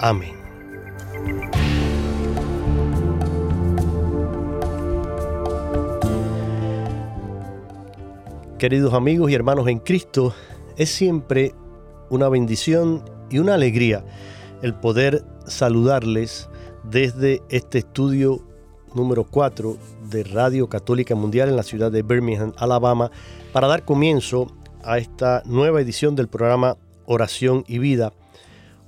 Amén. 0.00 0.34
Queridos 8.58 8.92
amigos 8.94 9.30
y 9.30 9.34
hermanos 9.34 9.68
en 9.68 9.78
Cristo, 9.78 10.34
es 10.76 10.90
siempre 10.90 11.54
una 12.10 12.28
bendición 12.28 13.02
y 13.30 13.38
una 13.38 13.54
alegría 13.54 14.04
el 14.62 14.74
poder 14.74 15.24
saludarles 15.46 16.48
desde 16.84 17.42
este 17.48 17.78
estudio 17.78 18.40
número 18.94 19.24
4 19.24 19.76
de 20.10 20.24
Radio 20.24 20.68
Católica 20.68 21.14
Mundial 21.14 21.48
en 21.48 21.56
la 21.56 21.62
ciudad 21.62 21.92
de 21.92 22.02
Birmingham, 22.02 22.52
Alabama, 22.56 23.10
para 23.52 23.68
dar 23.68 23.84
comienzo 23.84 24.48
a 24.82 24.98
esta 24.98 25.42
nueva 25.46 25.80
edición 25.80 26.16
del 26.16 26.28
programa 26.28 26.76
Oración 27.06 27.64
y 27.66 27.78
Vida, 27.78 28.12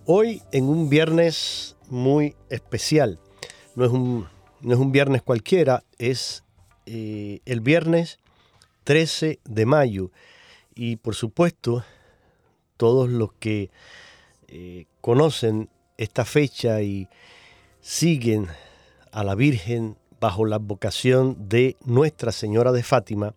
Hoy 0.05 0.42
en 0.50 0.64
un 0.64 0.89
viernes 0.89 1.77
muy 1.89 2.35
especial. 2.51 3.20
No 3.77 3.85
es 3.85 3.92
un, 3.92 4.27
no 4.61 4.74
es 4.74 4.80
un 4.80 4.90
viernes 4.90 5.23
cualquiera, 5.23 5.85
es 5.96 6.42
eh, 6.86 7.39
el 7.45 7.61
viernes 7.61 8.18
13 8.83 9.39
de 9.45 9.67
mayo. 9.67 10.11
Y 10.74 10.96
por 10.96 11.14
supuesto, 11.14 11.85
todos 12.77 13.11
los 13.11 13.33
que 13.35 13.70
eh, 14.48 14.86
conocen 15.01 15.70
esta 15.98 16.24
fecha 16.24 16.83
y 16.83 17.08
siguen 17.80 18.48
a 19.13 19.23
la 19.23 19.36
Virgen 19.36 19.96
bajo 20.19 20.46
la 20.46 20.58
vocación 20.58 21.48
de 21.48 21.77
Nuestra 21.84 22.33
Señora 22.33 22.73
de 22.73 22.83
Fátima, 22.83 23.36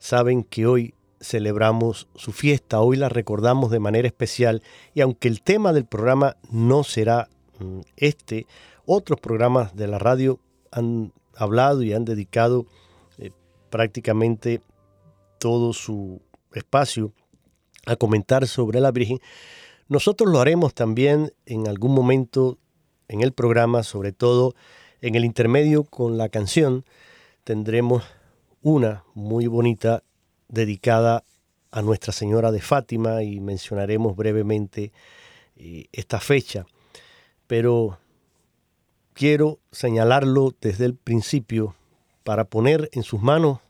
saben 0.00 0.42
que 0.42 0.66
hoy 0.66 0.94
celebramos 1.26 2.08
su 2.14 2.32
fiesta, 2.32 2.80
hoy 2.80 2.96
la 2.96 3.08
recordamos 3.08 3.70
de 3.70 3.80
manera 3.80 4.06
especial 4.06 4.62
y 4.94 5.00
aunque 5.00 5.28
el 5.28 5.42
tema 5.42 5.72
del 5.72 5.84
programa 5.84 6.36
no 6.50 6.84
será 6.84 7.28
mm, 7.58 7.80
este, 7.96 8.46
otros 8.84 9.20
programas 9.20 9.74
de 9.74 9.88
la 9.88 9.98
radio 9.98 10.38
han 10.70 11.12
hablado 11.34 11.82
y 11.82 11.92
han 11.92 12.04
dedicado 12.04 12.66
eh, 13.18 13.32
prácticamente 13.70 14.60
todo 15.38 15.72
su 15.72 16.20
espacio 16.52 17.12
a 17.86 17.96
comentar 17.96 18.46
sobre 18.46 18.80
la 18.80 18.90
Virgen. 18.90 19.20
Nosotros 19.88 20.30
lo 20.30 20.40
haremos 20.40 20.74
también 20.74 21.32
en 21.44 21.68
algún 21.68 21.92
momento 21.92 22.58
en 23.08 23.20
el 23.20 23.32
programa, 23.32 23.82
sobre 23.82 24.12
todo 24.12 24.54
en 25.00 25.14
el 25.14 25.24
intermedio 25.24 25.84
con 25.84 26.18
la 26.18 26.28
canción, 26.28 26.84
tendremos 27.44 28.02
una 28.62 29.04
muy 29.14 29.46
bonita 29.46 30.02
dedicada 30.48 31.24
a 31.70 31.82
Nuestra 31.82 32.12
Señora 32.12 32.52
de 32.52 32.60
Fátima 32.60 33.22
y 33.22 33.40
mencionaremos 33.40 34.16
brevemente 34.16 34.92
eh, 35.56 35.86
esta 35.92 36.20
fecha. 36.20 36.66
Pero 37.46 37.98
quiero 39.12 39.58
señalarlo 39.72 40.54
desde 40.60 40.84
el 40.84 40.94
principio 40.94 41.74
para 42.24 42.44
poner 42.44 42.88
en 42.92 43.02
sus 43.02 43.20
manos, 43.20 43.60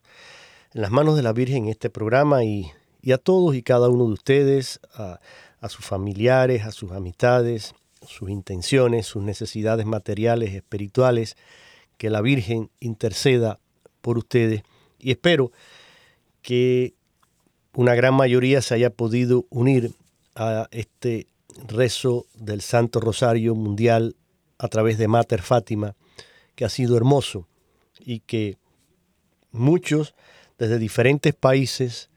en 0.73 0.83
las 0.83 0.91
manos 0.91 1.17
de 1.17 1.23
la 1.23 1.33
Virgen 1.33 1.69
este 1.69 1.91
programa 1.91 2.45
y, 2.45 2.73
a 3.13 3.19
todos 3.19 3.55
y 3.55 3.63
cada 3.63 3.89
uno 3.89 4.07
de 4.07 4.13
ustedes, 4.13 4.81
a, 4.95 5.21
a 5.61 5.69
sus 5.69 5.85
familiares, 5.85 6.65
a 6.65 6.73
sus 6.73 6.93
amistades, 6.93 7.75
sus 8.07 8.31
intenciones, 8.31 9.07
sus 9.07 9.23
necesidades 9.23 9.87
materiales, 9.87 10.55
espirituales, 10.55 11.37
que 11.99 12.11
la 12.11 12.21
Virgen 12.21 12.71
interceda 12.81 13.59
por 14.01 14.19
ustedes 14.19 14.63
y 14.99 15.11
espero 15.11 15.53
que 16.47 16.95
una 17.75 17.97
gran 17.97 18.15
mayoría 18.15 18.63
se 18.63 18.73
haya 18.73 18.91
podido 18.91 19.47
unir 19.51 19.91
a 20.37 20.69
este 20.71 21.27
rezo 21.67 22.27
del 22.35 22.61
Santo 22.61 23.01
Rosario 23.01 23.57
Mundial 23.57 24.15
a 24.57 24.69
través 24.69 24.97
de 24.97 25.09
Mater 25.09 25.43
Fátima, 25.43 25.97
que 26.55 26.65
ha 26.65 26.69
sido 26.69 26.97
hermoso 26.97 27.49
y 27.99 28.21
que 28.21 28.59
muchos 29.51 30.15
desde 30.57 30.79
diferentes 30.79 31.35
países 31.35 32.11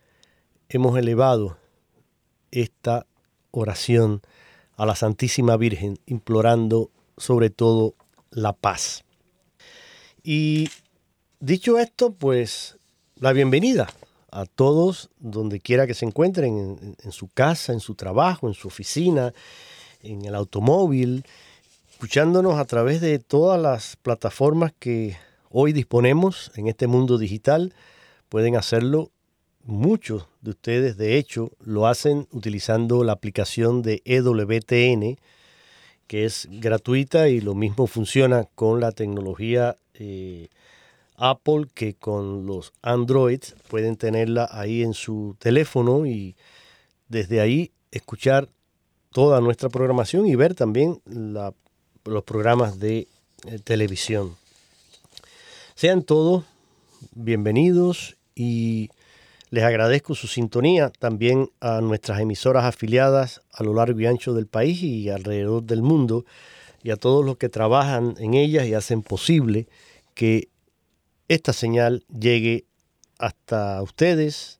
hemos 0.70 0.96
elevado 0.96 1.58
esta 2.52 3.08
oración 3.50 4.22
a 4.78 4.86
la 4.86 4.96
Santísima 4.96 5.58
Virgen, 5.58 5.98
implorando 6.06 6.92
sobre 7.18 7.50
todo 7.50 7.96
la 8.30 8.54
paz. 8.54 9.04
Y 10.22 10.70
dicho 11.40 11.80
esto, 11.80 12.14
pues 12.14 12.78
la 13.16 13.34
bienvenida 13.34 13.88
a 14.32 14.46
todos 14.46 15.10
donde 15.20 15.60
quiera 15.60 15.88
que 15.88 15.94
se 15.94 16.06
encuentren, 16.06 16.96
en, 17.02 17.12
su 17.12 17.28
casa, 17.28 17.74
en 17.74 17.80
su 17.80 17.96
trabajo, 17.96 18.48
en 18.48 18.54
su 18.54 18.68
oficina, 18.68 19.34
en 20.02 20.26
el 20.26 20.36
automóvil, 20.36 21.26
escuchándonos 21.92 22.58
a 22.60 22.66
través 22.66 23.02
de 23.02 23.20
todas 23.20 23.62
las 23.62 23.96
plataformas 23.98 24.72
que 24.80 25.18
hoy 25.50 25.74
disponemos 25.74 26.52
en 26.56 26.68
este 26.68 26.88
mundo 26.88 27.18
digital. 27.18 27.74
Pueden 28.30 28.56
hacerlo 28.56 29.12
muchos 29.64 30.28
de 30.42 30.52
ustedes, 30.52 30.98
de 30.98 31.18
hecho, 31.18 31.52
lo 31.60 31.88
hacen 31.88 32.28
utilizando 32.32 33.04
la 33.04 33.14
aplicación 33.14 33.82
de 33.82 34.02
EWTN, 34.06 35.18
que 36.08 36.26
es 36.26 36.48
gratuita 36.50 37.30
y 37.30 37.42
lo 37.42 37.54
mismo 37.54 37.86
funciona 37.88 38.46
con 38.56 38.80
la 38.80 38.92
tecnología 38.92 39.78
eh, 39.94 40.48
Apple 41.20 41.68
que 41.74 41.96
con 41.96 42.46
los 42.46 42.72
Androids 42.82 43.56
pueden 43.68 43.98
tenerla 43.98 44.48
ahí 44.52 44.84
en 44.84 44.94
su 44.94 45.36
teléfono 45.38 46.06
y 46.06 46.36
desde 47.10 47.42
ahí 47.42 47.72
escuchar 47.92 48.48
toda 49.12 49.42
nuestra 49.42 49.70
programación 49.70 50.28
y 50.28 50.36
ver 50.36 50.56
también 50.56 51.02
los 51.06 52.24
programas 52.24 52.80
de 52.80 53.08
eh, 53.46 53.60
televisión. 53.64 54.36
Sean 55.76 56.04
todos 56.04 56.46
bienvenidos 57.14 58.18
y 58.36 58.90
les 59.50 59.64
agradezco 59.64 60.16
su 60.16 60.28
sintonía 60.28 60.90
también 60.90 61.50
a 61.60 61.82
nuestras 61.82 62.20
emisoras 62.20 62.66
afiliadas 62.66 63.42
a 63.52 63.64
lo 63.64 63.74
largo 63.74 64.00
y 64.00 64.06
ancho 64.06 64.34
del 64.34 64.48
país 64.48 64.82
y 64.84 65.10
alrededor 65.10 65.64
del 65.64 65.82
mundo 65.82 66.26
y 66.84 66.92
a 66.92 66.96
todos 66.96 67.26
los 67.26 67.38
que 67.38 67.50
trabajan 67.50 68.16
en 68.20 68.36
ellas 68.36 68.68
y 68.68 68.74
hacen 68.74 69.02
posible 69.02 69.68
que 70.14 70.50
esta 71.30 71.54
señal 71.54 72.04
llegue 72.08 72.66
hasta 73.18 73.82
ustedes. 73.82 74.60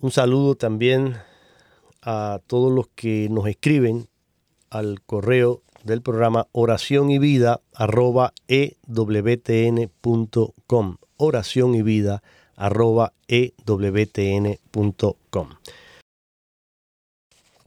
Un 0.00 0.10
saludo 0.10 0.56
también 0.56 1.16
a 2.02 2.40
todos 2.46 2.70
los 2.70 2.88
que 2.88 3.28
nos 3.30 3.46
escriben 3.46 4.08
al 4.68 5.00
correo 5.02 5.62
del 5.84 6.02
programa 6.02 6.48
oración 6.52 7.10
y 7.10 7.18
vida 7.18 7.62
arroba 7.72 8.34
ewtn.com. 8.48 9.86
Oración 11.16 11.74
y 11.76 11.82
vida 11.82 12.22
ewtn.com. 13.28 14.58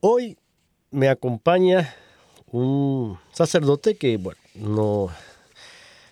Hoy 0.01 0.37
me 0.91 1.09
acompaña 1.09 1.95
un 2.51 3.17
sacerdote 3.31 3.95
que, 3.97 4.17
bueno, 4.17 4.39
no, 4.55 5.09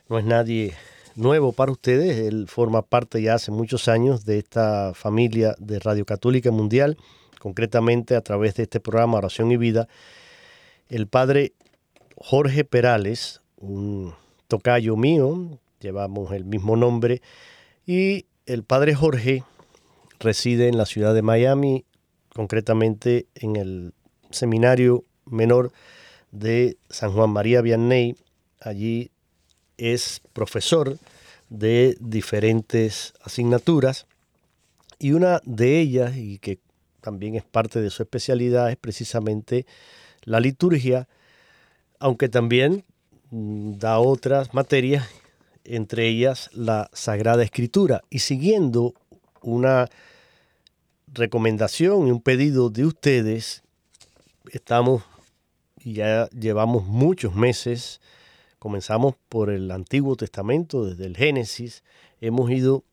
no 0.10 0.18
es 0.18 0.26
nadie 0.26 0.74
nuevo 1.16 1.54
para 1.54 1.72
ustedes. 1.72 2.20
Él 2.20 2.48
forma 2.48 2.82
parte 2.82 3.22
ya 3.22 3.36
hace 3.36 3.52
muchos 3.52 3.88
años 3.88 4.26
de 4.26 4.38
esta 4.38 4.94
familia 4.94 5.56
de 5.60 5.80
Radio 5.80 6.06
Católica 6.06 6.52
Mundial, 6.52 6.98
concretamente 7.40 8.16
a 8.16 8.22
través 8.22 8.56
de 8.56 8.64
este 8.64 8.80
programa 8.80 9.18
Oración 9.18 9.52
y 9.52 9.58
Vida. 9.58 9.88
El 10.90 11.08
padre 11.08 11.54
Jorge 12.18 12.64
Perales, 12.64 13.42
un 13.58 14.14
tocayo 14.48 14.96
mío, 14.96 15.60
llevamos 15.80 16.32
el 16.32 16.46
mismo 16.46 16.76
nombre, 16.76 17.22
y 17.86 18.26
el 18.46 18.64
padre 18.64 18.96
Jorge 18.96 19.44
reside 20.20 20.68
en 20.68 20.78
la 20.78 20.86
ciudad 20.86 21.14
de 21.14 21.22
Miami, 21.22 21.86
concretamente 22.34 23.28
en 23.36 23.56
el 23.56 23.94
seminario 24.30 25.06
menor 25.26 25.72
de 26.32 26.78
San 26.90 27.12
Juan 27.14 27.30
María 27.30 27.62
Vianney. 27.62 28.16
Allí 28.60 29.12
es 29.78 30.22
profesor 30.34 30.98
de 31.50 31.98
diferentes 32.00 33.14
asignaturas 33.22 34.08
y 35.00 35.12
una 35.12 35.42
de 35.46 35.80
ellas, 35.80 36.16
y 36.16 36.40
que 36.40 36.60
también 37.02 37.36
es 37.36 37.44
parte 37.44 37.82
de 37.82 37.90
su 37.90 38.02
especialidad, 38.04 38.72
es 38.72 38.78
precisamente 38.78 39.66
la 40.24 40.40
liturgia, 40.40 41.08
aunque 42.00 42.30
también 42.30 42.84
mm, 43.30 43.78
da 43.78 44.00
otras 44.00 44.54
materias, 44.54 45.08
entre 45.64 46.08
ellas 46.08 46.50
la 46.54 46.90
Sagrada 46.94 47.44
Escritura. 47.44 48.04
Y 48.10 48.20
siguiendo 48.20 48.94
una 49.42 49.90
recomendación 51.14 52.08
y 52.08 52.12
un 52.12 52.22
pedido 52.22 52.70
de 52.70 52.86
ustedes, 52.86 53.64
estamos 54.52 55.04
y 55.84 55.94
ya 55.94 56.28
llevamos 56.30 56.86
muchos 56.86 57.36
meses 57.36 58.02
Comenzamos 58.66 59.14
por 59.30 59.52
el 59.52 59.70
Antiguo 59.70 60.16
Testamento, 60.16 60.88
desde 60.88 61.06
el 61.06 61.16
Génesis. 61.16 61.84
Hemos 62.20 62.50
ido 62.50 62.84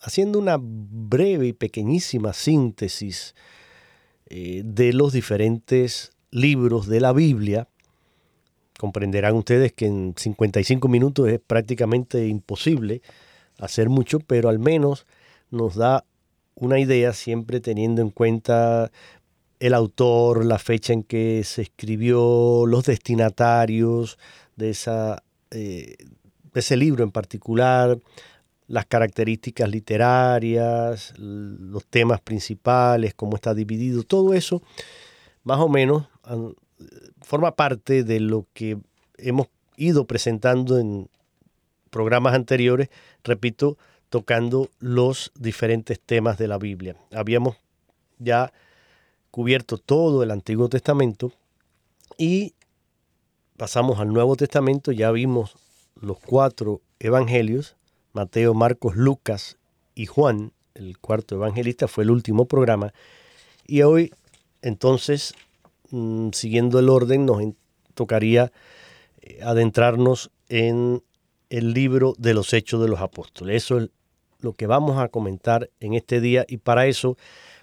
haciendo 0.00 0.40
una 0.40 0.56
breve 0.60 1.46
y 1.46 1.52
pequeñísima 1.52 2.32
síntesis 2.32 3.36
eh, 4.26 4.62
de 4.64 4.92
los 4.92 5.12
diferentes 5.12 6.10
libros 6.32 6.88
de 6.88 6.98
la 6.98 7.12
Biblia. 7.12 7.68
Comprenderán 8.80 9.36
ustedes 9.36 9.72
que 9.72 9.86
en 9.86 10.14
55 10.16 10.88
minutos 10.88 11.28
es 11.28 11.38
prácticamente 11.38 12.26
imposible 12.26 13.00
hacer 13.60 13.90
mucho, 13.90 14.18
pero 14.18 14.48
al 14.48 14.58
menos 14.58 15.06
nos 15.52 15.76
da 15.76 16.04
una 16.56 16.80
idea 16.80 17.12
siempre 17.12 17.60
teniendo 17.60 18.02
en 18.02 18.10
cuenta 18.10 18.90
el 19.60 19.74
autor, 19.74 20.44
la 20.44 20.58
fecha 20.58 20.92
en 20.92 21.02
que 21.02 21.44
se 21.44 21.62
escribió, 21.62 22.64
los 22.66 22.84
destinatarios, 22.84 24.18
de, 24.56 24.70
esa, 24.70 25.22
eh, 25.50 25.96
ese 26.54 26.76
libro 26.76 27.04
en 27.04 27.10
particular, 27.10 27.98
las 28.66 28.86
características 28.86 29.68
literarias, 29.68 31.12
los 31.18 31.84
temas 31.86 32.20
principales, 32.20 33.14
cómo 33.14 33.36
está 33.36 33.54
dividido, 33.54 34.02
todo 34.02 34.34
eso 34.34 34.62
más 35.44 35.58
o 35.58 35.68
menos 35.68 36.06
forma 37.22 37.56
parte 37.56 38.04
de 38.04 38.20
lo 38.20 38.46
que 38.52 38.78
hemos 39.18 39.48
ido 39.76 40.06
presentando 40.06 40.78
en 40.78 41.08
programas 41.90 42.34
anteriores, 42.34 42.88
repito, 43.24 43.76
tocando 44.08 44.70
los 44.78 45.32
diferentes 45.34 46.00
temas 46.00 46.38
de 46.38 46.48
la 46.48 46.58
Biblia. 46.58 46.96
Habíamos 47.12 47.56
ya 48.18 48.52
cubierto 49.30 49.78
todo 49.78 50.22
el 50.22 50.30
Antiguo 50.30 50.68
Testamento 50.68 51.32
y 52.18 52.54
pasamos 53.56 53.98
al 54.00 54.12
Nuevo 54.12 54.36
Testamento, 54.36 54.92
ya 54.92 55.10
vimos 55.10 55.54
los 56.00 56.18
cuatro 56.18 56.80
evangelios, 56.98 57.76
Mateo, 58.12 58.54
Marcos, 58.54 58.96
Lucas 58.96 59.58
y 59.94 60.06
Juan, 60.06 60.52
el 60.74 60.98
cuarto 60.98 61.34
evangelista, 61.36 61.88
fue 61.88 62.04
el 62.04 62.10
último 62.10 62.46
programa. 62.46 62.92
Y 63.66 63.82
hoy, 63.82 64.12
entonces, 64.62 65.34
mm, 65.90 66.30
siguiendo 66.32 66.78
el 66.78 66.88
orden, 66.88 67.26
nos 67.26 67.42
tocaría 67.94 68.52
eh, 69.20 69.40
adentrarnos 69.42 70.30
en 70.48 71.02
el 71.50 71.72
libro 71.72 72.14
de 72.18 72.34
los 72.34 72.52
Hechos 72.52 72.80
de 72.80 72.88
los 72.88 73.00
Apóstoles. 73.00 73.64
Eso 73.64 73.78
es 73.78 73.90
lo 74.40 74.54
que 74.54 74.66
vamos 74.66 74.98
a 74.98 75.08
comentar 75.08 75.70
en 75.80 75.94
este 75.94 76.20
día 76.20 76.44
y 76.48 76.58
para 76.58 76.86
eso, 76.86 77.16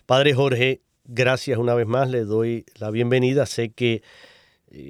Padre 0.05 0.33
Jorge, 0.33 0.81
gracias 1.07 1.57
una 1.57 1.73
vez 1.73 1.87
más, 1.87 2.09
le 2.09 2.25
doy 2.25 2.65
la 2.79 2.91
bienvenida. 2.91 3.45
Sé 3.45 3.69
que 3.69 4.03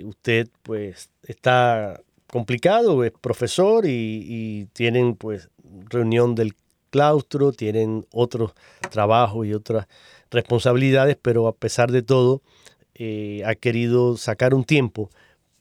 usted 0.03 0.49
pues 0.63 1.09
está 1.23 2.01
complicado, 2.27 3.03
es 3.03 3.11
profesor 3.11 3.85
y, 3.87 4.67
tienen 4.73 5.15
pues 5.15 5.49
reunión 5.89 6.35
del 6.35 6.55
claustro, 6.89 7.51
tienen 7.51 8.05
otros 8.11 8.53
trabajos 8.89 9.45
y 9.47 9.53
otras 9.53 9.87
responsabilidades, 10.31 11.17
pero 11.21 11.47
a 11.47 11.55
pesar 11.55 11.91
de 11.91 12.01
todo 12.01 12.41
eh, 12.95 13.43
ha 13.45 13.55
querido 13.55 14.17
sacar 14.17 14.53
un 14.53 14.63
tiempo 14.63 15.09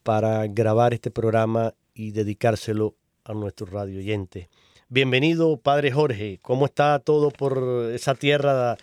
para 0.03 0.47
grabar 0.47 0.95
este 0.95 1.11
programa 1.11 1.75
y 1.95 2.13
dedicárselo 2.13 2.95
a 3.25 3.35
nuestro 3.35 3.67
radio 3.67 3.99
oyente. 3.99 4.49
Bienvenido, 4.89 5.57
Padre 5.57 5.91
Jorge. 5.91 6.39
¿Cómo 6.43 6.67
está 6.67 7.01
todo 7.01 7.31
por 7.31 7.91
esa 7.93 8.15
tierra 8.15 8.77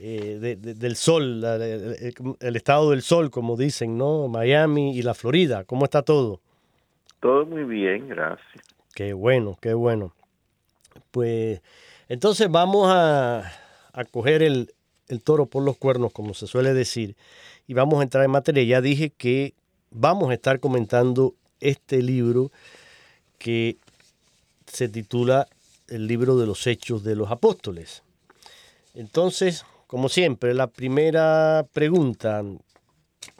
eh, 0.00 0.56
del 0.56 0.94
sol, 0.94 1.42
el, 1.44 2.56
estado 2.56 2.90
del 2.90 3.02
sol, 3.02 3.30
como 3.30 3.56
dicen, 3.56 3.98
¿no? 3.98 4.28
Miami 4.28 4.96
y 4.96 5.02
la 5.02 5.12
Florida. 5.12 5.64
¿Cómo 5.64 5.84
está 5.84 6.02
todo? 6.02 6.40
Todo 7.20 7.44
muy 7.46 7.64
bien, 7.64 8.08
gracias. 8.08 8.64
Qué 8.94 9.12
bueno, 9.12 9.58
qué 9.60 9.74
bueno. 9.74 10.14
Pues 11.10 11.60
entonces 12.08 12.48
vamos 12.48 12.88
a, 12.88 13.50
a 13.92 14.04
coger 14.04 14.44
el, 14.44 14.72
el 15.08 15.20
toro 15.20 15.46
por 15.46 15.64
los 15.64 15.76
cuernos, 15.76 16.12
como 16.12 16.32
se 16.32 16.46
suele 16.46 16.74
decir, 16.74 17.16
y 17.66 17.74
vamos 17.74 17.98
a 17.98 18.04
entrar 18.04 18.24
en 18.24 18.30
materia. 18.30 18.62
Ya 18.62 18.80
dije 18.80 19.10
que 19.10 19.54
vamos 19.90 20.30
a 20.30 20.34
estar 20.34 20.60
comentando 20.60 21.34
este 21.58 22.02
libro 22.02 22.52
que 23.38 23.78
se 24.66 24.88
titula 24.88 25.48
El 25.88 26.06
libro 26.06 26.36
de 26.36 26.46
los 26.46 26.68
hechos 26.68 27.02
de 27.02 27.16
los 27.16 27.32
apóstoles. 27.32 28.04
Entonces, 28.94 29.64
como 29.88 30.10
siempre, 30.10 30.52
la 30.52 30.66
primera 30.66 31.66
pregunta, 31.72 32.44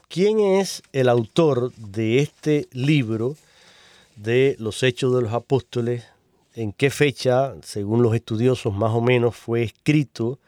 ¿quién 0.09 0.41
es 0.41 0.83
el 0.93 1.11
autor 1.11 1.73
de 1.75 2.21
este 2.21 2.69
libro 2.73 3.37
de 4.17 4.57
los 4.59 4.83
Hechos 4.83 5.15
de 5.15 5.21
los 5.21 5.35
Apóstoles? 5.35 6.09
¿En 6.55 6.73
qué 6.73 6.89
fecha, 6.89 7.55
según 7.61 8.03
los 8.03 8.15
estudiosos, 8.15 8.73
más 8.73 8.93
o 8.93 9.03
menos 9.03 9.37
fue 9.37 9.63
escrito? 9.63 10.39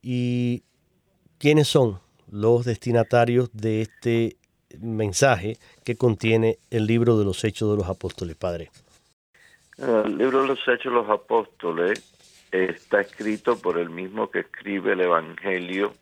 ¿Y 0.00 0.62
quiénes 1.36 1.68
son 1.68 2.00
los 2.30 2.64
destinatarios 2.64 3.50
de 3.52 3.82
este 3.82 4.38
mensaje 4.80 5.58
que 5.84 5.96
contiene 5.96 6.56
el 6.70 6.86
libro 6.86 7.18
de 7.18 7.26
los 7.26 7.44
Hechos 7.44 7.70
de 7.70 7.76
los 7.76 7.90
Apóstoles, 7.90 8.36
Padre? 8.36 8.70
El 9.76 10.16
libro 10.16 10.40
de 10.40 10.48
los 10.48 10.60
Hechos 10.66 10.84
de 10.84 10.98
los 10.98 11.10
Apóstoles 11.10 12.13
está 12.54 13.00
escrito 13.00 13.58
por 13.58 13.78
el 13.78 13.90
mismo 13.90 14.30
que 14.30 14.40
escribe 14.40 14.92
el 14.92 15.00
Evangelio 15.00 15.92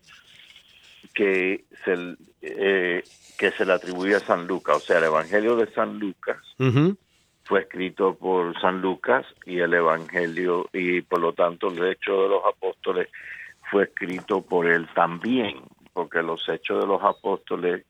que 1.15 1.65
se, 1.85 2.17
eh, 2.43 3.03
que 3.39 3.51
se 3.53 3.65
le 3.65 3.73
atribuye 3.73 4.17
a 4.17 4.21
San 4.21 4.47
Lucas. 4.47 4.77
O 4.77 4.81
sea, 4.81 4.99
el 4.99 5.05
Evangelio 5.05 5.57
de 5.57 5.73
San 5.73 5.99
Lucas 5.99 6.37
fue 7.45 7.61
escrito 7.61 8.15
por 8.15 8.59
San 8.61 8.83
Lucas 8.83 9.27
y 9.47 9.61
el 9.61 9.73
Evangelio, 9.73 10.69
y 10.73 11.01
por 11.01 11.21
lo 11.21 11.33
tanto 11.33 11.69
el 11.69 11.85
Hecho 11.87 12.23
de 12.23 12.29
los 12.29 12.45
Apóstoles 12.45 13.09
fue 13.71 13.85
escrito 13.85 14.43
por 14.43 14.67
él 14.67 14.87
también, 14.95 15.63
porque 15.93 16.23
los 16.23 16.47
Hechos 16.49 16.81
de 16.81 16.87
los 16.87 17.03
Apóstoles, 17.03 17.85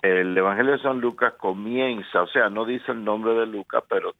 el 0.00 0.36
Evangelio 0.36 0.72
de 0.72 0.82
San 0.82 1.00
Lucas 1.00 1.34
comienza, 1.34 2.22
o 2.22 2.26
sea, 2.26 2.48
no 2.48 2.64
dice 2.64 2.92
el 2.92 3.04
nombre 3.04 3.34
de 3.34 3.46
Lucas, 3.46 3.84
pero 3.88 4.14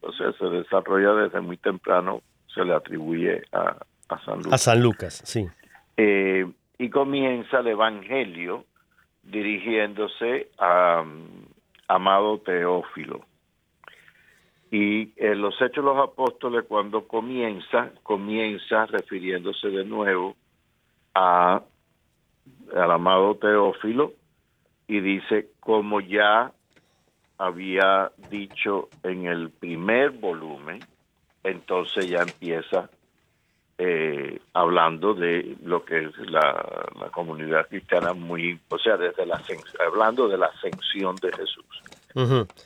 o 0.00 0.12
sea, 0.12 0.32
se 0.32 0.44
desarrolla 0.46 1.12
desde 1.12 1.40
muy 1.40 1.56
temprano 1.56 2.22
se 2.52 2.64
le 2.64 2.74
atribuye 2.74 3.42
a, 3.52 3.76
San 4.24 4.38
Lucas. 4.38 4.52
A 4.52 4.58
San 4.58 4.82
Lucas, 4.82 5.22
sí. 5.24 5.46
Eh, 5.96 6.46
y 6.78 6.90
comienza 6.90 7.58
el 7.58 7.68
Evangelio 7.68 8.64
dirigiéndose 9.22 10.48
a 10.58 11.02
um, 11.02 11.46
amado 11.88 12.38
Teófilo. 12.38 13.24
Y 14.70 15.12
en 15.16 15.40
los 15.40 15.54
Hechos 15.56 15.84
de 15.84 15.90
los 15.90 15.98
Apóstoles, 15.98 16.64
cuando 16.68 17.06
comienza, 17.06 17.90
comienza 18.02 18.86
refiriéndose 18.86 19.68
de 19.68 19.84
nuevo 19.84 20.36
a, 21.14 21.62
al 22.74 22.90
amado 22.90 23.34
Teófilo, 23.36 24.12
y 24.86 25.00
dice, 25.00 25.48
como 25.60 26.00
ya 26.00 26.52
había 27.36 28.10
dicho 28.30 28.88
en 29.02 29.26
el 29.26 29.50
primer 29.50 30.10
volumen, 30.10 30.80
entonces 31.42 32.08
ya 32.08 32.22
empieza 32.22 32.90
eh, 33.80 34.40
hablando 34.54 35.14
de 35.14 35.56
lo 35.62 35.84
que 35.84 36.06
es 36.06 36.18
la, 36.30 36.88
comunidad 37.12 37.68
cristiana 37.68 38.12
muy, 38.12 38.58
o 38.68 38.78
sea, 38.78 38.96
desde 38.96 39.24
la 39.24 39.40
hablando 39.86 40.28
de 40.28 40.36
la 40.36 40.46
ascensión 40.46 41.16
de 41.16 41.32
Jesús. 41.32 41.64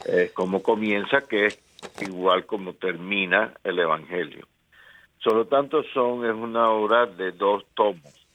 Eh, 0.07 0.31
como 0.33 0.62
comienza, 0.62 1.21
que 1.23 1.47
es 1.47 1.59
igual 2.00 2.47
como 2.47 2.73
termina 2.73 3.52
el 3.62 3.79
Evangelio. 3.79 4.47
Solo 5.19 5.47
tanto 5.47 5.83
son, 5.93 6.25
es 6.25 6.35
una 6.35 6.71
obra 6.71 7.07
de 7.07 7.33
dos 7.33 7.64
tomos, 7.75 8.26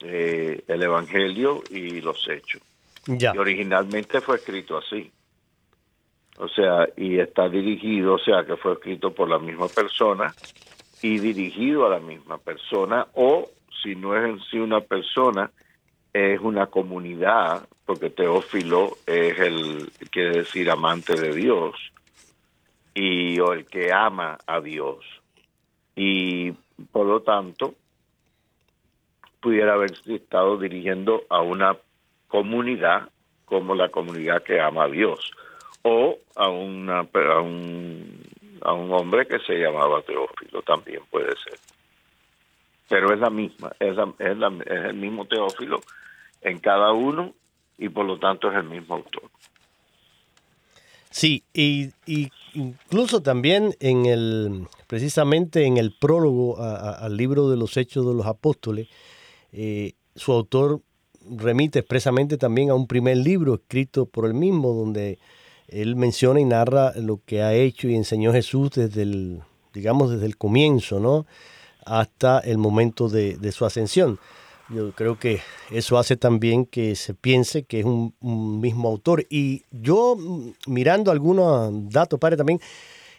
eh, 0.00 0.64
el 0.66 0.82
Evangelio 0.82 1.62
y 1.70 2.00
los 2.00 2.28
Hechos. 2.28 2.60
Y 3.06 3.38
originalmente 3.38 4.20
fue 4.20 4.36
escrito 4.36 4.78
así. 4.78 5.12
O 6.38 6.48
sea, 6.48 6.88
y 6.96 7.18
está 7.18 7.48
dirigido, 7.48 8.14
o 8.14 8.18
sea, 8.18 8.44
que 8.44 8.56
fue 8.56 8.72
escrito 8.72 9.12
por 9.12 9.28
la 9.28 9.38
misma 9.38 9.68
persona 9.68 10.34
y 11.00 11.18
dirigido 11.18 11.86
a 11.86 11.90
la 11.90 12.00
misma 12.00 12.38
persona, 12.38 13.06
o 13.14 13.48
si 13.82 13.94
no 13.94 14.16
es 14.16 14.24
en 14.24 14.40
sí 14.50 14.58
una 14.58 14.80
persona, 14.80 15.50
es 16.12 16.40
una 16.40 16.66
comunidad, 16.66 17.68
porque 17.84 18.10
Teófilo 18.10 18.96
es 19.06 19.38
el, 19.38 19.90
quiere 20.10 20.38
decir, 20.38 20.70
amante 20.70 21.14
de 21.14 21.34
Dios, 21.34 21.76
y 22.94 23.38
o 23.38 23.52
el 23.52 23.66
que 23.66 23.92
ama 23.92 24.38
a 24.46 24.60
Dios. 24.60 25.04
Y 25.94 26.52
por 26.90 27.06
lo 27.06 27.20
tanto, 27.20 27.74
pudiera 29.40 29.74
haber 29.74 29.92
estado 30.06 30.56
dirigiendo 30.56 31.22
a 31.28 31.42
una 31.42 31.76
comunidad 32.26 33.08
como 33.44 33.74
la 33.74 33.90
comunidad 33.90 34.42
que 34.42 34.60
ama 34.60 34.84
a 34.84 34.88
Dios 34.88 35.32
o 35.84 36.18
a, 36.34 36.44
a, 36.44 36.48
un, 36.48 36.90
a 38.62 38.72
un 38.72 38.92
hombre 38.92 39.26
que 39.26 39.38
se 39.40 39.54
llamaba 39.54 40.02
Teófilo, 40.02 40.62
también 40.62 41.02
puede 41.10 41.32
ser. 41.44 41.58
Pero 42.88 43.12
es 43.12 43.20
la 43.20 43.30
misma, 43.30 43.72
es, 43.78 43.96
es, 44.18 44.36
es 44.66 44.84
el 44.84 44.94
mismo 44.94 45.26
Teófilo 45.26 45.80
en 46.40 46.58
cada 46.58 46.92
uno 46.92 47.32
y 47.78 47.88
por 47.88 48.06
lo 48.06 48.18
tanto 48.18 48.50
es 48.50 48.56
el 48.56 48.64
mismo 48.64 48.94
autor. 48.96 49.30
Sí, 51.10 51.44
y, 51.52 51.92
incluso 52.54 53.22
también 53.22 53.76
en 53.78 54.06
el, 54.06 54.66
precisamente 54.88 55.64
en 55.64 55.76
el 55.76 55.92
prólogo 55.92 56.58
al 56.58 57.16
libro 57.16 57.48
de 57.50 57.56
los 57.56 57.76
Hechos 57.76 58.06
de 58.06 58.14
los 58.14 58.26
Apóstoles, 58.26 58.88
eh, 59.52 59.92
su 60.16 60.32
autor 60.32 60.80
remite 61.30 61.78
expresamente 61.78 62.36
también 62.36 62.70
a 62.70 62.74
un 62.74 62.86
primer 62.86 63.18
libro 63.18 63.54
escrito 63.54 64.06
por 64.06 64.26
él 64.26 64.34
mismo, 64.34 64.72
donde 64.72 65.18
él 65.68 65.96
menciona 65.96 66.40
y 66.40 66.44
narra 66.44 66.92
lo 66.96 67.20
que 67.24 67.42
ha 67.42 67.54
hecho 67.54 67.88
y 67.88 67.94
enseñó 67.94 68.32
Jesús 68.32 68.70
desde 68.70 69.02
el, 69.02 69.42
digamos, 69.72 70.10
desde 70.10 70.26
el 70.26 70.36
comienzo, 70.36 71.00
¿no? 71.00 71.26
Hasta 71.84 72.38
el 72.38 72.58
momento 72.58 73.08
de, 73.08 73.52
su 73.52 73.64
ascensión. 73.64 74.18
Yo 74.70 74.92
creo 74.92 75.18
que 75.18 75.40
eso 75.70 75.98
hace 75.98 76.16
también 76.16 76.64
que 76.64 76.96
se 76.96 77.12
piense 77.12 77.64
que 77.64 77.80
es 77.80 77.84
un, 77.84 78.14
mismo 78.60 78.88
autor. 78.88 79.26
Y 79.28 79.62
yo, 79.70 80.16
mm, 80.16 80.52
mirando 80.66 81.10
algunos 81.10 81.90
datos, 81.90 82.18
padre, 82.18 82.38
también, 82.38 82.60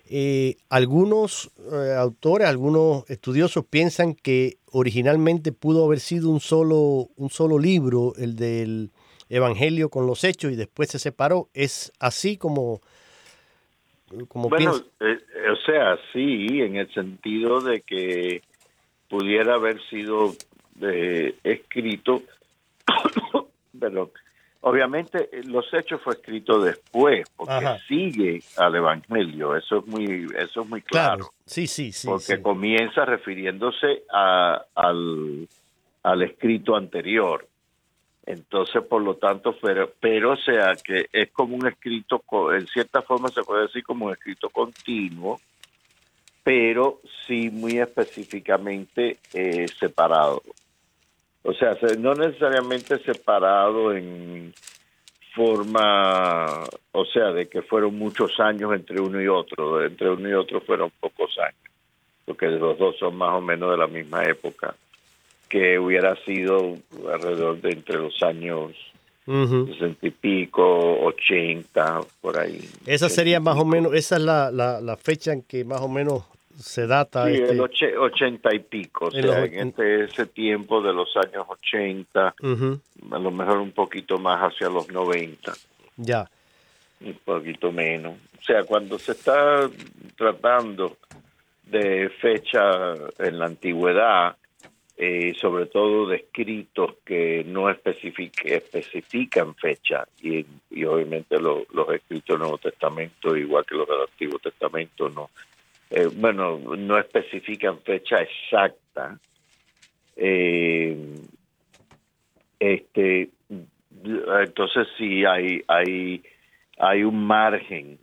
eh, 0.08 0.58
algunos 0.70 1.52
eh, 1.72 1.96
autores, 1.98 2.48
algunos 2.48 3.10
estudiosos 3.10 3.66
piensan 3.70 4.16
que 4.16 4.58
originalmente 4.72 5.52
pudo 5.52 5.86
haber 5.86 6.00
sido 6.00 6.30
un 6.30 6.40
solo, 6.40 7.10
un 7.16 7.30
solo 7.30 7.60
libro, 7.60 8.14
el 8.18 8.36
del 8.36 8.92
Evangelio 9.29 9.89
con 9.89 10.08
los 10.08 10.24
hechos, 10.24 10.51
y 10.51 10.55
después 10.55 10.89
se 10.89 11.00
separó. 11.00 11.50
¿Es 11.53 11.91
así 12.00 12.38
como, 12.38 12.82
como 14.27 14.50
bueno, 14.50 14.75
eh, 15.00 15.17
o 15.51 15.55
sea, 15.65 15.98
sí, 16.13 16.62
en 16.62 16.77
el 16.77 16.94
sentido 16.94 17.62
de 17.62 17.82
que 17.82 18.41
pudiera 19.10 19.55
haber 19.55 19.82
sido 19.89 20.34
escrito, 21.44 22.24
pero 23.79 24.12
Obviamente 24.67 25.29
eh, 25.32 25.44
los 25.44 25.72
hechos 25.75 26.01
fue 26.01 26.13
escrito 26.13 26.60
después 26.60 27.29
porque 27.38 27.77
sigue 27.88 28.41
al 28.58 28.74
evangelio, 28.74 29.55
eso 29.55 29.77
es 29.77 29.86
muy 29.86 30.25
eso 30.36 30.63
es 30.63 30.67
muy 30.67 30.82
claro. 30.82 31.29
Sí, 31.46 31.67
sí, 31.67 31.91
sí. 31.91 32.08
Porque 32.08 32.41
comienza 32.41 33.05
refiriéndose 33.05 34.05
a, 34.12 34.65
al, 34.74 35.48
al 36.01 36.22
escrito 36.24 36.75
anterior. 36.75 37.48
Entonces, 38.25 38.84
por 38.84 39.01
lo 39.03 39.15
tanto, 39.15 39.55
pero, 39.62 39.91
pero 40.00 40.32
o 40.32 40.38
sea 40.38 40.74
que 40.84 41.08
es 41.12 41.32
como 41.32 41.55
un 41.55 41.67
escrito, 41.67 42.24
en 42.53 42.65
cierta 42.67 43.01
forma 43.03 43.29
se 43.29 43.44
puede 43.44 43.63
decir 43.63 43.84
como 43.84 44.08
un 44.08 44.13
escrito 44.13 44.50
continuo, 44.50 45.39
pero 46.44 47.01
sí 47.25 47.50
muy 47.51 47.77
específicamente 47.79 49.17
eh, 49.34 49.67
separado. 49.79 50.41
O 51.44 51.53
sea, 51.53 51.77
no 52.00 52.15
necesariamente 52.15 52.98
separado 53.00 53.94
en 53.94 54.51
forma, 55.36 56.63
o 56.91 57.05
sea, 57.05 57.32
de 57.32 57.48
que 57.48 57.62
fueron 57.62 57.96
muchos 57.98 58.39
años 58.39 58.74
entre 58.74 59.00
uno 59.00 59.22
y 59.22 59.27
otro, 59.27 59.86
entre 59.86 60.10
uno 60.10 60.29
y 60.29 60.34
otro 60.34 60.62
fueron 60.62 60.91
pocos 61.00 61.38
años, 61.38 61.72
porque 62.25 62.48
los 62.48 62.77
dos 62.79 62.98
son 62.98 63.15
más 63.17 63.34
o 63.34 63.41
menos 63.41 63.70
de 63.70 63.77
la 63.77 63.88
misma 63.88 64.24
época, 64.24 64.75
que 65.56 65.80
hubiera 65.80 66.18
sido 66.26 66.76
alrededor 67.10 67.62
de 67.62 67.72
entre 67.72 67.98
los 67.98 68.22
años 68.24 68.74
sesenta 69.26 70.06
y 70.06 70.12
pico, 70.12 71.00
ochenta, 71.02 72.02
por 72.20 72.38
ahí. 72.38 72.60
Esa 72.86 73.08
sería 73.08 73.40
más 73.40 73.58
o 73.58 73.64
menos, 73.64 73.94
esa 73.94 74.18
es 74.18 74.24
la, 74.24 74.52
la, 74.52 74.82
la 74.82 74.98
fecha 74.98 75.32
en 75.32 75.44
que 75.44 75.64
más 75.64 75.80
o 75.80 75.88
menos 75.88 76.26
se 76.60 76.88
data. 76.88 77.28
Sí, 77.28 77.36
el 77.36 77.62
este 77.62 77.98
ochenta 77.98 78.54
y 78.54 78.60
pico, 78.60 79.06
o 79.06 79.12
sea, 79.12 79.46
en 79.46 79.70
este, 79.70 80.04
ese 80.04 80.26
tiempo 80.26 80.82
de 80.82 80.92
los 80.92 81.16
años 81.16 81.46
ochenta, 81.48 82.36
a 83.12 83.18
lo 83.20 83.32
mejor 83.32 83.60
un 83.60 83.72
poquito 83.72 84.18
más 84.18 84.42
hacia 84.42 84.68
los 84.68 84.90
noventa. 84.90 85.54
Ya. 85.96 86.30
Un 87.00 87.18
poquito 87.24 87.72
menos. 87.72 88.16
O 88.42 88.44
sea, 88.44 88.66
cuando 88.66 89.00
se 89.00 89.14
está 89.14 89.70
tratando 90.18 90.98
de 91.64 92.10
fecha 92.10 92.94
en 93.20 93.40
la 93.40 93.46
antigüedad, 93.46 94.36
eh, 94.98 95.34
sobre 95.40 95.66
todo 95.66 96.08
de 96.08 96.18
escritos 96.18 96.96
que 97.06 97.44
no 97.46 97.70
especifican 97.70 99.56
fecha, 99.56 100.08
y, 100.22 100.46
y 100.72 100.86
obviamente 100.86 101.40
los 101.40 101.66
escritos 101.94 102.28
del 102.36 102.40
Nuevo 102.40 102.58
Testamento, 102.58 103.36
igual 103.36 103.66
que 103.66 103.75
los 103.75 103.88
del 103.88 104.02
Antiguo 104.02 104.40
Testamento, 104.40 105.10
no 105.10 105.30
eh, 105.90 106.10
bueno, 106.14 106.60
no 106.60 106.98
especifican 106.98 107.80
fecha 107.80 108.18
exacta. 108.18 109.20
Eh, 110.16 110.98
este, 112.60 113.30
entonces 114.42 114.88
sí 114.98 115.25
hay 115.25 115.62
hay 115.68 116.24
hay 116.78 117.04
un 117.04 117.25
margen 117.25 118.00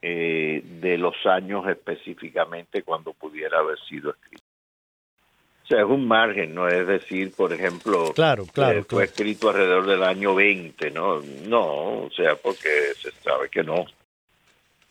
eh, 0.00 0.62
de 0.80 0.98
los 0.98 1.14
años 1.26 1.68
específicamente 1.68 2.82
cuando 2.82 3.12
pudiera 3.12 3.58
haber 3.58 3.78
sido 3.80 4.10
escrito. 4.10 4.47
O 5.68 5.74
sea, 5.74 5.80
es 5.80 5.86
un 5.86 6.08
margen, 6.08 6.54
no 6.54 6.66
es 6.66 6.86
decir, 6.86 7.30
por 7.36 7.52
ejemplo, 7.52 8.14
claro, 8.14 8.46
claro, 8.46 8.84
fue 8.88 9.04
escrito 9.04 9.50
alrededor 9.50 9.86
del 9.86 10.02
año 10.02 10.34
20, 10.34 10.90
¿no? 10.92 11.20
No, 11.46 12.04
o 12.04 12.10
sea, 12.10 12.36
porque 12.36 12.70
se 12.98 13.10
sabe 13.22 13.50
que 13.50 13.62
no 13.62 13.84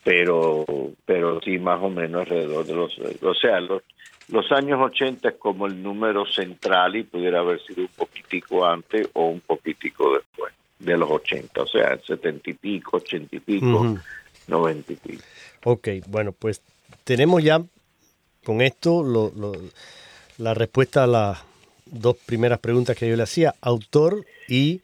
pero 0.07 0.65
pero 1.03 1.41
sí 1.41 1.59
más 1.59 1.83
o 1.83 1.89
menos 1.89 2.21
alrededor 2.21 2.65
de 2.65 2.73
los 2.73 2.97
o 3.21 3.33
sea 3.33 3.59
los 3.59 3.83
los 4.29 4.49
años 4.53 4.79
80 4.81 5.27
es 5.27 5.35
como 5.35 5.67
el 5.67 5.83
número 5.83 6.25
central 6.25 6.95
y 6.95 7.03
pudiera 7.03 7.39
haber 7.39 7.61
sido 7.65 7.81
un 7.81 7.87
poquitico 7.89 8.65
antes 8.65 9.09
o 9.13 9.27
un 9.27 9.41
poquitico 9.41 10.15
después 10.15 10.53
de 10.79 10.97
los 10.97 11.09
80, 11.09 11.61
o 11.61 11.67
sea, 11.67 11.97
70 11.97 12.49
y 12.49 12.53
pico, 12.53 12.97
80 12.97 13.35
y 13.35 13.39
pico, 13.39 13.97
90 14.47 14.93
y 14.93 14.95
pico. 14.95 15.23
Ok, 15.63 15.87
bueno, 16.07 16.33
pues 16.33 16.61
tenemos 17.03 17.43
ya 17.43 17.61
con 18.43 18.61
esto 18.61 19.01
lo, 19.01 19.31
la 20.37 20.53
respuesta 20.53 21.03
a 21.03 21.07
las 21.07 21.39
dos 21.85 22.17
primeras 22.25 22.59
preguntas 22.59 22.95
que 22.95 23.09
yo 23.09 23.15
le 23.15 23.23
hacía, 23.23 23.55
autor 23.61 24.25
y, 24.47 24.81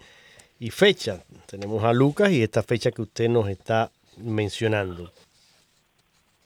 fecha. 0.71 1.21
Tenemos 1.45 1.83
a 1.83 1.91
Lucas 1.91 2.31
y 2.31 2.41
esta 2.41 2.63
fecha 2.63 2.91
que 2.91 3.01
usted 3.01 3.27
nos 3.27 3.49
está 3.49 3.91
mencionando. 4.17 5.11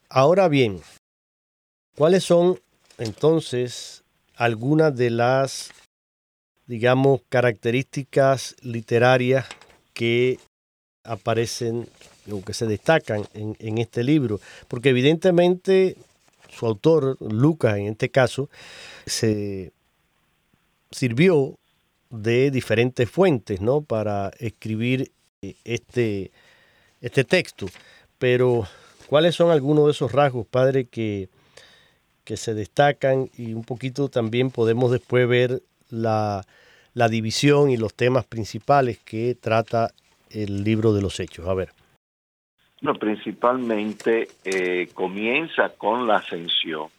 Ahora 0.10 0.48
bien, 0.48 0.82
¿cuáles 1.96 2.24
son 2.24 2.60
entonces 2.98 4.04
algunas 4.36 4.96
de 4.96 5.12
las, 5.12 5.70
digamos, 6.66 7.22
características 7.30 8.56
literarias 8.62 9.46
que 9.94 10.40
aparecen 11.04 11.88
o 12.32 12.42
que 12.44 12.54
se 12.54 12.66
destacan 12.66 13.28
en 13.34 13.78
este 13.78 14.04
libro? 14.04 14.40
Porque 14.68 14.90
evidentemente 14.90 15.96
su 16.58 16.66
autor, 16.66 17.18
Lucas 17.22 17.78
en 17.78 17.88
este 17.88 18.10
caso, 18.10 18.50
se 19.06 19.72
sirvió 20.92 21.58
de 22.10 22.52
diferentes 22.52 23.10
fuentes, 23.10 23.62
¿no? 23.62 23.82
Para 23.82 24.32
escribir 24.40 25.12
eh, 25.42 25.56
este, 25.64 26.32
este 27.02 27.24
texto. 27.24 27.68
Pero, 28.18 28.68
¿cuáles 29.08 29.36
son 29.36 29.52
algunos 29.52 29.86
de 29.86 29.92
esos 29.92 30.12
rasgos, 30.12 30.48
padre, 30.48 30.86
que, 30.86 31.30
que 32.24 32.38
se 32.38 32.54
destacan 32.54 33.30
y 33.38 33.54
un 33.54 33.64
poquito 33.64 34.10
también 34.10 34.52
podemos 34.52 34.92
después 34.92 35.28
ver 35.28 35.62
la, 35.90 36.46
la 36.94 37.10
división 37.10 37.70
y 37.70 37.78
los 37.78 37.94
temas 37.94 38.26
principales 38.26 38.98
que 39.00 39.36
trata 39.36 39.94
el 40.30 40.64
libro 40.64 40.94
de 40.94 41.02
los 41.02 41.20
hechos? 41.20 41.48
A 41.48 41.54
ver. 41.54 41.77
No, 42.82 42.94
principalmente 42.94 44.28
eh, 44.46 44.90
comienza 44.94 45.70
con 45.70 46.08
la 46.08 46.18
ascensión, 46.18 46.90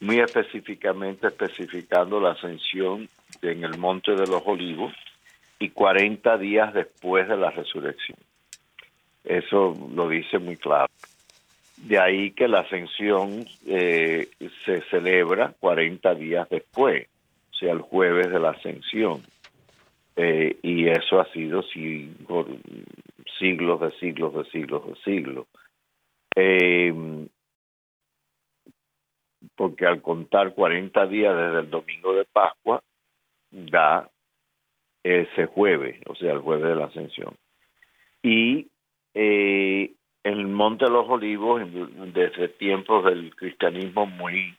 muy 0.00 0.20
específicamente 0.20 1.28
especificando 1.28 2.20
la 2.20 2.32
ascensión 2.32 3.08
en 3.40 3.64
el 3.64 3.78
Monte 3.78 4.12
de 4.12 4.26
los 4.26 4.42
Olivos 4.44 4.92
y 5.58 5.70
40 5.70 6.36
días 6.36 6.74
después 6.74 7.26
de 7.28 7.36
la 7.36 7.50
resurrección. 7.50 8.18
Eso 9.24 9.74
lo 9.94 10.08
dice 10.08 10.38
muy 10.38 10.56
claro. 10.56 10.92
De 11.78 11.98
ahí 11.98 12.32
que 12.32 12.46
la 12.46 12.60
ascensión 12.60 13.46
eh, 13.66 14.28
se 14.64 14.82
celebra 14.90 15.54
40 15.60 16.14
días 16.14 16.48
después, 16.50 17.08
o 17.52 17.56
sea, 17.56 17.72
el 17.72 17.80
jueves 17.80 18.30
de 18.30 18.38
la 18.38 18.50
ascensión. 18.50 19.22
Eh, 20.16 20.58
y 20.62 20.88
eso 20.88 21.20
ha 21.20 21.24
sido 21.32 21.64
por 22.28 22.46
siglos 23.38 23.80
de 23.80 23.90
siglos 23.98 24.34
de 24.34 24.44
siglos 24.50 24.86
de 24.86 24.94
siglos. 25.02 25.46
Eh, 26.36 27.26
porque 29.56 29.86
al 29.86 30.02
contar 30.02 30.54
40 30.54 31.06
días 31.06 31.36
desde 31.36 31.60
el 31.60 31.70
domingo 31.70 32.14
de 32.14 32.24
Pascua, 32.24 32.82
da 33.50 34.10
ese 35.02 35.46
jueves, 35.46 36.00
o 36.06 36.14
sea, 36.14 36.32
el 36.32 36.40
jueves 36.40 36.64
de 36.64 36.76
la 36.76 36.86
ascensión. 36.86 37.36
Y 38.22 38.68
eh, 39.12 39.92
el 40.24 40.46
Monte 40.48 40.86
de 40.86 40.90
los 40.90 41.08
Olivos, 41.08 41.62
desde 42.12 42.48
tiempos 42.48 43.04
del 43.04 43.34
cristianismo 43.36 44.06
muy, 44.06 44.56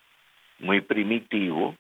muy 0.60 0.82
primitivo, 0.82 1.76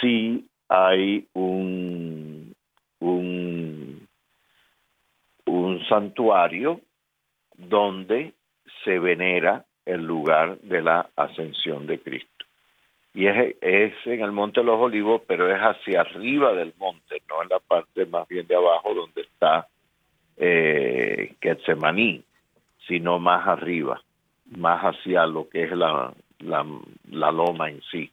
sí 0.00 0.48
hay 0.68 1.28
un, 1.34 2.54
un, 3.00 3.87
santuario 5.86 6.80
donde 7.56 8.32
se 8.84 8.98
venera 8.98 9.64
el 9.84 10.04
lugar 10.04 10.58
de 10.60 10.82
la 10.82 11.08
ascensión 11.16 11.86
de 11.86 12.00
Cristo. 12.00 12.44
Y 13.14 13.26
es, 13.26 13.94
en 14.04 14.20
el 14.20 14.32
Monte 14.32 14.60
de 14.60 14.66
los 14.66 14.78
Olivos, 14.78 15.22
pero 15.26 15.52
es 15.52 15.60
hacia 15.60 16.02
arriba 16.02 16.52
del 16.52 16.72
monte, 16.78 17.20
no 17.28 17.42
en 17.42 17.48
la 17.48 17.58
parte 17.58 18.06
más 18.06 18.28
bien 18.28 18.46
de 18.46 18.54
abajo 18.54 18.94
donde 18.94 19.22
está 19.22 19.66
eh, 20.36 21.34
sino 22.86 23.18
más 23.18 23.46
arriba, 23.48 24.00
más 24.56 24.82
hacia 24.82 25.26
lo 25.26 25.48
que 25.48 25.64
es 25.64 25.72
la, 25.72 26.12
la, 26.38 26.64
la 27.10 27.32
loma 27.32 27.70
en 27.70 27.82
sí. 27.90 28.10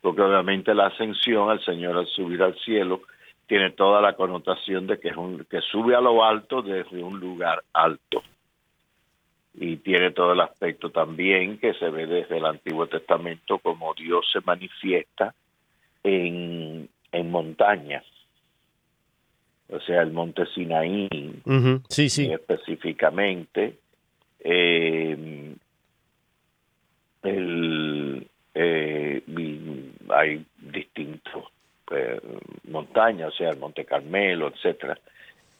Porque 0.00 0.22
obviamente 0.22 0.74
la 0.74 0.86
ascensión 0.86 1.50
al 1.50 1.62
Señor 1.62 1.96
al 1.96 2.06
subir 2.06 2.42
al 2.42 2.58
cielo 2.60 3.02
tiene 3.50 3.72
toda 3.72 4.00
la 4.00 4.12
connotación 4.12 4.86
de 4.86 5.00
que, 5.00 5.08
es 5.08 5.16
un, 5.16 5.44
que 5.50 5.60
sube 5.60 5.96
a 5.96 6.00
lo 6.00 6.24
alto 6.24 6.62
desde 6.62 7.02
un 7.02 7.18
lugar 7.18 7.64
alto. 7.72 8.22
Y 9.54 9.78
tiene 9.78 10.12
todo 10.12 10.34
el 10.34 10.40
aspecto 10.40 10.90
también 10.90 11.58
que 11.58 11.74
se 11.74 11.90
ve 11.90 12.06
desde 12.06 12.36
el 12.38 12.44
Antiguo 12.44 12.86
Testamento 12.86 13.58
como 13.58 13.92
Dios 13.94 14.24
se 14.32 14.38
manifiesta 14.42 15.34
en, 16.04 16.88
en 17.10 17.30
montañas. 17.32 18.04
O 19.68 19.80
sea, 19.80 20.02
el 20.02 20.12
monte 20.12 20.46
Sinaí, 20.54 21.08
sí, 21.88 22.08
sí. 22.08 22.30
específicamente, 22.30 23.80
eh, 24.38 25.56
el, 27.24 28.28
eh, 28.54 29.22
hay 30.08 30.44
distintos 30.56 31.46
eh, 31.90 32.20
montañas, 32.68 33.28
o 33.28 33.36
sea, 33.36 33.50
el 33.50 33.58
Monte 33.58 33.84
Carmelo, 33.84 34.48
etcétera. 34.48 34.98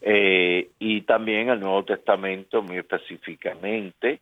Eh, 0.03 0.71
y 0.79 1.03
también 1.03 1.51
el 1.51 1.61
Nuevo 1.61 1.85
Testamento, 1.85 2.63
muy 2.63 2.79
específicamente, 2.79 4.21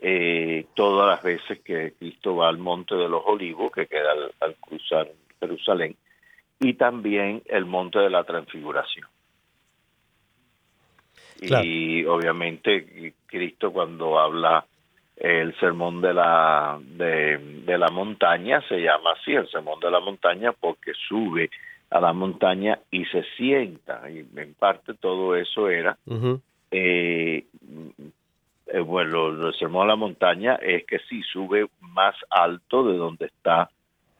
eh, 0.00 0.66
todas 0.74 1.08
las 1.08 1.22
veces 1.22 1.60
que 1.60 1.92
Cristo 1.98 2.36
va 2.36 2.48
al 2.48 2.58
Monte 2.58 2.94
de 2.94 3.08
los 3.08 3.22
Olivos, 3.26 3.70
que 3.72 3.86
queda 3.86 4.12
al, 4.40 4.56
cruzar 4.56 5.08
Jerusalén, 5.38 5.96
y 6.60 6.74
también 6.74 7.42
el 7.46 7.66
Monte 7.66 7.98
de 7.98 8.10
la 8.10 8.24
Transfiguración. 8.24 9.06
Y 11.40 12.04
obviamente 12.04 13.14
Cristo 13.26 13.72
cuando 13.72 14.16
habla 14.18 14.64
el 15.22 15.54
sermón 15.60 16.00
de 16.00 16.12
la 16.12 16.80
de, 16.82 17.78
la 17.78 17.88
montaña 17.90 18.60
se 18.68 18.78
llama 18.78 19.12
así 19.12 19.32
el 19.32 19.48
sermón 19.48 19.78
de 19.78 19.88
la 19.88 20.00
montaña 20.00 20.52
porque 20.52 20.92
sube 21.08 21.48
a 21.90 22.00
la 22.00 22.12
montaña 22.12 22.80
y 22.90 23.04
se 23.04 23.22
sienta 23.36 24.10
y 24.10 24.18
en 24.18 24.54
parte 24.54 24.94
todo 24.94 25.36
eso 25.36 25.68
era 25.68 25.96
eh, 26.72 27.44
eh, 28.66 28.80
bueno 28.80 29.28
el 29.28 29.54
sermón 29.54 29.86
de 29.86 29.92
la 29.92 29.96
montaña 29.96 30.54
es 30.56 30.84
que 30.86 30.98
sí 31.08 31.22
sube 31.32 31.68
más 31.80 32.16
alto 32.28 32.82
de 32.88 32.96
donde 32.96 33.26
está 33.26 33.70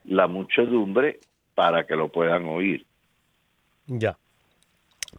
la 0.04 0.28
muchedumbre 0.28 1.18
para 1.56 1.84
que 1.84 1.96
lo 1.96 2.10
puedan 2.10 2.46
oír. 2.46 2.86
Ya 3.88 4.16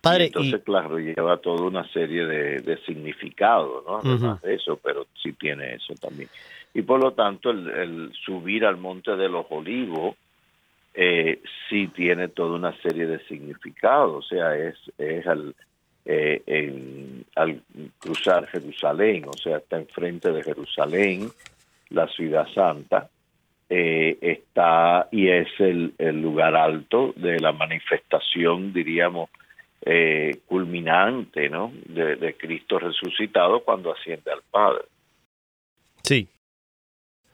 Padre, 0.01 0.25
entonces, 0.25 0.61
claro, 0.63 0.99
lleva 0.99 1.37
toda 1.37 1.63
una 1.63 1.87
serie 1.91 2.25
de, 2.25 2.59
de 2.61 2.77
significados, 2.85 3.85
¿no? 3.85 3.99
Además 3.99 4.41
de 4.41 4.55
eso, 4.55 4.77
pero 4.83 5.07
sí 5.21 5.33
tiene 5.33 5.75
eso 5.75 5.93
también. 5.95 6.29
Y 6.73 6.81
por 6.81 7.01
lo 7.01 7.13
tanto, 7.13 7.51
el, 7.51 8.11
subir 8.25 8.65
al 8.65 8.77
Monte 8.77 9.15
de 9.15 9.29
los 9.29 9.45
Olivos 9.49 10.15
eh, 10.93 11.41
sí 11.69 11.87
tiene 11.87 12.27
toda 12.27 12.55
una 12.55 12.75
serie 12.81 13.05
de 13.05 13.19
significados, 13.25 14.25
o 14.25 14.27
sea, 14.27 14.55
es, 14.55 14.75
es 14.97 15.25
al, 15.25 15.55
eh, 16.05 17.23
al 17.35 17.61
cruzar 17.99 18.47
Jerusalén, 18.47 19.25
o 19.27 19.33
sea, 19.33 19.57
está 19.57 19.77
enfrente 19.77 20.31
de 20.31 20.43
Jerusalén, 20.43 21.29
la 21.89 22.07
ciudad 22.07 22.47
santa, 22.53 23.09
eh, 23.69 24.17
está 24.21 25.07
y 25.11 25.29
es 25.29 25.47
el, 25.59 25.93
el 25.97 26.21
lugar 26.21 26.55
alto 26.55 27.13
de 27.15 27.39
la 27.39 27.53
manifestación, 27.53 28.73
diríamos, 28.73 29.29
eh, 29.85 30.39
culminante 30.45 31.49
¿no? 31.49 31.71
De, 31.85 32.35
Cristo 32.37 32.79
resucitado 32.79 33.63
cuando 33.63 33.93
asciende 33.93 34.31
al 34.31 34.41
Padre. 34.49 34.85
Sí. 36.03 36.27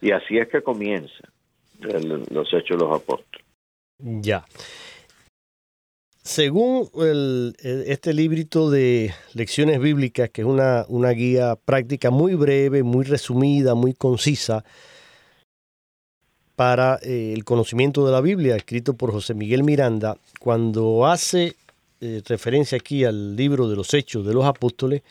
Y 0.01 0.12
así 0.12 0.38
es 0.38 0.47
que 0.47 0.62
comienza 0.62 1.29
los 1.79 2.53
hechos 2.53 2.77
de 2.77 2.85
los 2.85 3.01
apóstoles. 3.01 3.45
Ya. 3.99 4.45
Según 6.21 6.89
el, 6.95 7.55
este 7.62 8.13
librito 8.13 8.69
de 8.69 9.13
lecciones 9.33 9.79
bíblicas, 9.79 10.29
que 10.29 10.41
es 10.41 10.47
una, 10.47 10.85
una 10.88 11.09
guía 11.09 11.55
práctica 11.55 12.12
muy 12.12 12.35
breve, 12.35 12.83
muy 12.83 13.03
resumida, 13.03 13.73
muy 13.73 13.93
concisa, 13.93 14.63
para 16.55 16.99
eh, 17.03 17.33
el 17.33 17.45
conocimiento 17.45 18.05
de 18.05 18.12
la 18.12 18.21
Biblia, 18.21 18.57
escrito 18.57 18.93
por 18.93 19.12
José 19.12 19.33
Miguel 19.33 19.63
Miranda, 19.63 20.17
cuando 20.39 21.07
hace 21.07 21.55
eh, 22.01 22.21
referencia 22.25 22.77
aquí 22.77 23.03
al 23.03 23.35
libro 23.35 23.67
de 23.67 23.75
los 23.75 23.93
Hechos 23.93 24.25
de 24.25 24.33
los 24.33 24.45
Apóstoles 24.45 25.01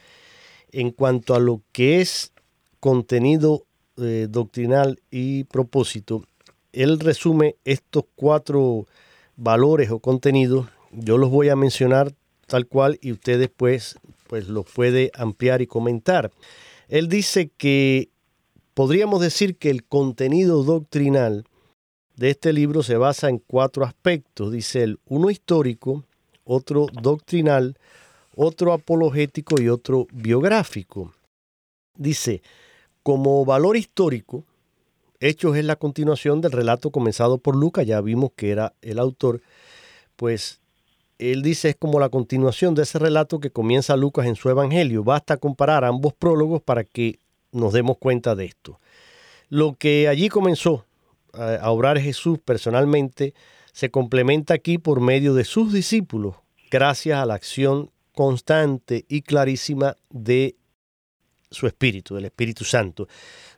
en 0.73 0.91
cuanto 0.91 1.35
a 1.35 1.41
lo 1.41 1.63
que 1.73 2.01
es 2.01 2.33
contenido 2.81 3.65
eh, 3.97 4.27
doctrinal 4.29 5.01
y 5.11 5.45
propósito. 5.45 6.25
Él 6.73 7.01
resume 7.01 7.57
estos 7.65 8.05
cuatro 8.15 8.87
valores 9.37 9.91
o 9.91 9.99
contenidos. 9.99 10.69
Yo 10.93 11.19
los 11.19 11.31
voy 11.31 11.49
a 11.49 11.57
mencionar 11.57 12.15
tal 12.47 12.67
cual 12.67 12.99
y 13.01 13.13
usted 13.13 13.39
después 13.39 13.99
pues 14.27 14.49
los 14.49 14.67
puede 14.71 15.11
ampliar 15.15 15.63
y 15.63 15.67
comentar. 15.67 16.31
Él 16.89 17.09
dice 17.09 17.51
que 17.57 18.11
podríamos 18.75 19.21
decir 19.21 19.57
que 19.57 19.71
el 19.71 19.85
contenido 19.85 20.63
doctrinal 20.63 21.45
de 22.17 22.31
este 22.31 22.53
libro 22.53 22.83
se 22.83 22.97
basa 22.97 23.29
en 23.29 23.39
cuatro 23.39 23.85
aspectos. 23.85 24.53
Dice 24.53 24.83
él, 24.83 24.99
uno 25.07 25.31
histórico, 25.31 26.05
otro 26.49 26.87
doctrinal, 26.91 27.77
otro 28.35 28.73
apologético 28.73 29.61
y 29.61 29.69
otro 29.69 30.07
biográfico. 30.13 31.13
Dice, 31.95 32.43
como 33.03 33.45
valor 33.45 33.77
histórico, 33.77 34.45
Hechos 35.21 35.57
es 35.57 35.65
la 35.65 35.77
continuación 35.77 36.41
del 36.41 36.53
relato 36.53 36.91
comenzado 36.91 37.39
por 37.39 37.55
Lucas, 37.55 37.87
ya 37.87 38.01
vimos 38.01 38.31
que 38.35 38.51
era 38.51 38.73
el 38.83 38.99
autor, 38.99 39.43
pues 40.17 40.61
él 41.19 41.43
dice 41.43 41.71
es 41.71 41.77
como 41.77 42.01
la 42.01 42.09
continuación 42.09 42.75
de 42.75 42.85
ese 42.85 42.99
relato 42.99 43.41
que 43.41 43.51
comienza 43.51 43.97
Lucas 43.97 44.27
en 44.27 44.37
su 44.37 44.49
Evangelio. 44.49 45.05
Basta 45.05 45.37
comparar 45.37 45.85
ambos 45.85 46.15
prólogos 46.15 46.63
para 46.63 46.85
que 46.85 47.19
nos 47.53 47.73
demos 47.73 47.99
cuenta 47.99 48.37
de 48.37 48.47
esto. 48.47 48.81
Lo 49.49 49.75
que 49.75 50.09
allí 50.09 50.29
comenzó 50.29 50.87
a 51.35 51.71
obrar 51.71 51.99
Jesús 51.99 52.39
personalmente 52.39 53.35
se 53.79 53.93
complementa 53.93 54.55
aquí 54.55 54.77
por 54.77 55.01
medio 55.01 55.35
de 55.35 55.45
sus 55.45 55.73
discípulos, 55.73 56.35
gracias 56.69 57.17
a 57.17 57.27
la 57.27 57.35
acción 57.35 57.93
constante 58.13 59.05
y 59.09 59.23
clarísima 59.23 59.95
de 60.11 60.57
su 61.49 61.69
Espíritu, 61.69 62.17
del 62.17 62.25
Espíritu 62.25 62.65
Santo. 62.65 63.07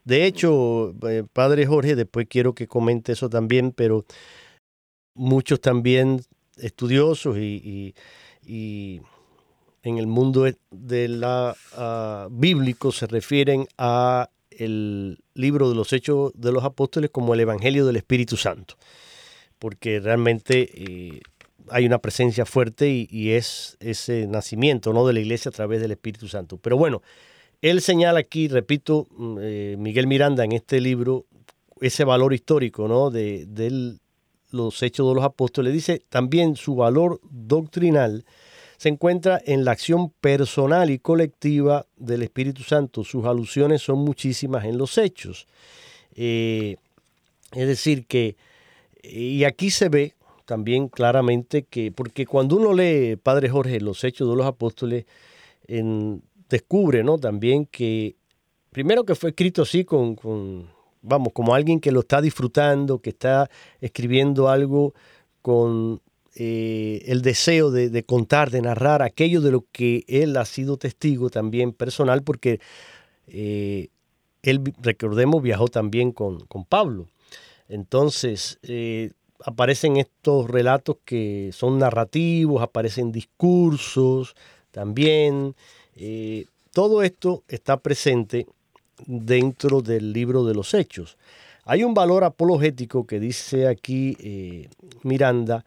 De 0.04 0.26
hecho, 0.26 0.94
eh, 1.08 1.24
Padre 1.32 1.64
Jorge, 1.64 1.96
después 1.96 2.26
quiero 2.28 2.54
que 2.54 2.68
comente 2.68 3.12
eso 3.12 3.30
también, 3.30 3.72
pero 3.72 4.04
muchos 5.14 5.58
también 5.58 6.20
estudiosos 6.58 7.38
y, 7.38 7.94
en 8.46 9.96
el 9.96 10.06
mundo 10.06 10.46
la 10.70 11.56
ah, 11.72 12.28
bíblico 12.30 12.92
se 12.92 13.06
refieren 13.06 13.66
a 13.78 14.28
el 14.50 15.18
libro 15.32 15.70
de 15.70 15.76
los 15.76 15.94
Hechos 15.94 16.32
de 16.34 16.52
los 16.52 16.62
Apóstoles 16.64 17.08
como 17.08 17.32
el 17.32 17.40
Evangelio 17.40 17.86
del 17.86 17.96
Espíritu 17.96 18.36
Santo, 18.36 18.76
porque 19.60 20.00
realmente 20.00 20.70
eh, 20.74 21.20
hay 21.68 21.86
una 21.86 21.98
presencia 21.98 22.44
fuerte 22.44 23.06
y, 23.08 23.30
es 23.30 23.76
ese 23.78 24.26
nacimiento 24.26 24.92
¿no? 24.92 25.06
de 25.06 25.12
la 25.12 25.20
iglesia 25.20 25.50
a 25.50 25.52
través 25.52 25.80
del 25.80 25.92
Espíritu 25.92 26.26
Santo. 26.26 26.56
Pero 26.56 26.76
bueno, 26.76 27.02
él 27.62 27.82
señala 27.82 28.18
aquí, 28.18 28.48
repito, 28.48 29.06
mm, 29.10 29.38
eh, 29.40 29.76
Miguel 29.78 30.06
Miranda 30.06 30.44
en 30.44 30.52
este 30.52 30.80
libro, 30.80 31.26
ese 31.80 32.04
valor 32.04 32.32
histórico 32.32 32.88
¿no? 32.88 33.10
de, 33.10 33.46
los 34.50 34.82
hechos 34.82 35.06
de 35.06 35.14
los 35.14 35.24
apóstoles. 35.24 35.72
Dice 35.74 36.02
también 36.08 36.56
su 36.56 36.74
valor 36.74 37.20
doctrinal 37.30 38.24
se 38.78 38.88
encuentra 38.88 39.40
en 39.44 39.66
la 39.66 39.72
acción 39.72 40.08
personal 40.22 40.90
y 40.90 40.98
colectiva 40.98 41.84
del 41.98 42.22
Espíritu 42.22 42.62
Santo. 42.62 43.04
Sus 43.04 43.26
alusiones 43.26 43.82
son 43.82 43.98
muchísimas 43.98 44.64
en 44.64 44.78
los 44.78 44.96
hechos. 44.96 45.46
Eh, 46.14 46.76
es 47.52 47.66
decir, 47.66 48.06
que, 48.06 48.36
y 49.02 49.44
aquí 49.44 49.70
se 49.70 49.88
ve 49.88 50.14
también 50.44 50.88
claramente 50.88 51.62
que, 51.62 51.92
porque 51.92 52.26
cuando 52.26 52.56
uno 52.56 52.72
lee, 52.72 53.16
Padre 53.16 53.48
Jorge, 53.48 53.80
los 53.80 54.02
hechos 54.04 54.28
de 54.28 54.36
los 54.36 54.46
apóstoles, 54.46 55.06
en, 55.66 56.22
descubre 56.48 57.04
¿no? 57.04 57.18
también 57.18 57.66
que, 57.66 58.16
primero 58.70 59.04
que 59.04 59.14
fue 59.14 59.30
escrito 59.30 59.62
así 59.62 59.84
con, 59.84 60.16
con, 60.16 60.68
vamos, 61.02 61.32
como 61.32 61.54
alguien 61.54 61.80
que 61.80 61.92
lo 61.92 62.00
está 62.00 62.20
disfrutando, 62.20 62.98
que 62.98 63.10
está 63.10 63.48
escribiendo 63.80 64.48
algo 64.48 64.94
con 65.42 66.00
eh, 66.36 67.02
el 67.06 67.22
deseo 67.22 67.70
de, 67.70 68.04
contar, 68.04 68.50
de 68.50 68.60
narrar 68.62 69.02
aquello 69.02 69.40
de 69.40 69.50
lo 69.50 69.66
que 69.72 70.04
él 70.06 70.36
ha 70.36 70.44
sido 70.44 70.76
testigo 70.76 71.30
también 71.30 71.72
personal, 71.72 72.22
porque 72.22 72.60
eh, 73.26 73.88
él, 74.42 74.62
recordemos, 74.80 75.42
viajó 75.42 75.68
también 75.68 76.12
con, 76.12 76.46
Pablo. 76.68 77.08
Entonces, 77.70 78.58
eh, 78.62 79.12
aparecen 79.44 79.96
estos 79.96 80.50
relatos 80.50 80.96
que 81.04 81.50
son 81.54 81.78
narrativos, 81.78 82.62
aparecen 82.62 83.12
discursos 83.12 84.34
también. 84.70 85.54
todo 86.72 87.02
esto 87.02 87.42
está 87.48 87.78
presente 87.78 88.46
dentro 89.06 89.80
del 89.80 90.12
libro 90.12 90.44
de 90.44 90.54
los 90.54 90.74
hechos. 90.74 91.16
Hay 91.64 91.84
un 91.84 91.94
valor 91.94 92.24
apologético 92.24 93.06
que 93.06 93.18
dice 93.18 93.66
aquí 93.66 94.68
Miranda, 95.02 95.64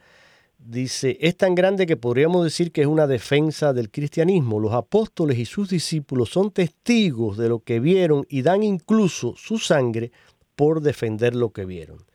dice, 0.66 1.18
es 1.20 1.36
tan 1.36 1.56
grande 1.56 1.86
que 1.86 1.98
podríamos 1.98 2.44
decir 2.44 2.72
que 2.72 2.82
es 2.82 2.88
una 2.88 3.08
defensa 3.08 3.74
del 3.74 3.90
cristianismo. 3.90 4.60
Los 4.60 4.74
apóstoles 4.74 5.38
y 5.38 5.46
sus 5.46 5.70
discípulos 5.70 6.30
son 6.30 6.52
testigos 6.52 7.38
de 7.38 7.50
lo 7.50 7.60
que 7.60 7.80
vieron 7.80 8.26
y 8.30 8.42
dan 8.42 8.64
incluso 8.64 9.36
su 9.36 9.58
sangre 9.58 10.12
por 10.56 10.82
defender 10.82 11.36
lo 11.36 11.52
que 11.52 11.66
vieron. 11.66 12.06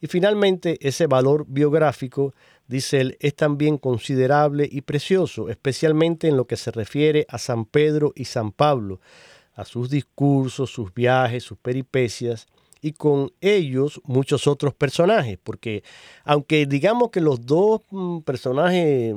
Y 0.00 0.06
finalmente, 0.06 0.78
ese 0.80 1.06
valor 1.06 1.44
biográfico, 1.46 2.34
dice 2.66 3.00
él, 3.00 3.16
es 3.20 3.34
también 3.34 3.76
considerable 3.76 4.68
y 4.70 4.80
precioso, 4.80 5.50
especialmente 5.50 6.28
en 6.28 6.36
lo 6.36 6.46
que 6.46 6.56
se 6.56 6.70
refiere 6.70 7.26
a 7.28 7.38
San 7.38 7.66
Pedro 7.66 8.12
y 8.16 8.24
San 8.24 8.52
Pablo, 8.52 9.00
a 9.54 9.64
sus 9.64 9.90
discursos, 9.90 10.70
sus 10.70 10.94
viajes, 10.94 11.44
sus 11.44 11.58
peripecias, 11.58 12.46
y 12.80 12.92
con 12.92 13.32
ellos 13.42 14.00
muchos 14.04 14.46
otros 14.46 14.72
personajes, 14.72 15.38
porque 15.42 15.82
aunque 16.24 16.64
digamos 16.64 17.10
que 17.10 17.20
los 17.20 17.44
dos 17.44 17.82
mm, 17.90 18.20
personajes 18.20 19.14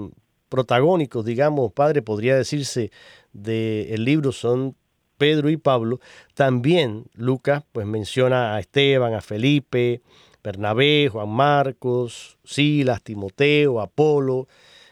protagónicos, 0.49 1.23
digamos, 1.25 1.71
padre, 1.71 2.01
podría 2.01 2.35
decirse, 2.35 2.91
del 3.31 4.03
libro 4.03 4.31
son 4.31 4.75
Pedro 5.23 5.49
y 5.49 5.55
Pablo, 5.55 6.01
también 6.33 7.05
Lucas 7.13 7.63
pues 7.71 7.87
menciona 7.87 8.55
a 8.55 8.59
Esteban, 8.59 9.13
a 9.13 9.21
Felipe, 9.21 10.01
Bernabé, 10.43 11.07
Juan 11.09 11.29
Marcos, 11.29 12.37
Silas, 12.43 13.01
Timoteo, 13.01 13.79
Apolo, 13.79 14.49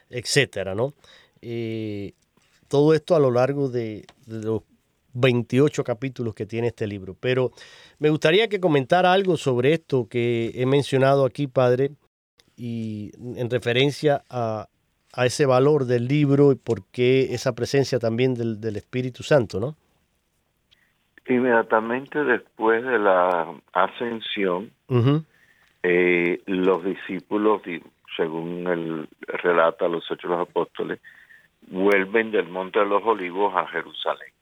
etcétera, 0.10 0.74
¿no? 0.74 0.94
Eh, 1.42 2.14
todo 2.70 2.94
esto 2.94 3.14
a 3.14 3.20
lo 3.20 3.30
largo 3.30 3.68
de, 3.68 4.06
de 4.26 4.40
los 4.46 4.62
28 5.12 5.84
capítulos 5.84 6.34
que 6.34 6.46
tiene 6.46 6.68
este 6.68 6.88
libro. 6.88 7.18
Pero 7.20 7.52
me 8.00 8.10
gustaría 8.10 8.48
que 8.48 8.62
comentara 8.62 9.12
algo 9.12 9.36
sobre 9.36 9.74
esto 9.74 10.08
que 10.08 10.54
he 10.56 10.66
mencionado 10.66 11.26
aquí, 11.26 11.48
padre, 11.48 11.92
y 12.56 13.12
en 13.36 13.50
referencia 13.50 14.24
a, 14.30 14.70
ese 15.26 15.46
valor 15.46 15.88
del 15.88 16.08
libro 16.08 16.54
y 16.54 16.56
por 16.56 16.86
qué 16.86 17.34
esa 17.34 17.54
presencia 17.54 18.00
también 18.00 18.34
del, 18.34 18.76
Espíritu 18.78 19.24
Santo, 19.24 19.60
¿no? 19.60 19.76
Inmediatamente 21.28 22.24
después 22.24 22.84
de 22.84 22.98
la 22.98 23.54
ascensión, 23.74 24.72
eh, 25.84 26.42
los 26.46 26.84
discípulos, 26.84 27.62
según 28.18 28.68
el 28.68 29.08
relata 29.28 29.88
los 29.88 30.04
Hechos 30.06 30.30
de 30.30 30.38
los 30.38 30.50
Apóstoles, 30.50 31.00
vuelven 31.68 32.32
del 32.32 32.50
Monte 32.50 32.80
de 32.80 32.86
los 32.86 33.04
Olivos 33.04 33.56
a 33.56 33.68
Jerusalén. 33.68 34.34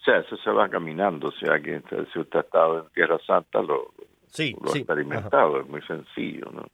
O 0.00 0.02
sea, 0.02 0.18
eso 0.18 0.36
se 0.38 0.50
va 0.50 0.68
caminando. 0.68 1.28
O 1.28 1.32
sea, 1.32 1.60
que 1.60 1.82
si 2.12 2.18
usted 2.18 2.38
ha 2.38 2.42
estado 2.42 2.80
en 2.80 2.88
Tierra 2.90 3.18
Santa, 3.26 3.62
lo, 3.62 3.92
ha 4.38 4.76
experimentado. 4.76 5.60
Es 5.60 5.68
muy 5.68 5.82
sencillo, 5.82 6.50
¿no? 6.52 6.66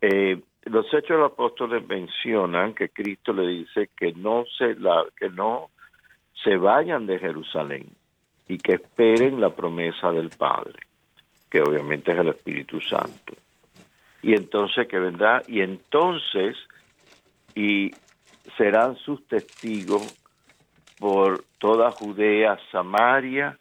Eh, 0.00 0.40
los 0.64 0.86
Hechos 0.86 1.08
de 1.08 1.16
los 1.16 1.32
Apóstoles 1.32 1.86
mencionan 1.88 2.74
que 2.74 2.90
Cristo 2.90 3.32
le 3.32 3.46
dice 3.46 3.90
que 3.96 4.12
no 4.12 4.44
se 4.56 4.74
la, 4.76 5.04
que 5.16 5.28
no 5.30 5.70
se 6.42 6.56
vayan 6.56 7.06
de 7.06 7.18
Jerusalén 7.18 7.88
y 8.46 8.58
que 8.58 8.74
esperen 8.74 9.40
la 9.40 9.50
promesa 9.50 10.10
del 10.12 10.30
Padre, 10.30 10.80
que 11.50 11.60
obviamente 11.60 12.12
es 12.12 12.18
el 12.18 12.28
Espíritu 12.28 12.80
Santo. 12.80 13.34
Y 14.22 14.34
entonces 14.34 14.88
que 14.88 14.98
vendrá 14.98 15.42
y 15.46 15.60
entonces 15.60 16.56
y 17.54 17.90
serán 18.56 18.96
sus 18.96 19.26
testigos 19.26 20.16
por 20.98 21.44
toda 21.58 21.90
Judea, 21.92 22.58
Samaria, 22.72 23.58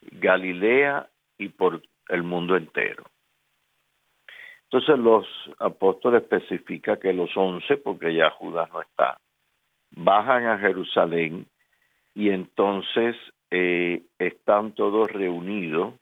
Galilea 0.00 1.08
y 1.38 1.48
por 1.48 1.82
el 2.08 2.22
mundo 2.22 2.56
entero. 2.56 3.04
Entonces 4.64 4.98
los 4.98 5.26
apóstoles 5.58 6.22
especifican 6.22 6.98
que 6.98 7.12
los 7.12 7.36
once, 7.36 7.76
porque 7.76 8.14
ya 8.14 8.30
Judas 8.30 8.68
no 8.72 8.80
está, 8.80 9.18
bajan 9.92 10.46
a 10.46 10.58
Jerusalén 10.58 11.46
y 12.16 12.30
entonces 12.30 13.14
eh, 13.50 14.02
están 14.18 14.72
todos 14.72 15.06
reunidos. 15.12 15.94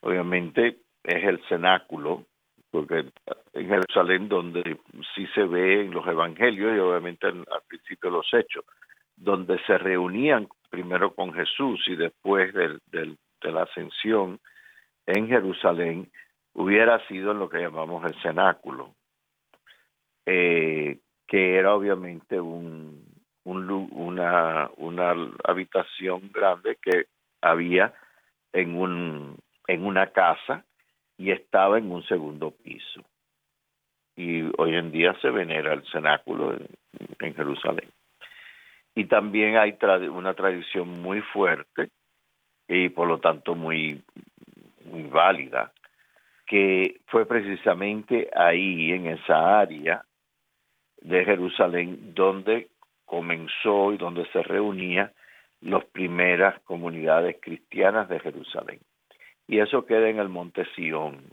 Obviamente 0.00 0.78
es 1.02 1.24
el 1.24 1.42
cenáculo, 1.48 2.24
porque 2.70 3.06
en 3.54 3.68
Jerusalén 3.68 4.28
donde 4.28 4.78
sí 5.16 5.26
se 5.34 5.42
ve 5.42 5.82
en 5.82 5.90
los 5.90 6.06
evangelios 6.06 6.76
y 6.76 6.78
obviamente 6.78 7.26
al 7.26 7.44
principio 7.66 8.10
los 8.10 8.32
hechos, 8.32 8.64
donde 9.16 9.58
se 9.66 9.76
reunían 9.76 10.46
primero 10.70 11.12
con 11.16 11.32
Jesús 11.34 11.82
y 11.88 11.96
después 11.96 12.54
del, 12.54 12.80
de 12.92 13.52
la 13.52 13.64
ascensión 13.64 14.38
en 15.04 15.26
Jerusalén, 15.26 16.12
hubiera 16.52 17.04
sido 17.08 17.34
lo 17.34 17.48
que 17.48 17.58
llamamos 17.58 18.04
el 18.04 18.14
cenáculo, 18.22 18.94
eh, 20.26 21.00
que 21.26 21.56
era 21.56 21.74
obviamente 21.74 22.40
un, 22.40 23.09
una, 23.44 24.70
una 24.76 25.14
habitación 25.44 26.30
grande 26.32 26.78
que 26.82 27.06
había 27.40 27.94
en, 28.52 28.76
un, 28.76 29.36
en 29.66 29.84
una 29.84 30.08
casa 30.08 30.64
y 31.16 31.30
estaba 31.30 31.78
en 31.78 31.90
un 31.90 32.02
segundo 32.04 32.50
piso. 32.50 33.02
Y 34.16 34.42
hoy 34.58 34.74
en 34.74 34.90
día 34.90 35.14
se 35.20 35.30
venera 35.30 35.72
el 35.72 35.84
cenáculo 35.90 36.56
en 37.18 37.34
Jerusalén 37.34 37.90
y 38.94 39.04
también 39.04 39.56
hay 39.56 39.76
una 40.10 40.34
tradición 40.34 41.00
muy 41.00 41.20
fuerte 41.20 41.90
y 42.68 42.88
por 42.88 43.08
lo 43.08 43.18
tanto 43.18 43.54
muy, 43.54 44.02
muy 44.84 45.04
válida, 45.04 45.72
que 46.46 47.00
fue 47.06 47.26
precisamente 47.26 48.28
ahí, 48.34 48.92
en 48.92 49.06
esa 49.06 49.60
área 49.60 50.04
de 51.00 51.24
Jerusalén, 51.24 52.14
donde 52.14 52.68
comenzó 53.10 53.92
y 53.92 53.96
donde 53.96 54.24
se 54.26 54.40
reunía 54.40 55.12
las 55.60 55.84
primeras 55.86 56.60
comunidades 56.60 57.38
cristianas 57.42 58.08
de 58.08 58.20
Jerusalén. 58.20 58.78
Y 59.48 59.58
eso 59.58 59.84
queda 59.84 60.08
en 60.08 60.20
el 60.20 60.28
monte 60.28 60.64
Sión. 60.76 61.24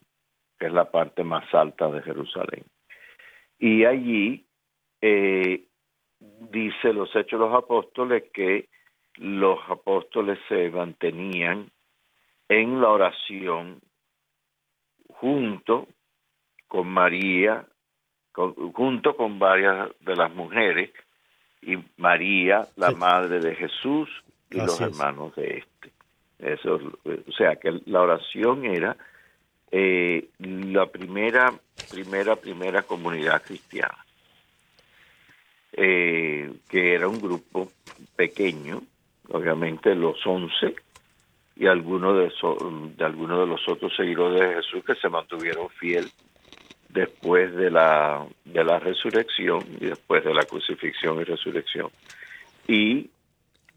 que 0.57 0.65
es 0.65 0.73
la 0.73 0.89
parte 0.89 1.23
más 1.23 1.45
alta 1.53 1.87
de 1.91 2.01
Jerusalén. 2.01 2.63
Y 3.59 3.85
allí 3.85 4.47
eh, 5.01 5.65
dice 6.49 6.93
los 6.93 7.15
Hechos 7.15 7.39
de 7.39 7.45
los 7.45 7.53
Apóstoles 7.53 8.23
que 8.33 8.69
los 9.17 9.59
apóstoles 9.69 10.39
se 10.49 10.71
mantenían 10.71 11.69
en 12.49 12.81
la 12.81 12.89
oración 12.89 13.81
junto 15.09 15.87
con 16.67 16.87
María, 16.87 17.67
junto 18.33 19.15
con 19.15 19.37
varias 19.37 19.89
de 19.99 20.15
las 20.15 20.33
mujeres, 20.33 20.91
y 21.61 21.77
María, 21.97 22.67
la 22.75 22.91
madre 22.91 23.39
de 23.39 23.55
Jesús, 23.55 24.09
y 24.49 24.57
los 24.57 24.79
hermanos 24.79 25.35
de 25.35 25.57
este. 25.57 25.91
Eso, 26.39 26.75
o 27.03 27.31
sea 27.31 27.55
que 27.55 27.81
la 27.85 28.01
oración 28.01 28.65
era 28.65 28.95
eh, 29.71 30.29
la 30.39 30.85
primera, 30.85 31.53
primera, 31.89 32.35
primera 32.35 32.83
comunidad 32.83 33.41
cristiana, 33.43 33.97
eh, 35.73 36.53
que 36.69 36.93
era 36.93 37.07
un 37.07 37.19
grupo 37.19 37.71
pequeño, 38.15 38.83
obviamente 39.29 39.95
los 39.95 40.25
once 40.25 40.75
y 41.55 41.65
algunos 41.65 42.15
de, 42.15 42.31
de 42.95 43.05
algunos 43.05 43.39
de 43.39 43.47
los 43.47 43.67
otros 43.67 43.95
seguidores 43.95 44.39
de 44.39 44.55
Jesús 44.55 44.83
que 44.85 44.95
se 44.95 45.09
mantuvieron 45.09 45.69
fiel 45.69 46.09
después 46.89 47.53
de 47.55 47.69
la 47.69 48.25
de 48.45 48.63
la 48.63 48.79
resurrección 48.79 49.63
y 49.79 49.87
después 49.87 50.23
de 50.23 50.33
la 50.33 50.43
crucifixión 50.43 51.19
y 51.19 51.23
resurrección 51.23 51.89
y 52.67 53.09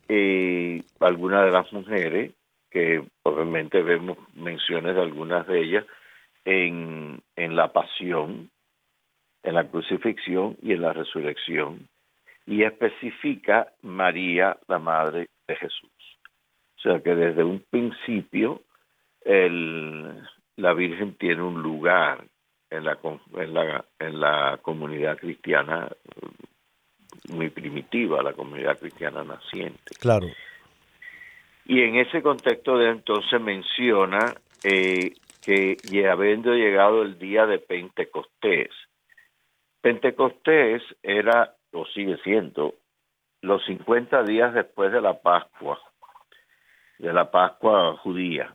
eh, 0.09 0.83
algunas 0.99 1.45
de 1.45 1.53
las 1.53 1.73
mujeres 1.73 2.33
que 2.71 3.03
obviamente 3.23 3.83
vemos 3.83 4.19
menciones 4.35 4.95
de 4.95 5.01
algunas 5.01 5.47
de 5.47 5.61
ellas 5.61 5.87
en, 6.45 7.21
en 7.37 7.57
la 7.57 7.73
pasión, 7.73 8.51
en 9.43 9.55
la 9.55 9.69
crucifixión 9.69 10.57
y 10.63 10.73
en 10.73 10.83
la 10.83 10.93
resurrección, 10.93 11.89
y 12.47 12.63
especifica 12.63 13.73
María, 13.83 14.57
la 14.69 14.79
Madre 14.79 15.29
de 15.47 15.57
Jesús. 15.57 15.91
O 16.79 16.81
sea 16.83 17.01
que 17.01 17.15
desde 17.15 17.45
un 17.45 17.63
principio 17.71 18.63
el, 19.23 20.23
la 20.57 20.73
Virgen 20.73 21.15
tiene 21.15 21.43
un 21.43 21.63
lugar 21.63 22.25
en 22.71 22.85
la, 22.85 22.99
en 23.37 23.55
la, 23.55 23.85
en 23.99 24.21
la 24.21 24.59
comunidad 24.63 25.19
cristiana 25.19 25.89
muy 27.29 27.51
primitiva, 27.51 28.23
la 28.23 28.33
comunidad 28.33 28.79
cristiana 28.79 29.25
naciente. 29.25 29.95
Claro. 29.99 30.29
Y 31.67 31.83
en 31.83 31.97
ese 31.97 32.23
contexto 32.23 32.79
de 32.79 32.91
entonces 32.91 33.41
menciona 33.41 34.35
eh, 34.65 35.15
que 35.43 36.09
habiendo 36.09 36.55
llegado 36.55 37.03
el 37.03 37.19
día 37.19 37.47
de 37.47 37.59
Pentecostés, 37.59 38.71
Pentecostés 39.81 40.83
era, 41.03 41.55
o 41.73 41.87
sigue 41.87 42.19
siendo, 42.19 42.75
los 43.41 43.65
50 43.65 44.23
días 44.25 44.53
después 44.53 44.93
de 44.93 45.01
la 45.01 45.21
Pascua, 45.21 45.81
de 46.99 47.13
la 47.13 47.31
Pascua 47.31 47.97
judía. 47.97 48.55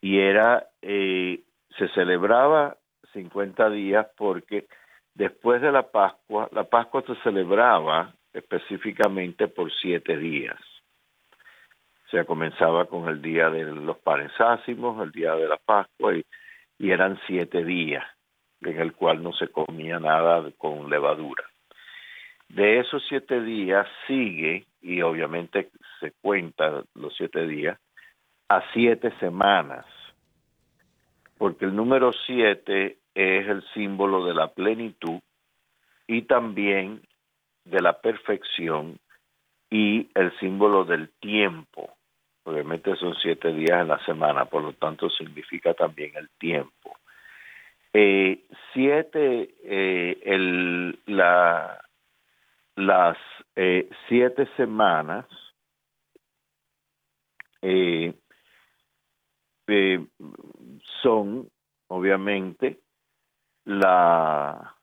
Y 0.00 0.18
era, 0.18 0.68
eh, 0.80 1.42
se 1.76 1.88
celebraba 1.88 2.78
50 3.18 3.70
días 3.70 4.06
porque 4.16 4.66
después 5.14 5.60
de 5.60 5.72
la 5.72 5.90
Pascua, 5.90 6.48
la 6.52 6.64
Pascua 6.64 7.02
se 7.06 7.16
celebraba 7.22 8.14
específicamente 8.32 9.48
por 9.48 9.72
siete 9.72 10.16
días. 10.16 10.58
O 12.06 12.10
sea, 12.10 12.24
comenzaba 12.24 12.86
con 12.86 13.08
el 13.08 13.20
día 13.20 13.50
de 13.50 13.64
los 13.64 13.98
panes 13.98 14.32
el 14.38 15.12
día 15.12 15.34
de 15.34 15.48
la 15.48 15.58
Pascua, 15.58 16.14
y, 16.14 16.24
eran 16.78 17.18
siete 17.26 17.64
días 17.64 18.04
en 18.62 18.80
el 18.80 18.92
cual 18.92 19.22
no 19.22 19.32
se 19.32 19.48
comía 19.48 19.98
nada 19.98 20.48
con 20.56 20.88
levadura. 20.88 21.44
De 22.48 22.78
esos 22.78 23.02
siete 23.08 23.42
días 23.42 23.86
sigue, 24.06 24.64
y 24.80 25.02
obviamente 25.02 25.70
se 26.00 26.12
cuenta 26.22 26.82
los 26.94 27.14
siete 27.16 27.46
días, 27.46 27.78
a 28.48 28.62
siete 28.72 29.12
semanas, 29.18 29.84
porque 31.36 31.64
el 31.66 31.74
número 31.74 32.12
siete 32.26 32.98
es 33.18 33.48
el 33.48 33.64
símbolo 33.74 34.24
de 34.24 34.32
la 34.32 34.46
plenitud 34.46 35.18
y 36.06 36.22
también 36.22 37.02
de 37.64 37.82
la 37.82 38.00
perfección 38.00 39.00
y 39.70 40.08
el 40.14 40.32
símbolo 40.38 40.84
del 40.84 41.10
tiempo. 41.20 41.96
Obviamente 42.44 42.94
son 42.94 43.16
siete 43.16 43.52
días 43.52 43.82
en 43.82 43.88
la 43.88 43.98
semana, 44.04 44.44
por 44.44 44.62
lo 44.62 44.72
tanto 44.72 45.10
significa 45.10 45.74
también 45.74 46.12
el 46.16 46.30
tiempo. 46.38 46.96
Eh, 47.92 48.46
siete, 48.72 49.52
eh, 49.64 50.20
el, 50.22 51.00
la, 51.06 51.84
las 52.76 53.18
eh, 53.56 53.90
siete 54.08 54.48
semanas 54.56 55.26
son, 61.02 61.50
obviamente, 61.88 62.78
la 63.68 64.74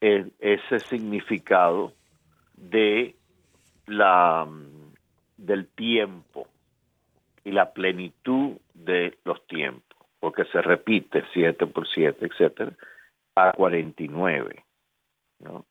ese 0.00 0.80
significado 0.80 1.92
de 2.54 3.14
la 3.86 4.46
del 5.36 5.68
tiempo 5.68 6.48
y 7.44 7.52
la 7.52 7.72
plenitud 7.72 8.58
de 8.74 9.16
los 9.24 9.46
tiempos, 9.46 9.98
porque 10.18 10.44
se 10.46 10.60
repite 10.60 11.24
7 11.32 11.66
por 11.68 11.86
7, 11.88 12.26
etcétera, 12.26 12.72
a 13.36 13.52
49, 13.52 14.64
¿no? 15.38 15.64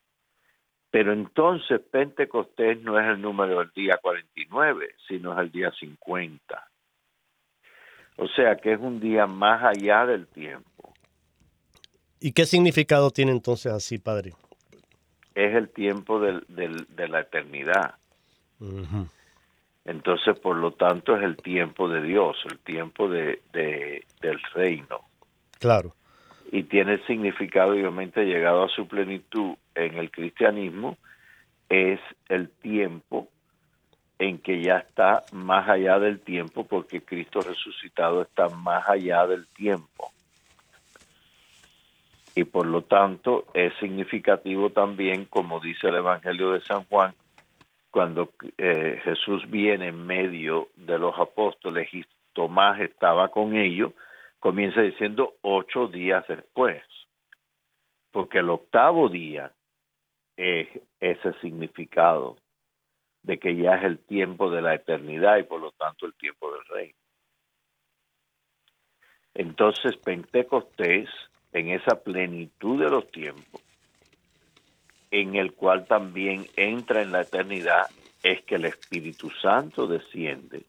Pero 0.90 1.12
entonces 1.12 1.82
Pentecostés 1.82 2.82
no 2.82 2.98
es 2.98 3.06
el 3.08 3.22
número 3.22 3.60
del 3.60 3.72
día 3.72 4.00
49, 4.02 4.96
sino 5.08 5.34
es 5.34 5.40
el 5.40 5.52
día 5.52 5.72
50. 5.72 6.70
O 8.18 8.28
sea 8.30 8.56
que 8.56 8.74
es 8.74 8.80
un 8.80 9.00
día 9.00 9.28
más 9.28 9.64
allá 9.64 10.06
del 10.06 10.28
tiempo. 10.28 10.73
¿Y 12.26 12.32
qué 12.32 12.46
significado 12.46 13.12
tiene 13.12 13.34
entonces 13.34 13.74
así, 13.74 13.98
Padre? 13.98 14.32
Es 15.36 15.54
el 15.56 15.68
tiempo 15.68 16.22
del, 16.22 16.46
de 16.48 17.08
la 17.10 17.20
eternidad. 17.20 17.96
Entonces, 19.84 20.40
por 20.40 20.56
lo 20.56 20.72
tanto, 20.72 21.18
es 21.18 21.24
el 21.24 21.36
tiempo 21.36 21.90
de 21.90 22.02
Dios, 22.02 22.38
el 22.50 22.60
tiempo 22.60 23.10
de, 23.10 23.42
del 23.52 24.42
reino. 24.54 25.02
Claro. 25.60 25.98
Y 26.50 26.64
tiene 26.64 26.94
el 26.94 27.06
significado, 27.08 27.74
obviamente, 27.74 28.24
llegado 28.24 28.64
a 28.64 28.70
su 28.70 28.88
plenitud 28.88 29.56
en 29.76 29.98
el 29.98 30.10
cristianismo, 30.10 30.98
es 31.68 32.00
el 32.30 32.48
tiempo 32.52 33.28
en 34.18 34.38
que 34.38 34.62
ya 34.62 34.78
está 34.78 35.24
más 35.34 35.68
allá 35.68 36.00
del 36.00 36.22
tiempo, 36.22 36.64
porque 36.64 37.02
Cristo 37.02 37.42
resucitado 37.42 38.22
está 38.22 38.48
más 38.48 38.88
allá 38.88 39.28
del 39.28 39.46
tiempo. 39.48 40.14
Y 42.36 42.46
por 42.46 42.66
lo 42.66 42.84
tanto 42.84 43.46
es 43.54 43.74
significativo 43.80 44.72
también, 44.72 45.26
como 45.26 45.60
dice 45.60 45.88
el 45.88 45.96
Evangelio 45.96 46.52
de 46.52 46.62
San 46.62 46.84
Juan, 46.86 47.14
cuando 47.92 48.34
eh, 48.58 49.00
Jesús 49.04 49.50
viene 49.50 49.90
en 49.90 50.08
medio 50.08 50.70
de 50.76 50.98
los 50.98 51.18
apóstoles 51.20 51.94
y 51.94 52.04
Tomás 52.34 52.80
estaba 52.80 53.30
con 53.30 53.56
ellos, 53.56 53.94
comienza 54.40 54.82
diciendo 54.82 55.36
ocho 55.42 55.88
días 55.88 56.26
después, 56.28 56.84
porque 58.12 58.40
el 58.40 58.50
octavo 58.50 59.10
día 59.10 59.52
es 60.36 60.68
ese 61.00 61.34
significado 61.40 62.38
de 63.22 63.38
que 63.38 63.56
ya 63.56 63.76
es 63.76 63.84
el 63.84 64.00
tiempo 64.00 64.50
de 64.50 64.62
la 64.62 64.74
eternidad 64.74 65.38
y 65.38 65.44
por 65.44 65.62
lo 65.62 65.72
tanto 65.72 66.06
el 66.06 66.14
tiempo 66.16 66.52
del 66.52 66.66
rey. 66.66 66.96
Entonces 69.34 69.96
Pentecostés, 69.98 71.10
en 71.54 71.70
esa 71.70 72.02
plenitud 72.02 72.80
de 72.80 72.90
los 72.90 73.10
tiempos, 73.12 73.62
en 75.12 75.36
el 75.36 75.54
cual 75.54 75.86
también 75.86 76.48
entra 76.56 77.02
en 77.02 77.12
la 77.12 77.22
eternidad, 77.22 77.88
es 78.24 78.42
que 78.44 78.56
el 78.56 78.66
Espíritu 78.66 79.30
Santo 79.30 79.86
desciende 79.86 80.64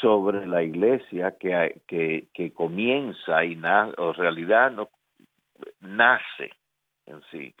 sobre 0.00 0.46
la 0.46 0.62
iglesia 0.62 1.36
que, 1.38 1.80
que, 1.86 2.52
comienza 2.52 3.44
y 3.44 3.54
nace, 3.54 3.94
o 3.98 4.12
realidad 4.12 4.72
no, 4.72 4.90
nace 5.80 6.50
en 7.06 7.22
sí 7.30 7.54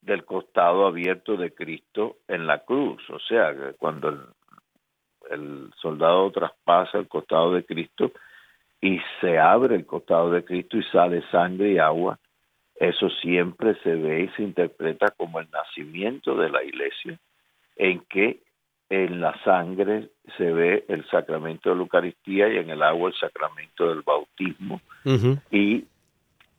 del 0.00 0.24
costado 0.24 0.86
abierto 0.86 1.36
de 1.36 1.52
Cristo 1.52 2.18
en 2.28 2.46
la 2.46 2.60
cruz. 2.60 3.02
O 3.10 3.18
sea, 3.18 3.54
cuando 3.78 4.34
el 5.30 5.70
soldado 5.80 6.30
traspasa 6.30 6.98
el 6.98 7.08
costado 7.08 7.52
de 7.52 7.64
Cristo 7.64 8.12
y 8.84 9.00
se 9.18 9.38
abre 9.38 9.76
el 9.76 9.86
costado 9.86 10.30
de 10.30 10.44
Cristo 10.44 10.76
y 10.76 10.82
sale 10.82 11.22
sangre 11.30 11.72
y 11.72 11.78
agua, 11.78 12.18
eso 12.74 13.08
siempre 13.08 13.76
se 13.82 13.94
ve 13.94 14.24
y 14.24 14.28
se 14.36 14.42
interpreta 14.42 15.10
como 15.16 15.40
el 15.40 15.48
nacimiento 15.50 16.36
de 16.36 16.50
la 16.50 16.62
iglesia, 16.62 17.18
en 17.76 18.00
que 18.00 18.40
en 18.90 19.22
la 19.22 19.42
sangre 19.42 20.10
se 20.36 20.52
ve 20.52 20.84
el 20.88 21.08
sacramento 21.08 21.70
de 21.70 21.76
la 21.76 21.80
Eucaristía 21.80 22.52
y 22.52 22.58
en 22.58 22.68
el 22.68 22.82
agua 22.82 23.08
el 23.08 23.16
sacramento 23.16 23.88
del 23.88 24.02
bautismo 24.02 24.82
y 25.50 25.86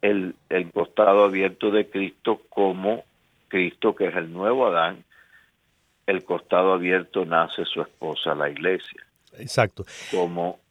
el, 0.01 0.33
el 0.49 0.71
costado 0.71 1.25
abierto 1.25 1.69
de 1.69 1.87
Cristo 1.91 2.41
como 2.49 3.03
Cristo 3.49 3.95
que 3.95 4.07
es 4.07 4.15
el 4.15 4.33
nuevo 4.33 4.65
Adán, 4.65 5.03
el 6.07 6.25
costado 6.25 6.73
abierto 6.73 7.23
nace 7.23 7.65
su 7.65 7.81
esposa 7.81 8.33
la 8.33 8.49
iglesia. 8.49 9.05
Exacto. 9.37 9.85
Como 10.09 10.64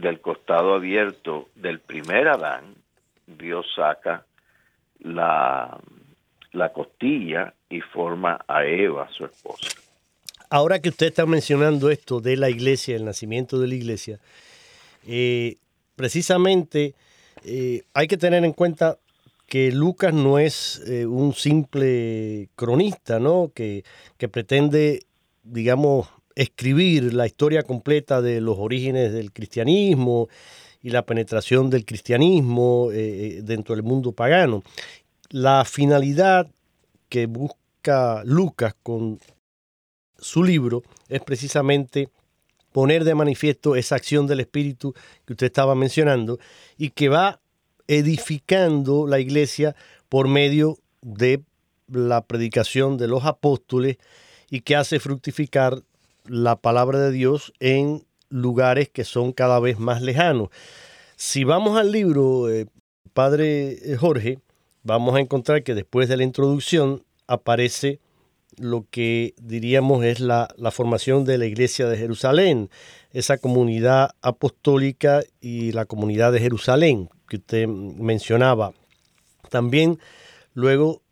del 0.00 0.20
costado 0.20 0.74
abierto 0.74 1.48
del 1.54 1.80
primer 1.80 2.28
Adán, 2.28 2.74
Dios 3.26 3.66
saca 3.74 4.26
la, 5.00 5.78
la 6.52 6.72
costilla 6.72 7.54
y 7.70 7.80
forma 7.80 8.44
a 8.46 8.64
Eva, 8.64 9.08
su 9.10 9.24
esposa. 9.24 9.68
Ahora 10.50 10.80
que 10.80 10.88
usted 10.88 11.06
está 11.06 11.26
mencionando 11.26 11.90
esto 11.90 12.20
de 12.20 12.36
la 12.36 12.50
iglesia, 12.50 12.96
el 12.96 13.04
nacimiento 13.04 13.58
de 13.58 13.68
la 13.68 13.74
iglesia, 13.74 14.20
eh, 15.06 15.56
precisamente 15.96 16.94
eh, 17.44 17.82
hay 17.92 18.06
que 18.06 18.16
tener 18.16 18.44
en 18.44 18.52
cuenta 18.52 18.98
que 19.46 19.70
Lucas 19.72 20.12
no 20.12 20.38
es 20.38 20.82
eh, 20.88 21.06
un 21.06 21.34
simple 21.34 22.48
cronista, 22.56 23.20
¿no? 23.20 23.52
Que, 23.54 23.84
que, 24.16 24.28
pretende, 24.28 25.04
digamos, 25.42 26.08
escribir 26.34 27.14
la 27.14 27.26
historia 27.26 27.62
completa 27.62 28.20
de 28.20 28.40
los 28.40 28.58
orígenes 28.58 29.12
del 29.12 29.32
cristianismo 29.32 30.28
y 30.82 30.90
la 30.90 31.06
penetración 31.06 31.70
del 31.70 31.84
cristianismo 31.84 32.88
dentro 32.90 33.74
del 33.74 33.84
mundo 33.84 34.12
pagano. 34.12 34.62
La 35.30 35.64
finalidad 35.64 36.48
que 37.08 37.26
busca 37.26 38.22
Lucas 38.24 38.74
con 38.82 39.18
su 40.18 40.42
libro 40.42 40.82
es 41.08 41.22
precisamente 41.22 42.08
poner 42.72 43.04
de 43.04 43.14
manifiesto 43.14 43.76
esa 43.76 43.94
acción 43.94 44.26
del 44.26 44.40
Espíritu 44.40 44.94
que 45.24 45.34
usted 45.34 45.46
estaba 45.46 45.74
mencionando 45.74 46.38
y 46.76 46.90
que 46.90 47.08
va 47.08 47.40
edificando 47.86 49.06
la 49.06 49.20
iglesia 49.20 49.76
por 50.08 50.28
medio 50.28 50.78
de 51.02 51.42
la 51.86 52.24
predicación 52.24 52.96
de 52.96 53.08
los 53.08 53.24
apóstoles 53.24 53.98
y 54.50 54.62
que 54.62 54.76
hace 54.76 54.98
fructificar 54.98 55.82
la 56.26 56.56
palabra 56.56 56.98
de 56.98 57.12
Dios 57.12 57.52
en 57.60 58.06
lugares 58.28 58.88
que 58.88 59.04
son 59.04 59.32
cada 59.32 59.60
vez 59.60 59.78
más 59.78 60.02
lejanos. 60.02 60.48
Si 61.16 61.44
vamos 61.44 61.78
al 61.78 61.92
libro, 61.92 62.50
eh, 62.50 62.66
Padre 63.12 63.92
eh, 63.92 63.96
Jorge, 63.96 64.40
vamos 64.82 65.14
a 65.14 65.20
encontrar 65.20 65.62
que 65.62 65.74
después 65.74 66.08
de 66.08 66.16
la 66.16 66.24
introducción 66.24 67.04
aparece 67.26 68.00
lo 68.56 68.86
que 68.90 69.34
diríamos 69.40 70.04
es 70.04 70.20
la, 70.20 70.48
formación 70.70 71.24
de 71.24 71.38
la 71.38 71.46
iglesia 71.46 71.88
de 71.88 71.96
Jerusalén, 71.96 72.70
esa 73.12 73.38
comunidad 73.38 74.10
apostólica 74.22 75.22
y 75.40 75.72
la 75.72 75.86
comunidad 75.86 76.32
de 76.32 76.40
Jerusalén 76.40 77.08
que 77.28 77.36
usted 77.36 77.66
mencionaba. 77.66 78.72
También 79.50 79.98
luego 80.52 81.02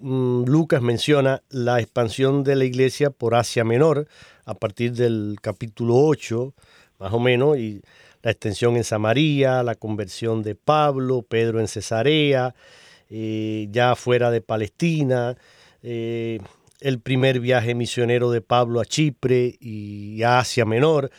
Lucas 0.00 0.82
menciona 0.82 1.42
la 1.50 1.80
expansión 1.80 2.44
de 2.44 2.56
la 2.56 2.64
iglesia 2.64 3.10
por 3.10 3.34
Asia 3.34 3.64
Menor 3.64 4.08
a 4.44 4.54
partir 4.54 4.92
del 4.92 5.36
capítulo 5.40 5.96
8, 5.96 6.52
más 6.98 7.12
o 7.12 7.20
menos, 7.20 7.58
y 7.58 7.80
la 8.22 8.30
extensión 8.30 8.76
en 8.76 8.84
Samaria, 8.84 9.62
la 9.62 9.74
conversión 9.74 10.42
de 10.42 10.54
Pablo, 10.54 11.22
Pedro 11.22 11.60
en 11.60 11.68
Cesarea, 11.68 12.54
eh, 13.08 13.68
ya 13.70 13.94
fuera 13.96 14.30
de 14.30 14.40
Palestina, 14.40 15.36
eh, 15.82 16.40
el 16.80 17.00
primer 17.00 17.40
viaje 17.40 17.74
misionero 17.74 18.30
de 18.30 18.40
Pablo 18.40 18.80
a 18.80 18.84
Chipre 18.84 19.56
y 19.60 20.22
a 20.22 20.40
Asia 20.40 20.64
Menor. 20.64 21.10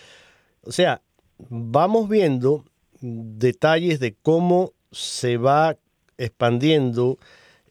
O 0.62 0.72
sea, 0.72 1.02
vamos 1.50 2.10
viendo 2.10 2.66
detalles 3.02 4.00
de 4.00 4.16
cómo 4.22 4.74
se 4.92 5.38
va 5.38 5.78
expandiendo 6.18 7.20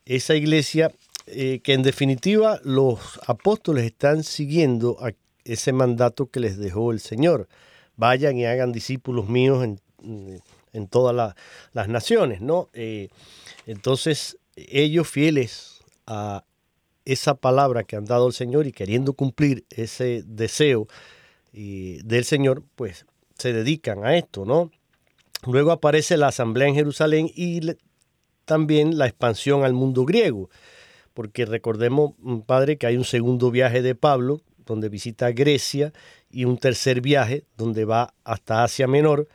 esa 0.06 0.34
iglesia 0.34 0.92
eh, 1.26 1.60
que 1.62 1.72
en 1.72 1.82
definitiva 1.82 2.60
los 2.64 3.18
apóstoles 3.26 3.84
están 3.84 4.24
siguiendo 4.24 4.98
a 5.00 5.12
ese 5.44 5.72
mandato 5.72 6.26
que 6.26 6.40
les 6.40 6.58
dejó 6.58 6.92
el 6.92 7.00
Señor. 7.00 7.48
Vayan 7.96 8.36
y 8.36 8.44
hagan 8.44 8.72
discípulos 8.72 9.28
míos 9.28 9.64
en, 10.02 10.88
todas 10.88 11.34
las 11.72 11.88
naciones, 11.88 12.40
¿no? 12.40 12.68
Eh, 12.72 13.08
entonces, 13.66 14.38
ellos 14.56 15.08
fieles 15.08 15.80
a 16.06 16.44
esa 17.04 17.34
palabra 17.34 17.84
que 17.84 17.96
han 17.96 18.04
dado 18.04 18.26
el 18.26 18.32
Señor 18.32 18.66
y 18.66 18.72
queriendo 18.72 19.12
cumplir 19.12 19.64
ese 19.70 20.22
deseo 20.26 20.88
del 21.52 22.24
Señor, 22.24 22.64
pues 22.74 23.06
se 23.38 23.52
dedican 23.52 24.04
a 24.04 24.16
esto, 24.16 24.44
¿no? 24.44 24.70
Luego 25.46 25.72
aparece 25.72 26.16
la 26.16 26.28
asamblea 26.28 26.68
en 26.68 26.74
Jerusalén 26.74 27.30
y 27.34 27.60
también 28.44 28.98
la 28.98 29.06
expansión 29.06 29.64
al 29.64 29.72
mundo 29.72 30.04
griego, 30.04 30.50
porque 31.12 31.46
recordemos, 31.46 32.12
mm, 32.18 32.40
Padre, 32.40 32.76
que 32.76 32.86
hay 32.86 32.96
un 32.96 33.04
segundo 33.04 33.50
viaje 33.50 33.82
de 33.82 33.94
Pablo, 33.94 34.40
donde 34.66 34.88
visita 34.88 35.30
Grecia, 35.30 35.92
y 36.30 36.44
un 36.44 36.58
tercer 36.58 37.00
viaje, 37.00 37.44
donde 37.56 37.84
va 37.84 38.14
hasta 38.24 38.64
Asia 38.64 38.86
Menor, 38.86 39.28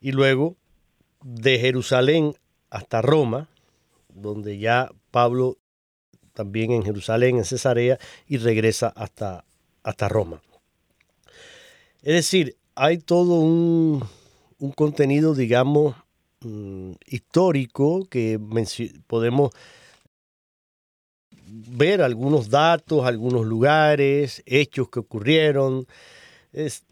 y 0.00 0.12
luego 0.12 0.56
de 1.22 1.58
Jerusalén 1.58 2.34
hasta 2.70 3.02
Roma, 3.02 3.48
donde 4.08 4.58
ya 4.58 4.90
Pablo 5.10 5.58
también 6.32 6.72
en 6.72 6.82
Jerusalén, 6.82 7.38
en 7.38 7.44
Cesarea, 7.44 7.98
y 8.26 8.38
regresa 8.38 8.88
hasta, 8.88 9.44
hasta 9.82 10.08
Roma. 10.08 10.42
Es 12.02 12.14
decir, 12.14 12.56
hay 12.74 12.98
todo 12.98 13.40
un, 13.40 14.06
contenido, 14.74 15.34
digamos, 15.34 15.96
mm, 16.40 16.92
histórico 17.06 18.06
que 18.08 18.38
podemos 19.06 19.52
ver 21.46 22.02
algunos 22.02 22.50
datos, 22.50 23.04
algunos 23.04 23.46
lugares, 23.46 24.42
hechos 24.46 24.88
que 24.88 25.00
ocurrieron. 25.00 25.86
Es, 26.52 26.84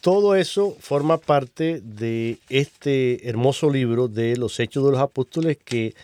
todo 0.00 0.36
eso 0.36 0.76
forma 0.80 1.16
parte 1.18 1.80
de 1.80 2.38
este 2.50 3.28
hermoso 3.28 3.70
libro 3.70 4.08
de 4.08 4.36
los 4.36 4.60
Hechos 4.60 4.84
de 4.84 4.90
los 4.90 5.00
Apóstoles 5.00 5.56
que 5.56 5.94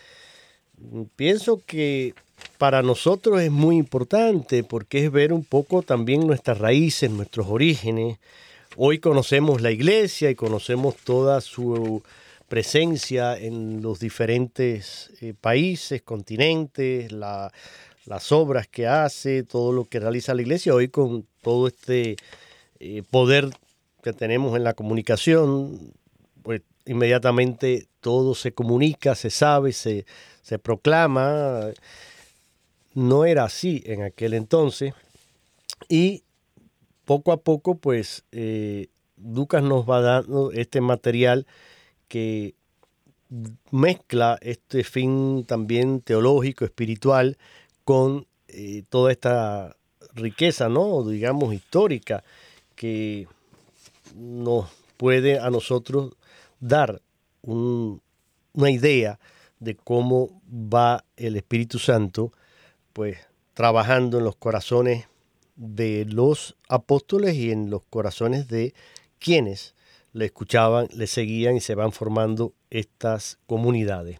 mm, 0.77 1.03
pienso 1.15 1.61
que 1.65 2.15
para 2.57 2.81
nosotros 2.81 3.41
es 3.41 3.51
muy 3.51 3.77
importante 3.77 4.63
porque 4.63 5.05
es 5.05 5.11
ver 5.11 5.33
un 5.33 5.43
poco 5.43 5.83
también 5.83 6.25
nuestras 6.25 6.57
raíces, 6.57 7.11
nuestros 7.11 7.47
orígenes. 7.47 8.17
Hoy 8.75 8.99
conocemos 8.99 9.61
la 9.61 9.71
iglesia 9.71 10.29
y 10.29 10.35
conocemos 10.35 10.95
toda 10.95 11.41
su 11.41 12.01
presencia 12.51 13.37
en 13.37 13.81
los 13.81 14.01
diferentes 14.01 15.09
eh, 15.21 15.33
países, 15.33 16.01
continentes, 16.01 17.09
las 17.13 18.31
obras 18.33 18.67
que 18.67 18.87
hace, 18.87 19.43
todo 19.43 19.71
lo 19.71 19.85
que 19.85 20.01
realiza 20.01 20.33
la 20.33 20.41
iglesia. 20.41 20.75
Hoy 20.75 20.89
con 20.89 21.25
todo 21.41 21.69
este 21.69 22.17
eh, 22.81 23.03
poder 23.09 23.51
que 24.03 24.11
tenemos 24.11 24.57
en 24.57 24.65
la 24.65 24.73
comunicación, 24.73 25.93
pues 26.43 26.61
inmediatamente 26.85 27.87
todo 28.01 28.35
se 28.35 28.51
comunica, 28.51 29.15
se 29.15 29.29
sabe, 29.29 29.71
se, 29.71 30.05
se 30.41 30.59
proclama. 30.59 31.69
No 32.93 33.23
era 33.23 33.45
así 33.45 33.81
en 33.85 34.01
aquel 34.03 34.33
entonces 34.33 34.93
y 35.87 36.23
poco 37.05 37.31
a 37.31 37.37
poco 37.37 37.75
pues 37.75 38.25
eh, 38.33 38.87
Lucas 39.15 39.63
nos 39.63 39.89
va 39.89 40.01
dando 40.01 40.51
este 40.51 40.81
material 40.81 41.47
que 42.11 42.55
mezcla 43.71 44.37
este 44.41 44.83
fin 44.83 45.45
también 45.47 46.01
teológico, 46.01 46.65
espiritual, 46.65 47.37
con 47.85 48.27
eh, 48.49 48.83
toda 48.89 49.13
esta 49.13 49.77
riqueza, 50.13 50.67
¿no? 50.67 51.07
digamos, 51.07 51.53
histórica, 51.53 52.25
que 52.75 53.29
nos 54.13 54.69
puede 54.97 55.39
a 55.39 55.49
nosotros 55.49 56.11
dar 56.59 57.01
una 57.43 58.69
idea 58.69 59.17
de 59.61 59.77
cómo 59.77 60.41
va 60.51 61.05
el 61.15 61.37
Espíritu 61.37 61.79
Santo 61.79 62.33
pues 62.91 63.19
trabajando 63.53 64.17
en 64.17 64.25
los 64.25 64.35
corazones 64.35 65.07
de 65.55 66.03
los 66.09 66.57
apóstoles 66.67 67.35
y 67.35 67.51
en 67.51 67.69
los 67.69 67.83
corazones 67.89 68.49
de 68.49 68.73
quienes 69.17 69.75
le 70.13 70.25
escuchaban, 70.25 70.87
le 70.93 71.07
seguían 71.07 71.55
y 71.55 71.61
se 71.61 71.75
van 71.75 71.91
formando 71.91 72.53
estas 72.69 73.39
comunidades. 73.47 74.19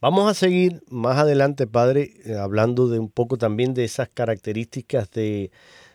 Vamos 0.00 0.30
a 0.30 0.34
seguir 0.34 0.82
más 0.88 1.18
adelante, 1.18 1.66
Padre, 1.66 2.12
eh, 2.24 2.34
hablando 2.34 2.88
de 2.88 2.98
un 2.98 3.10
poco 3.10 3.36
también 3.36 3.74
de 3.74 3.84
esas 3.84 4.08
características 4.08 5.10
de 5.10 5.50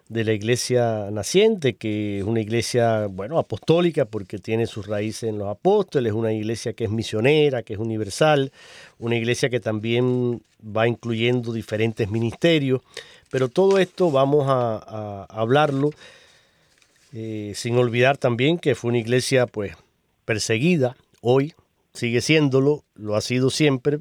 de 0.10 0.24
la 0.24 0.34
iglesia 0.34 1.10
naciente, 1.12 1.76
que 1.76 2.20
es 2.20 2.24
una 2.24 2.42
iglesia, 2.42 3.08
bueno, 3.08 3.40
apostólica 3.40 4.06
porque 4.06 4.38
tiene 4.38 4.68
sus 4.68 4.88
raíces 4.88 5.30
en 5.30 5.38
los 5.38 5.48
apóstoles, 5.48 6.14
una 6.14 6.34
iglesia 6.34 6.74
que 6.74 6.84
es 6.86 6.92
misionera, 6.92 7.64
que 7.64 7.74
es 7.74 7.80
universal, 7.80 8.52
una 9.00 9.16
iglesia 9.16 9.50
que 9.50 9.60
también 9.60 10.42
va 10.66 10.88
incluyendo 10.88 11.52
diferentes 11.52 12.10
ministerios, 12.10 12.82
Pero 13.32 13.50
todo 13.50 13.80
esto 13.80 14.12
vamos 14.12 14.46
a, 14.48 15.26
hablarlo 15.30 15.90
eh, 17.14 17.54
sin 17.56 17.78
olvidar 17.78 18.18
también 18.18 18.58
que 18.58 18.76
fue 18.76 18.90
una 18.90 18.98
iglesia 18.98 19.48
pues 19.48 19.78
perseguida 20.26 20.98
hoy, 21.22 21.54
sigue 21.94 22.22
siéndolo, 22.22 22.84
lo 22.96 23.16
ha 23.16 23.22
sido 23.22 23.50
siempre, 23.50 24.00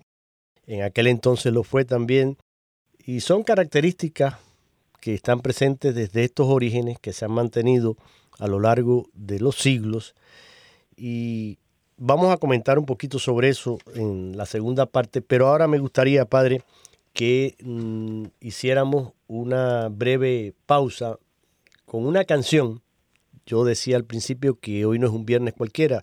en 0.66 0.82
aquel 0.82 1.06
entonces 1.06 1.52
lo 1.52 1.62
fue 1.62 1.84
también, 1.84 2.36
y 3.04 3.20
son 3.20 3.42
características 3.42 4.36
que 5.00 5.14
están 5.14 5.40
presentes 5.40 5.94
desde 5.94 6.24
estos 6.24 6.48
orígenes 6.48 6.98
que 6.98 7.12
se 7.12 7.24
han 7.24 7.32
mantenido 7.32 7.96
a 8.38 8.46
lo 8.46 8.58
largo 8.58 9.08
de 9.14 9.40
los 9.40 9.56
siglos 9.56 10.14
y 10.96 11.58
vamos 11.96 12.32
a 12.32 12.36
comentar 12.36 12.78
un 12.78 12.86
poquito 12.86 13.18
sobre 13.18 13.48
eso 13.48 13.78
en 13.94 14.36
la 14.36 14.46
segunda 14.46 14.86
parte, 14.86 15.22
pero 15.22 15.48
ahora 15.48 15.68
me 15.68 15.78
gustaría, 15.78 16.24
Padre, 16.24 16.62
que 17.12 17.56
mm, 17.62 18.24
hiciéramos 18.40 19.12
una 19.26 19.88
breve 19.88 20.54
pausa 20.66 21.18
con 21.84 22.06
una 22.06 22.24
canción. 22.24 22.82
Yo 23.47 23.64
decía 23.64 23.97
al 23.97 24.05
principio 24.05 24.59
que 24.59 24.84
hoy 24.86 24.99
no 24.99 25.07
es 25.07 25.12
un 25.12 25.26
viernes 25.26 25.55
cualquiera, 25.55 26.03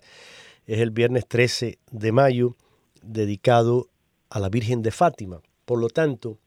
es 0.66 0.80
el 0.80 0.90
viernes 0.90 1.26
13 1.26 1.78
de 1.90 2.12
mayo 2.12 2.56
dedicado 3.02 3.88
a 4.28 4.40
la 4.40 4.48
Virgen 4.48 4.82
de 4.82 4.90
Fátima. 4.90 5.40
Por 5.64 5.80
lo 5.80 5.88
tanto, 5.88 6.38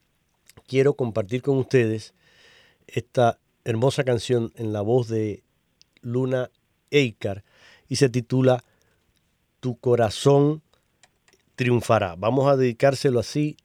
quiero 0.68 0.94
compartir 0.94 1.42
con 1.42 1.58
ustedes 1.58 2.14
esta 2.88 3.40
hermosa 3.64 4.04
canción 4.04 4.52
en 4.56 4.74
la 4.74 4.82
voz 4.82 5.08
de 5.08 5.44
Luna 6.02 6.50
Eikar 6.92 7.44
y 7.88 7.96
se 7.96 8.10
titula 8.10 8.64
Tu 9.60 9.78
corazón 9.78 10.62
triunfará. 11.56 12.16
Vamos 12.16 12.48
a 12.48 12.58
dedicárselo 12.58 13.20
así 13.20 13.58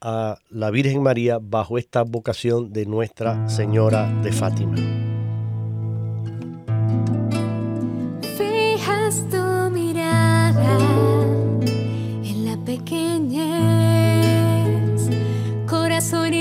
a 0.00 0.38
la 0.48 0.70
Virgen 0.70 1.02
María 1.02 1.38
bajo 1.40 1.78
esta 1.78 2.02
vocación 2.02 2.72
de 2.72 2.86
Nuestra 2.86 3.48
Señora 3.48 4.10
de 4.22 4.32
Fátima. 4.32 5.09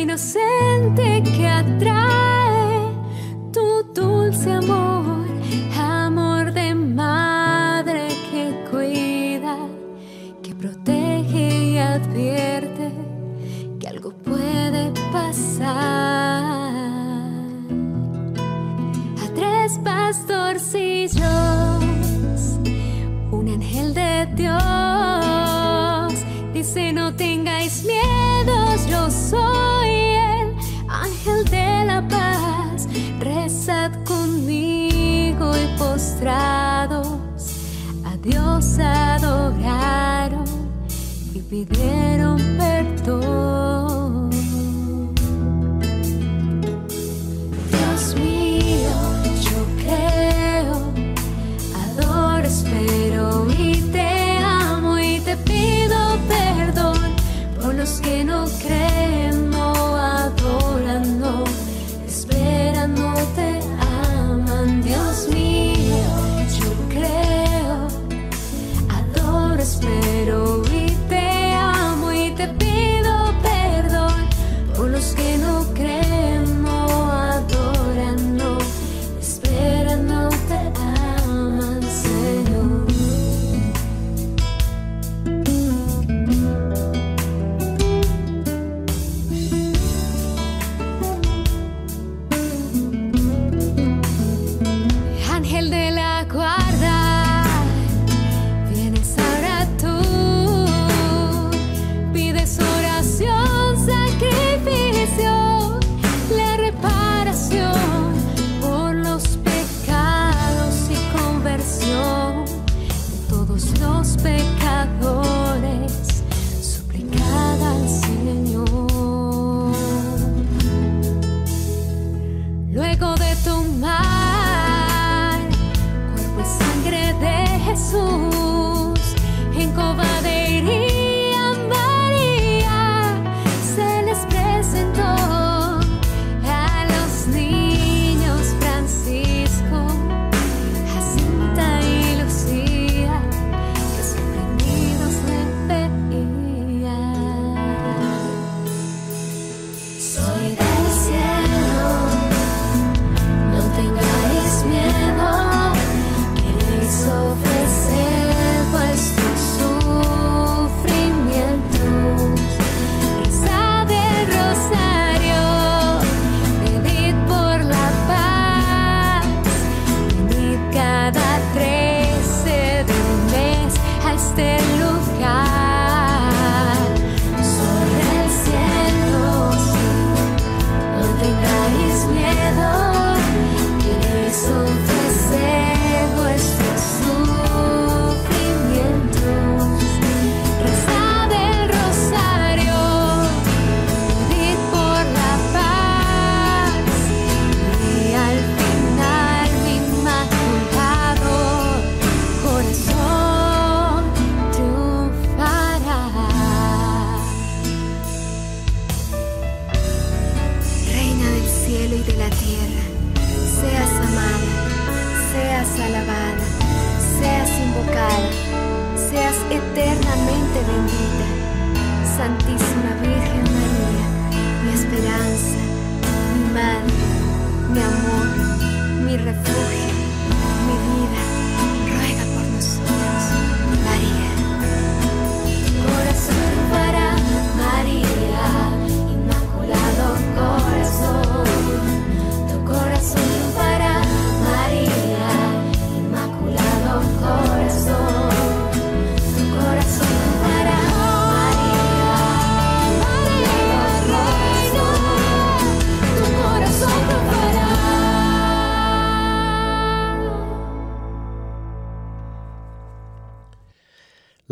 Inocente 0.09 1.21
que 1.21 1.45
atrae 1.45 2.18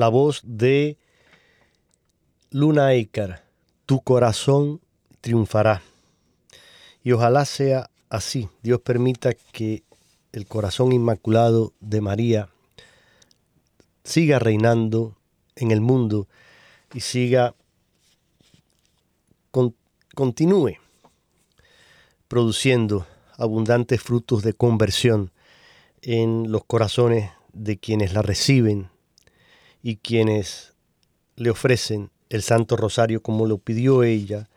La 0.07 0.11
voz 0.11 0.39
de 0.45 0.97
Luna 2.49 2.93
Eicar, 2.93 3.43
tu 3.85 3.99
corazón 3.99 4.79
triunfará. 5.19 5.81
Y 7.03 7.11
ojalá 7.11 7.43
sea 7.43 7.89
así. 8.09 8.47
Dios 8.63 8.79
permita 8.79 9.33
que 9.33 9.83
el 10.31 10.47
corazón 10.47 10.93
inmaculado 10.93 11.73
de 11.81 11.99
María 11.99 12.47
siga 14.05 14.39
reinando 14.39 15.17
en 15.57 15.71
el 15.71 15.81
mundo 15.81 16.29
y 16.93 17.01
siga, 17.01 17.53
con- 19.51 19.75
continúe 20.15 20.77
produciendo 22.29 23.05
abundantes 23.35 24.01
frutos 24.01 24.41
de 24.41 24.53
conversión 24.53 25.33
en 26.01 26.49
los 26.49 26.63
corazones 26.63 27.29
de 27.51 27.77
quienes 27.77 28.13
la 28.13 28.21
reciben 28.21 28.89
y 29.81 29.97
quienes 29.97 30.73
le 31.35 31.49
ofrecen 31.49 32.09
el 32.29 32.41
Santo 32.41 32.75
Rosario 32.75 33.21
como 33.21 33.45
lo 33.45 33.57
pidió 33.57 34.03
ella 34.03 34.49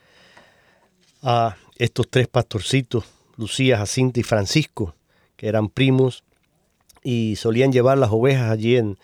a 1.22 1.56
estos 1.78 2.08
tres 2.08 2.28
pastorcitos, 2.28 3.04
Lucía, 3.36 3.78
Jacinta 3.78 4.20
y 4.20 4.22
Francisco, 4.22 4.94
que 5.36 5.48
eran 5.48 5.68
primos 5.68 6.24
y 7.02 7.36
solían 7.36 7.72
llevar 7.72 7.98
las 7.98 8.10
ovejas 8.10 8.50
allí 8.50 8.76
en, 8.76 8.98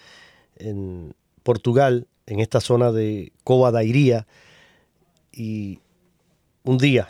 en 0.57 1.15
Portugal, 1.43 2.07
en 2.27 2.41
esta 2.41 2.61
zona 2.61 2.93
de 2.93 3.33
Cova 3.45 3.71
da 3.71 3.85
Iría, 3.85 4.27
y 5.33 5.79
un 6.65 6.79
día, 6.79 7.09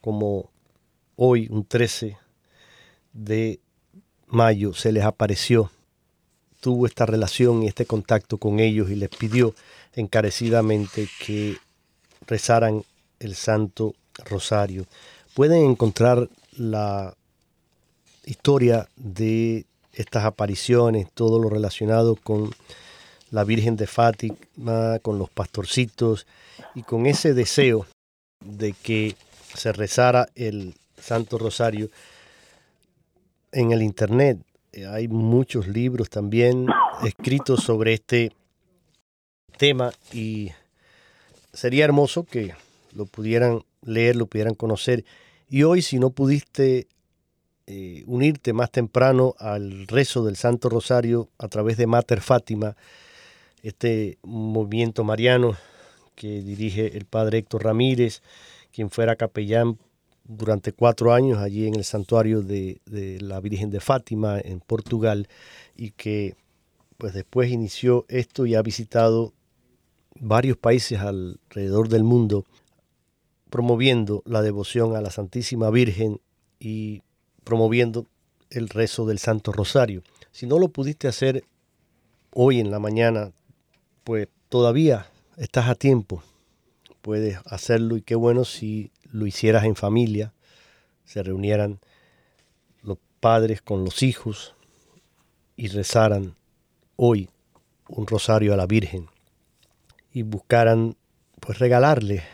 como 0.00 0.50
hoy, 1.16 1.48
un 1.50 1.64
13 1.64 2.16
de 3.12 3.60
mayo, 4.26 4.74
se 4.74 4.92
les 4.92 5.04
apareció 5.04 5.70
tuvo 6.64 6.86
esta 6.86 7.04
relación 7.04 7.62
y 7.62 7.66
este 7.66 7.84
contacto 7.84 8.38
con 8.38 8.58
ellos 8.58 8.88
y 8.88 8.94
les 8.94 9.10
pidió 9.10 9.54
encarecidamente 9.92 11.10
que 11.20 11.58
rezaran 12.26 12.82
el 13.20 13.34
Santo 13.34 13.94
Rosario. 14.24 14.86
Pueden 15.34 15.62
encontrar 15.62 16.26
la 16.56 17.14
historia 18.24 18.88
de 18.96 19.66
estas 19.92 20.24
apariciones, 20.24 21.08
todo 21.12 21.38
lo 21.38 21.50
relacionado 21.50 22.16
con 22.16 22.50
la 23.30 23.44
Virgen 23.44 23.76
de 23.76 23.86
Fátima, 23.86 24.98
con 25.02 25.18
los 25.18 25.28
pastorcitos 25.28 26.26
y 26.74 26.82
con 26.82 27.04
ese 27.04 27.34
deseo 27.34 27.86
de 28.42 28.72
que 28.72 29.16
se 29.54 29.70
rezara 29.70 30.30
el 30.34 30.72
Santo 30.98 31.36
Rosario 31.36 31.90
en 33.52 33.72
el 33.72 33.82
Internet. 33.82 34.38
Eh, 34.74 34.86
Hay 34.86 35.06
muchos 35.08 35.68
libros 35.68 36.10
también 36.10 36.66
escritos 37.04 37.62
sobre 37.62 37.94
este 37.94 38.32
tema 39.56 39.92
y 40.12 40.50
sería 41.52 41.84
hermoso 41.84 42.24
que 42.24 42.54
lo 42.92 43.06
pudieran 43.06 43.62
leer, 43.82 44.16
lo 44.16 44.26
pudieran 44.26 44.54
conocer. 44.54 45.04
Y 45.48 45.62
hoy, 45.62 45.80
si 45.80 46.00
no 46.00 46.10
pudiste 46.10 46.88
eh, 47.66 48.02
unirte 48.06 48.52
más 48.52 48.70
temprano 48.72 49.34
al 49.38 49.86
rezo 49.86 50.24
del 50.24 50.36
Santo 50.36 50.68
Rosario 50.68 51.28
a 51.38 51.46
través 51.46 51.76
de 51.76 51.86
Mater 51.86 52.20
Fátima, 52.20 52.76
este 53.62 54.18
movimiento 54.22 55.04
mariano 55.04 55.56
que 56.16 56.42
dirige 56.42 56.96
el 56.96 57.04
padre 57.04 57.38
Héctor 57.38 57.62
Ramírez, 57.64 58.22
quien 58.72 58.90
fuera 58.90 59.14
capellán 59.14 59.78
durante 60.24 60.72
cuatro 60.72 61.12
años 61.12 61.38
allí 61.38 61.66
en 61.66 61.74
el 61.74 61.84
santuario 61.84 62.42
de, 62.42 62.80
la 63.20 63.40
Virgen 63.40 63.70
de 63.70 63.80
Fátima 63.80 64.40
en 64.40 64.60
Portugal 64.60 65.28
y 65.76 65.90
que 65.90 66.34
pues 66.98 67.12
después 67.12 67.50
inició 67.50 68.06
esto 68.08 68.46
y 68.46 68.54
ha 68.54 68.62
visitado 68.62 69.32
varios 70.14 70.56
países 70.56 71.00
alrededor 71.00 71.88
del 71.88 72.04
mundo 72.04 72.44
promoviendo 73.50 74.22
la 74.24 74.42
devoción 74.42 74.96
a 74.96 75.00
la 75.00 75.10
Santísima 75.10 75.70
Virgen 75.70 76.20
y 76.58 77.02
promoviendo 77.44 78.06
el 78.50 78.68
rezo 78.68 79.06
del 79.06 79.18
Santo 79.18 79.52
Rosario. 79.52 80.02
Si 80.32 80.46
no 80.46 80.58
lo 80.58 80.68
pudiste 80.68 81.08
hacer 81.08 81.44
hoy 82.32 82.60
en 82.60 82.70
la 82.70 82.78
mañana, 82.78 83.32
pues 84.02 84.28
todavía 84.48 85.06
estás 85.36 85.68
a 85.68 85.74
tiempo. 85.74 86.22
Puedes 87.02 87.38
hacerlo 87.44 87.96
y 87.96 88.02
qué 88.02 88.14
bueno 88.14 88.44
si 88.44 88.90
lo 89.14 89.28
hicieras 89.28 89.64
en 89.64 89.76
familia, 89.76 90.32
se 91.04 91.22
reunieran 91.22 91.78
los 92.82 92.98
padres 93.20 93.62
con 93.62 93.84
los 93.84 94.02
hijos 94.02 94.56
y 95.56 95.68
rezaran 95.68 96.34
hoy 96.96 97.30
un 97.88 98.08
rosario 98.08 98.52
a 98.52 98.56
la 98.56 98.66
Virgen 98.66 99.06
y 100.12 100.22
buscaran 100.22 100.96
pues 101.38 101.60
regalarle 101.60 102.24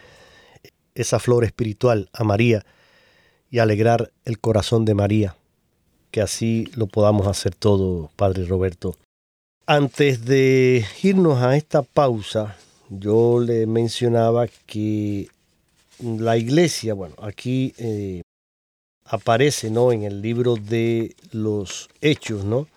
esa 0.94 1.18
flor 1.18 1.44
espiritual 1.44 2.08
a 2.14 2.24
María 2.24 2.64
y 3.50 3.58
alegrar 3.58 4.10
el 4.24 4.40
corazón 4.40 4.86
de 4.86 4.94
María. 4.94 5.36
Que 6.10 6.22
así 6.22 6.70
lo 6.76 6.86
podamos 6.86 7.26
hacer 7.26 7.54
todo, 7.54 8.10
Padre 8.16 8.46
Roberto. 8.46 8.96
Antes 9.66 10.24
de 10.24 10.84
irnos 11.02 11.42
a 11.42 11.56
esta 11.56 11.82
pausa, 11.82 12.56
yo 12.88 13.38
le 13.38 13.66
mencionaba 13.66 14.46
que 14.66 15.28
la 16.02 16.36
iglesia, 16.36 16.94
bueno, 16.94 17.14
aquí 17.20 17.74
eh, 17.78 18.22
aparece, 19.04 19.70
¿no? 19.70 19.92
En 19.92 20.04
el 20.04 20.22
libro 20.22 20.56
de 20.56 21.14
los 21.32 21.88
hechos, 22.00 22.44
¿no? 22.44 22.68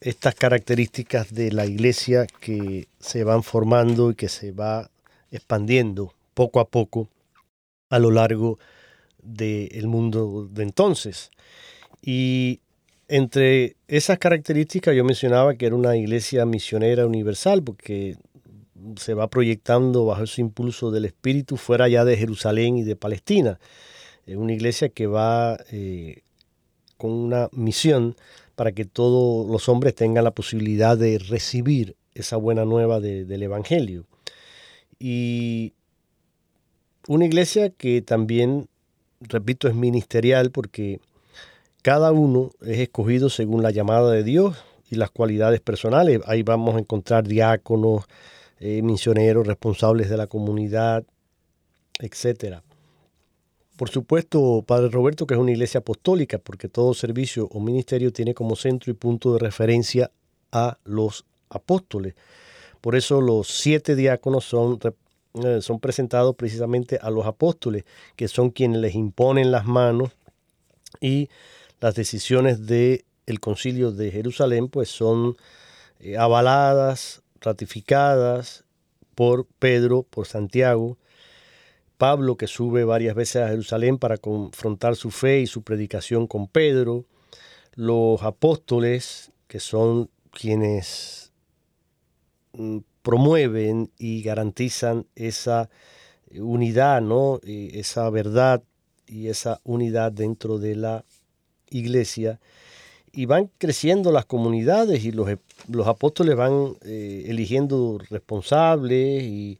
Estas 0.00 0.34
características 0.34 1.32
de 1.34 1.52
la 1.52 1.66
iglesia 1.66 2.26
que 2.40 2.88
se 2.98 3.24
van 3.24 3.42
formando 3.42 4.10
y 4.10 4.14
que 4.14 4.28
se 4.28 4.52
va 4.52 4.90
expandiendo 5.30 6.14
poco 6.34 6.60
a 6.60 6.68
poco 6.68 7.08
a 7.90 7.98
lo 7.98 8.10
largo 8.10 8.58
del 9.22 9.86
mundo 9.86 10.48
de 10.50 10.62
entonces. 10.62 11.30
Y 12.02 12.60
entre 13.08 13.76
esas 13.88 14.18
características 14.18 14.94
yo 14.94 15.04
mencionaba 15.04 15.54
que 15.54 15.66
era 15.66 15.74
una 15.74 15.96
iglesia 15.96 16.46
misionera 16.46 17.06
universal 17.06 17.62
porque 17.62 18.16
se 18.96 19.14
va 19.14 19.28
proyectando 19.28 20.04
bajo 20.06 20.24
ese 20.24 20.40
impulso 20.40 20.90
del 20.90 21.04
Espíritu 21.04 21.56
fuera 21.56 21.88
ya 21.88 22.04
de 22.04 22.16
Jerusalén 22.16 22.76
y 22.76 22.82
de 22.82 22.96
Palestina. 22.96 23.58
Es 24.26 24.36
una 24.36 24.52
iglesia 24.52 24.88
que 24.88 25.06
va 25.06 25.58
eh, 25.72 26.22
con 26.96 27.10
una 27.10 27.48
misión 27.52 28.16
para 28.54 28.72
que 28.72 28.84
todos 28.84 29.48
los 29.50 29.68
hombres 29.68 29.94
tengan 29.94 30.24
la 30.24 30.30
posibilidad 30.32 30.96
de 30.98 31.18
recibir 31.18 31.96
esa 32.14 32.36
buena 32.36 32.64
nueva 32.64 33.00
de- 33.00 33.24
del 33.24 33.42
Evangelio. 33.42 34.04
Y 34.98 35.72
una 37.08 37.24
iglesia 37.24 37.70
que 37.70 38.02
también, 38.02 38.68
repito, 39.20 39.66
es 39.68 39.74
ministerial 39.74 40.50
porque 40.50 41.00
cada 41.82 42.12
uno 42.12 42.50
es 42.60 42.78
escogido 42.78 43.30
según 43.30 43.62
la 43.62 43.70
llamada 43.70 44.10
de 44.10 44.22
Dios 44.22 44.56
y 44.90 44.96
las 44.96 45.10
cualidades 45.10 45.60
personales. 45.60 46.20
Ahí 46.26 46.42
vamos 46.42 46.76
a 46.76 46.80
encontrar 46.80 47.26
diáconos, 47.26 48.04
eh, 48.60 48.82
misioneros, 48.82 49.46
responsables 49.46 50.08
de 50.10 50.16
la 50.16 50.26
comunidad, 50.26 51.04
etcétera. 51.98 52.62
Por 53.76 53.88
supuesto, 53.88 54.62
Padre 54.66 54.90
Roberto, 54.90 55.26
que 55.26 55.32
es 55.32 55.40
una 55.40 55.52
iglesia 55.52 55.80
apostólica, 55.80 56.38
porque 56.38 56.68
todo 56.68 56.92
servicio 56.92 57.48
o 57.50 57.60
ministerio 57.60 58.12
tiene 58.12 58.34
como 58.34 58.54
centro 58.54 58.90
y 58.90 58.94
punto 58.94 59.32
de 59.32 59.38
referencia 59.38 60.10
a 60.52 60.76
los 60.84 61.24
apóstoles. 61.48 62.14
Por 62.82 62.94
eso 62.94 63.22
los 63.22 63.48
siete 63.48 63.96
diáconos 63.96 64.44
son, 64.44 64.78
eh, 65.42 65.62
son 65.62 65.80
presentados 65.80 66.36
precisamente 66.36 66.98
a 67.00 67.10
los 67.10 67.26
apóstoles, 67.26 67.84
que 68.16 68.28
son 68.28 68.50
quienes 68.50 68.80
les 68.80 68.94
imponen 68.94 69.50
las 69.50 69.64
manos 69.64 70.10
y 71.00 71.30
las 71.80 71.94
decisiones 71.94 72.66
del 72.66 73.04
concilio 73.40 73.92
de 73.92 74.10
Jerusalén 74.10 74.68
pues 74.68 74.90
son 74.90 75.36
eh, 76.00 76.18
avaladas, 76.18 77.22
ratificadas 77.40 78.64
por 79.14 79.46
Pedro, 79.58 80.02
por 80.02 80.26
Santiago, 80.26 80.98
Pablo 81.98 82.36
que 82.36 82.46
sube 82.46 82.84
varias 82.84 83.14
veces 83.14 83.42
a 83.42 83.48
Jerusalén 83.48 83.98
para 83.98 84.16
confrontar 84.16 84.96
su 84.96 85.10
fe 85.10 85.40
y 85.40 85.46
su 85.46 85.62
predicación 85.62 86.26
con 86.26 86.48
Pedro, 86.48 87.04
los 87.74 88.22
apóstoles 88.22 89.32
que 89.48 89.60
son 89.60 90.08
quienes 90.30 91.32
mm, 92.54 92.78
promueven 93.02 93.90
y 93.98 94.22
garantizan 94.22 95.06
esa 95.14 95.68
unidad, 96.32 97.02
¿no? 97.02 97.40
esa 97.44 98.08
verdad 98.08 98.62
y 99.06 99.28
esa 99.28 99.60
unidad 99.64 100.12
dentro 100.12 100.58
de 100.58 100.76
la 100.76 101.04
iglesia. 101.68 102.40
Y 103.12 103.26
van 103.26 103.50
creciendo 103.58 104.12
las 104.12 104.24
comunidades 104.24 105.04
y 105.04 105.12
los, 105.12 105.28
los 105.68 105.86
apóstoles 105.86 106.36
van 106.36 106.76
eh, 106.84 107.24
eligiendo 107.26 107.98
responsables 108.08 109.22
y 109.24 109.58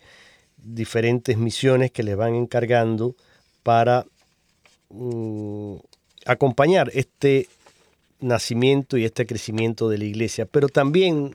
diferentes 0.56 1.36
misiones 1.36 1.90
que 1.90 2.02
les 2.02 2.16
van 2.16 2.34
encargando 2.34 3.16
para 3.62 4.06
mm, 4.90 5.76
acompañar 6.26 6.90
este 6.94 7.48
nacimiento 8.20 8.96
y 8.96 9.04
este 9.04 9.26
crecimiento 9.26 9.88
de 9.88 9.98
la 9.98 10.04
iglesia. 10.04 10.46
Pero 10.46 10.68
también, 10.68 11.34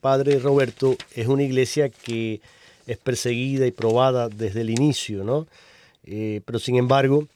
Padre 0.00 0.38
Roberto, 0.38 0.96
es 1.14 1.26
una 1.28 1.42
iglesia 1.42 1.88
que 1.88 2.40
es 2.86 2.98
perseguida 2.98 3.66
y 3.66 3.70
probada 3.70 4.28
desde 4.28 4.60
el 4.60 4.70
inicio, 4.70 5.24
¿no? 5.24 5.46
Eh, 6.04 6.42
pero 6.44 6.58
sin 6.58 6.76
embargo, 6.76 7.26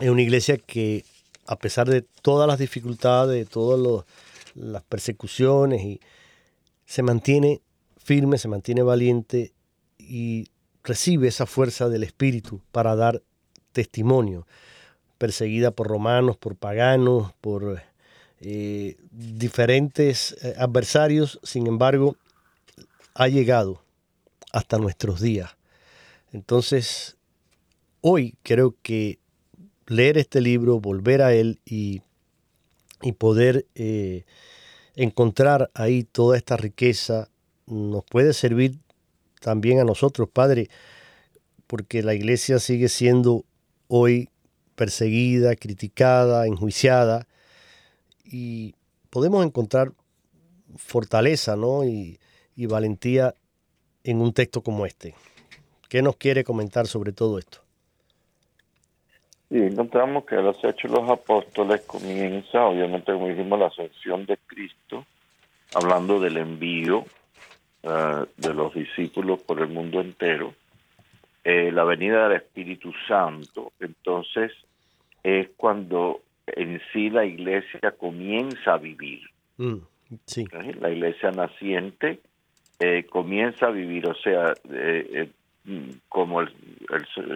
es 0.00 0.10
una 0.10 0.22
iglesia 0.22 0.58
que, 0.58 1.04
a 1.46 1.56
pesar 1.58 1.88
de 1.88 2.02
todas 2.22 2.48
las 2.48 2.58
dificultades, 2.58 3.36
de 3.36 3.46
todas 3.46 4.04
las 4.54 4.82
persecuciones, 4.84 5.82
y 5.82 6.00
se 6.84 7.02
mantiene 7.02 7.60
firme, 7.96 8.38
se 8.38 8.48
mantiene 8.48 8.82
valiente 8.82 9.52
y 9.98 10.48
recibe 10.84 11.28
esa 11.28 11.46
fuerza 11.46 11.88
del 11.88 12.04
Espíritu 12.04 12.60
para 12.70 12.94
dar 12.94 13.22
testimonio, 13.72 14.46
perseguida 15.18 15.70
por 15.70 15.88
romanos, 15.88 16.36
por 16.36 16.56
paganos, 16.56 17.32
por 17.40 17.82
eh, 18.40 18.96
diferentes 19.10 20.36
eh, 20.42 20.54
adversarios, 20.58 21.40
sin 21.42 21.66
embargo, 21.66 22.16
ha 23.14 23.28
llegado 23.28 23.82
hasta 24.52 24.78
nuestros 24.78 25.20
días. 25.20 25.56
Entonces, 26.32 27.16
hoy 28.00 28.36
creo 28.42 28.74
que 28.82 29.18
leer 29.86 30.18
este 30.18 30.40
libro, 30.40 30.80
volver 30.80 31.22
a 31.22 31.32
él 31.32 31.60
y, 31.64 32.02
poder 33.18 33.66
eh, 33.74 34.24
encontrar 34.96 35.70
ahí 35.74 36.02
toda 36.02 36.36
esta 36.36 36.56
riqueza 36.56 37.28
nos 37.66 38.04
puede 38.04 38.32
servir 38.32 38.78
también 39.40 39.78
a 39.80 39.84
nosotros, 39.84 40.28
Padre, 40.32 40.68
porque 41.66 42.02
la 42.02 42.14
iglesia 42.14 42.58
sigue 42.58 42.88
siendo 42.88 43.44
hoy 43.88 44.28
perseguida, 44.74 45.54
criticada, 45.56 46.46
enjuiciada, 46.46 47.26
y 48.24 48.74
podemos 49.10 49.44
encontrar 49.44 49.92
fortaleza 50.76 51.56
¿no? 51.56 51.84
y, 51.84 52.18
y 52.56 52.66
valentía 52.66 53.34
en 54.04 54.20
un 54.20 54.32
texto 54.32 54.62
como 54.62 54.86
este. 54.86 55.14
¿Qué 55.88 56.02
nos 56.02 56.16
quiere 56.16 56.44
comentar 56.44 56.86
sobre 56.86 57.12
todo 57.12 57.38
esto? 57.38 57.65
Sí, 59.48 59.58
encontramos 59.58 60.24
que 60.24 60.36
los 60.36 60.56
Hechos 60.64 60.90
de 60.90 61.00
los 61.00 61.08
Apóstoles 61.08 61.82
comienza, 61.82 62.64
obviamente, 62.64 63.12
como 63.12 63.28
dijimos, 63.28 63.58
la 63.60 63.66
ascensión 63.66 64.26
de 64.26 64.38
Cristo, 64.38 65.06
hablando 65.74 66.18
del 66.18 66.36
envío 66.36 67.04
eh, 67.82 68.24
de 68.36 68.54
los 68.54 68.74
discípulos 68.74 69.40
por 69.42 69.60
el 69.60 69.68
mundo 69.68 70.00
entero, 70.00 70.52
eh, 71.44 71.70
la 71.70 71.84
venida 71.84 72.28
del 72.28 72.38
Espíritu 72.38 72.92
Santo, 73.06 73.72
entonces 73.78 74.50
es 75.22 75.48
cuando 75.56 76.22
en 76.46 76.80
sí 76.92 77.08
la 77.10 77.24
iglesia 77.24 77.92
comienza 77.96 78.74
a 78.74 78.78
vivir. 78.78 79.22
Mm, 79.58 79.76
la 80.80 80.90
iglesia 80.90 81.30
naciente 81.30 82.20
eh, 82.80 83.06
comienza 83.08 83.66
a 83.66 83.70
vivir, 83.70 84.08
o 84.08 84.14
sea, 84.16 84.54
como, 86.08 86.40
el, 86.40 86.52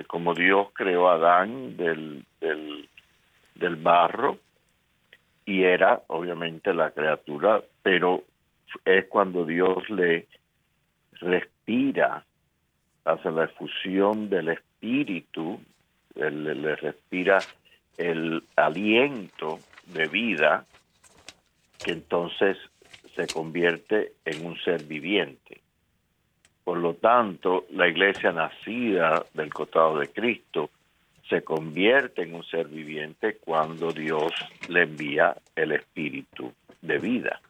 como 0.06 0.34
Dios 0.34 0.68
creó 0.72 1.08
a 1.08 1.14
Adán 1.14 1.76
del, 1.76 2.24
del, 2.40 3.76
barro 3.76 4.38
y 5.44 5.64
era 5.64 6.02
obviamente 6.08 6.72
la 6.72 6.90
criatura, 6.90 7.62
pero 7.82 8.24
es 8.84 9.06
cuando 9.06 9.44
Dios 9.44 9.88
le 9.90 10.26
respira, 11.14 12.24
hace 13.04 13.30
la 13.30 13.44
efusión 13.44 14.30
del 14.30 14.50
espíritu, 14.50 15.60
le, 16.14 16.76
respira 16.76 17.38
el 17.96 18.42
aliento 18.56 19.58
de 19.86 20.06
vida, 20.06 20.66
que 21.84 21.92
entonces 21.92 22.56
se 23.14 23.26
convierte 23.26 24.12
en 24.24 24.46
un 24.46 24.56
ser 24.58 24.84
viviente. 24.84 25.59
Por 26.70 26.78
lo 26.78 26.94
tanto, 26.94 27.66
la 27.70 27.88
iglesia 27.88 28.30
nacida 28.30 29.26
del 29.34 29.52
costado 29.52 29.98
de 29.98 30.06
Cristo 30.06 30.70
se 31.28 31.42
convierte 31.42 32.22
en 32.22 32.32
un 32.32 32.44
ser 32.44 32.68
viviente 32.68 33.38
cuando 33.38 33.90
Dios 33.90 34.32
le 34.68 34.82
envía 34.82 35.36
el 35.56 35.72
espíritu 35.72 36.52
de 36.80 36.98
vida, 36.98 37.40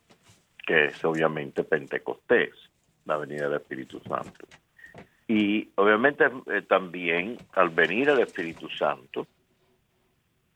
que 0.67 0.87
es 0.87 1.05
obviamente 1.05 1.65
Pentecostés 1.65 2.55
la 3.05 3.19
venida 3.19 3.51
del 3.51 3.61
Espíritu 3.61 4.01
Santo. 4.09 4.47
Y 5.29 5.69
obviamente 5.75 6.25
eh, 6.47 6.63
también 6.63 7.37
al 7.53 7.69
venir 7.69 8.09
el 8.09 8.21
Espíritu 8.21 8.71
Santo 8.71 9.27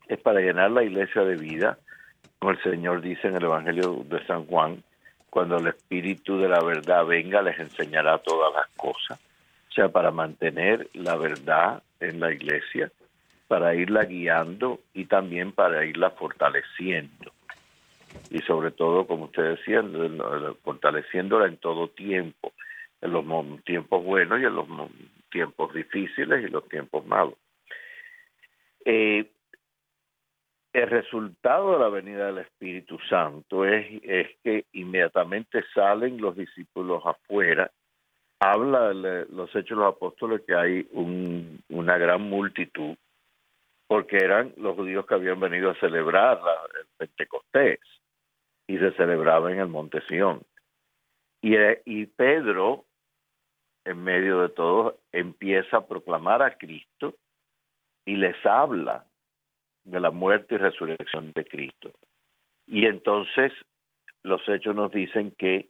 es 0.09 0.19
para 0.23 0.41
llenar 0.41 0.71
la 0.71 0.85
iglesia 0.85 1.21
de 1.21 1.37
vida, 1.37 1.79
como 2.39 2.53
el 2.53 2.63
Señor 2.63 3.03
dice 3.03 3.29
en 3.29 3.37
el 3.37 3.45
Evangelio 3.45 4.07
de 4.09 4.25
San 4.25 4.47
Juan, 4.47 4.83
cuando 5.35 5.59
el 5.59 5.67
Espíritu 5.67 6.39
de 6.39 6.49
la 6.49 6.63
verdad 6.63 7.05
venga 7.05 7.43
les 7.43 7.59
enseñará 7.59 8.19
todas 8.19 8.55
las 8.55 8.69
cosas. 8.77 9.19
O 9.69 9.73
sea, 9.73 9.89
para 9.89 10.13
mantener 10.13 10.89
la 10.93 11.17
verdad 11.17 11.83
en 11.99 12.21
la 12.21 12.33
iglesia, 12.33 12.93
para 13.49 13.75
irla 13.75 14.05
guiando 14.05 14.79
y 14.95 15.07
también 15.07 15.51
para 15.51 15.85
irla 15.85 16.11
fortaleciendo 16.11 17.33
y 18.31 18.39
sobre 18.43 18.71
todo, 18.71 19.09
como 19.09 19.25
usted 19.25 19.57
decía, 19.57 19.83
fortaleciéndola 20.63 21.47
en 21.47 21.57
todo 21.57 21.89
tiempo, 21.89 22.53
en 23.01 23.11
los 23.11 23.25
tiempos 23.65 24.05
buenos 24.05 24.41
y 24.41 24.45
en 24.45 24.55
los 24.55 24.69
tiempos 25.33 25.75
difíciles 25.75 26.45
y 26.45 26.49
los 26.49 26.69
tiempos 26.69 27.05
malos. 27.07 27.35
Eh, 28.85 29.27
el 30.75 30.91
resultado 30.91 31.73
de 31.73 31.79
la 31.79 31.89
venida 31.89 32.27
del 32.27 32.39
Espíritu 32.39 32.99
Santo 33.09 33.65
es, 33.65 33.87
que 34.43 34.65
inmediatamente 34.73 35.65
salen 35.73 36.21
los 36.21 36.37
discípulos 36.37 37.01
afuera. 37.07 37.71
Habla 38.41 38.93
los 38.93 39.51
hechos 39.51 39.79
de 39.79 39.85
los 39.85 39.95
apóstoles 39.95 40.43
que 40.45 40.55
hay 40.55 40.89
una 40.93 41.97
gran 41.97 42.23
multitud, 42.23 42.97
porque 43.87 44.17
eran 44.17 44.53
los 44.57 44.75
judíos 44.75 45.07
que 45.07 45.15
habían 45.15 45.39
venido 45.39 45.71
a 45.71 45.77
celebrar 45.77 46.41
el 46.81 46.87
Pentecostés 46.99 47.79
y 48.67 48.77
se 48.77 48.91
celebraba 48.95 49.53
en 49.53 49.61
el 49.61 49.69
Monte 49.69 50.01
Sión. 50.09 50.43
Y, 51.41 51.55
eh, 51.55 51.83
Pedro, 52.17 52.85
en 53.85 54.03
medio 54.03 54.41
de 54.41 54.49
todo, 54.49 54.99
empieza 55.13 55.77
a 55.77 55.87
proclamar 55.87 56.43
a 56.43 56.59
Cristo 56.59 57.15
y 58.05 58.17
les 58.17 58.45
habla 58.45 59.05
de 59.85 60.01
la 60.01 60.11
muerte 60.11 60.55
y 60.55 60.59
resurrección 60.59 61.33
de 61.33 61.45
Cristo. 61.45 61.93
Y 62.67 62.87
entonces 62.87 63.53
los 64.23 64.41
hechos 64.49 64.75
nos 64.75 64.91
dicen 64.91 65.33
que 65.33 65.69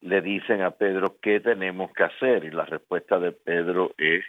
le 0.00 0.20
dicen 0.20 0.62
a 0.62 0.72
Pedro 0.72 1.16
qué 1.20 1.40
tenemos 1.40 1.92
que 1.92 2.04
hacer 2.04 2.44
y 2.44 2.50
la 2.50 2.64
respuesta 2.64 3.18
de 3.18 3.32
Pedro 3.32 3.92
es 3.98 4.24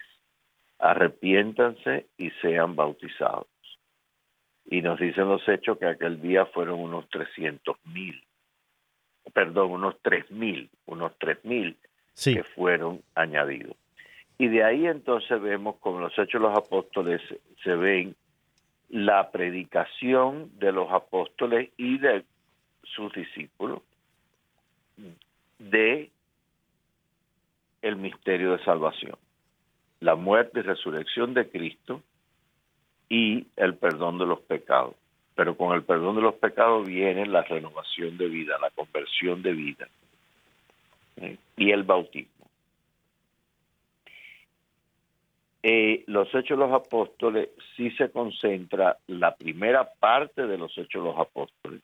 arrepiéntanse 0.80 2.07
y 2.18 2.30
sean 2.41 2.76
bautizados 2.76 3.47
y 4.70 4.82
nos 4.82 4.99
dicen 4.99 5.28
los 5.28 5.47
hechos 5.47 5.78
que 5.80 5.88
aquel 5.88 6.22
día 6.22 6.45
fueron 6.45 6.80
unos 6.80 7.10
300 7.10 7.76
mil, 7.86 8.24
perdón, 9.34 9.72
unos 9.72 9.95
3 10.03 10.30
mil, 10.32 10.70
unos 10.86 11.18
3 11.18 11.43
mil 11.43 11.76
que 12.24 12.43
fueron 12.43 13.01
añadidos. 13.16 13.76
Y 14.38 14.47
de 14.47 14.64
ahí 14.64 14.86
entonces 14.86 15.41
vemos, 15.41 15.78
como 15.78 15.99
los 15.99 16.14
hechos 16.14 16.34
de 16.41 16.47
los 16.47 16.57
apóstoles, 16.57 17.22
se 17.64 17.76
ven 17.76 18.16
la 18.89 19.31
predicación 19.31 20.51
de 20.59 20.71
los 20.71 20.91
apóstoles 20.91 21.69
y 21.77 21.97
de 21.99 22.23
sus 22.83 23.13
discípulos 23.13 23.81
de 25.59 26.09
el 27.81 27.95
misterio 27.95 28.51
de 28.57 28.63
salvación, 28.63 29.15
la 29.99 30.15
muerte 30.15 30.59
y 30.59 30.63
resurrección 30.63 31.33
de 31.33 31.49
Cristo 31.49 32.01
y 33.09 33.47
el 33.55 33.75
perdón 33.75 34.17
de 34.17 34.25
los 34.25 34.39
pecados. 34.41 34.95
Pero 35.35 35.55
con 35.55 35.73
el 35.73 35.83
perdón 35.83 36.15
de 36.15 36.21
los 36.21 36.35
pecados 36.35 36.85
viene 36.85 37.25
la 37.25 37.43
renovación 37.43 38.17
de 38.17 38.27
vida, 38.27 38.57
la 38.59 38.69
conversión 38.71 39.41
de 39.41 39.53
vida 39.53 39.87
¿eh? 41.17 41.37
y 41.55 41.71
el 41.71 41.83
bautismo. 41.83 42.38
Eh, 45.62 46.03
los 46.07 46.28
Hechos 46.34 46.57
de 46.57 46.66
los 46.66 46.74
Apóstoles 46.74 47.49
sí 47.76 47.91
se 47.91 48.10
concentra 48.12 48.97
la 49.07 49.36
primera 49.36 49.89
parte 49.99 50.47
de 50.47 50.57
los 50.57 50.78
Hechos 50.78 51.03
de 51.03 51.10
los 51.10 51.20
Apóstoles 51.20 51.82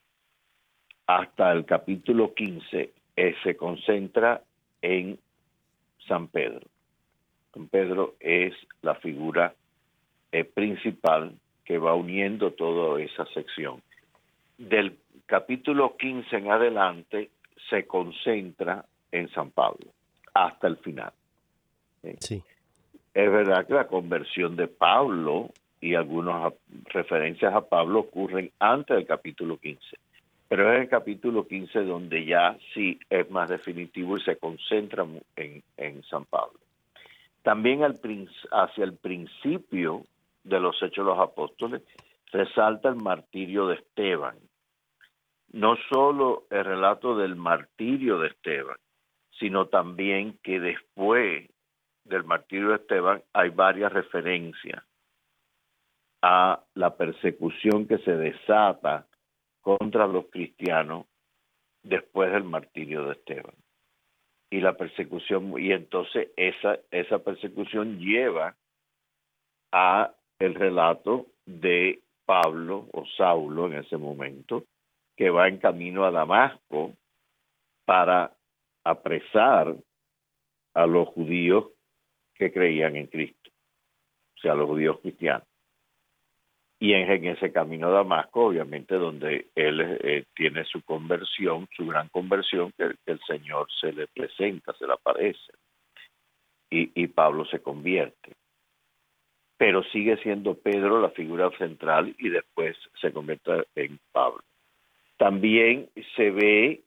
hasta 1.06 1.52
el 1.52 1.64
capítulo 1.64 2.34
15 2.34 2.92
eh, 3.16 3.34
se 3.42 3.56
concentra 3.56 4.42
en 4.82 5.18
San 6.06 6.28
Pedro. 6.28 6.66
San 7.54 7.68
Pedro 7.68 8.14
es 8.20 8.54
la 8.82 8.94
figura 8.96 9.54
eh, 10.32 10.44
principal 10.44 11.32
que 11.64 11.78
va 11.78 11.94
uniendo 11.94 12.52
toda 12.52 13.00
esa 13.00 13.24
sección. 13.26 13.82
Del 14.58 14.98
capítulo 15.26 15.96
15 15.96 16.36
en 16.36 16.50
adelante 16.50 17.30
se 17.70 17.86
concentra 17.86 18.84
en 19.10 19.28
San 19.30 19.50
Pablo 19.50 19.86
hasta 20.34 20.66
el 20.66 20.76
final. 20.78 21.12
Sí. 22.20 22.42
Es 23.16 23.32
verdad 23.32 23.66
que 23.66 23.72
la 23.72 23.86
conversión 23.86 24.56
de 24.56 24.68
Pablo 24.68 25.48
y 25.80 25.94
algunas 25.94 26.52
referencias 26.84 27.54
a 27.54 27.62
Pablo 27.62 28.00
ocurren 28.00 28.52
antes 28.58 28.94
del 28.94 29.06
capítulo 29.06 29.56
15, 29.56 29.96
pero 30.48 30.70
es 30.70 30.82
el 30.82 30.88
capítulo 30.90 31.48
15 31.48 31.84
donde 31.84 32.26
ya 32.26 32.58
sí 32.74 33.00
es 33.08 33.30
más 33.30 33.48
definitivo 33.48 34.18
y 34.18 34.20
se 34.20 34.36
concentra 34.36 35.06
en, 35.34 35.62
en 35.78 36.02
San 36.02 36.26
Pablo. 36.26 36.58
También 37.42 37.84
al, 37.84 37.98
hacia 38.52 38.84
el 38.84 38.92
principio 38.92 40.02
de 40.44 40.60
los 40.60 40.76
Hechos 40.82 41.06
de 41.06 41.10
los 41.10 41.18
Apóstoles 41.18 41.80
resalta 42.32 42.90
el 42.90 42.96
martirio 42.96 43.68
de 43.68 43.76
Esteban. 43.76 44.36
No 45.52 45.78
solo 45.88 46.44
el 46.50 46.66
relato 46.66 47.16
del 47.16 47.34
martirio 47.34 48.18
de 48.18 48.28
Esteban, 48.28 48.76
sino 49.38 49.68
también 49.68 50.36
que 50.42 50.60
después 50.60 51.48
del 52.08 52.24
martirio 52.24 52.70
de 52.70 52.76
Esteban 52.76 53.22
hay 53.32 53.50
varias 53.50 53.92
referencias 53.92 54.82
a 56.22 56.62
la 56.74 56.96
persecución 56.96 57.86
que 57.86 57.98
se 57.98 58.16
desata 58.16 59.06
contra 59.60 60.06
los 60.06 60.26
cristianos 60.26 61.06
después 61.82 62.32
del 62.32 62.44
martirio 62.44 63.04
de 63.04 63.12
Esteban. 63.12 63.54
Y 64.50 64.60
la 64.60 64.76
persecución, 64.76 65.54
y 65.58 65.72
entonces 65.72 66.28
esa, 66.36 66.78
esa 66.90 67.18
persecución 67.18 67.98
lleva 67.98 68.56
a 69.72 70.14
el 70.38 70.54
relato 70.54 71.26
de 71.44 72.00
Pablo 72.24 72.88
o 72.92 73.04
Saulo 73.16 73.66
en 73.66 73.74
ese 73.74 73.96
momento, 73.96 74.64
que 75.16 75.30
va 75.30 75.48
en 75.48 75.58
camino 75.58 76.04
a 76.04 76.10
Damasco 76.10 76.92
para 77.84 78.32
apresar 78.84 79.74
a 80.74 80.86
los 80.86 81.08
judíos 81.08 81.66
que 82.38 82.52
creían 82.52 82.96
en 82.96 83.06
Cristo, 83.06 83.50
o 84.36 84.40
sea, 84.40 84.54
los 84.54 84.68
judíos 84.68 84.98
cristianos. 85.00 85.46
Y 86.78 86.92
en, 86.92 87.26
ese 87.26 87.52
camino 87.52 87.88
a 87.88 87.92
Damasco, 87.92 88.46
obviamente, 88.46 88.96
donde 88.96 89.46
él 89.54 89.80
eh, 89.80 90.24
tiene 90.34 90.64
su 90.64 90.82
conversión, 90.82 91.66
su 91.74 91.86
gran 91.86 92.08
conversión, 92.08 92.72
que, 92.76 92.94
el 93.06 93.20
Señor 93.26 93.66
se 93.80 93.92
le 93.92 94.06
presenta, 94.08 94.74
se 94.74 94.86
le 94.86 94.92
aparece. 94.92 95.52
Y, 96.68 96.90
y 97.02 97.06
Pablo 97.06 97.46
se 97.46 97.60
convierte. 97.60 98.32
Pero 99.56 99.82
sigue 99.84 100.18
siendo 100.18 100.54
Pedro 100.54 101.00
la 101.00 101.10
figura 101.10 101.50
central 101.56 102.14
y 102.18 102.28
después 102.28 102.76
se 103.00 103.10
convierte 103.10 103.64
en 103.74 103.98
Pablo. 104.12 104.42
También 105.16 105.88
se 106.14 106.30
ve 106.30 106.82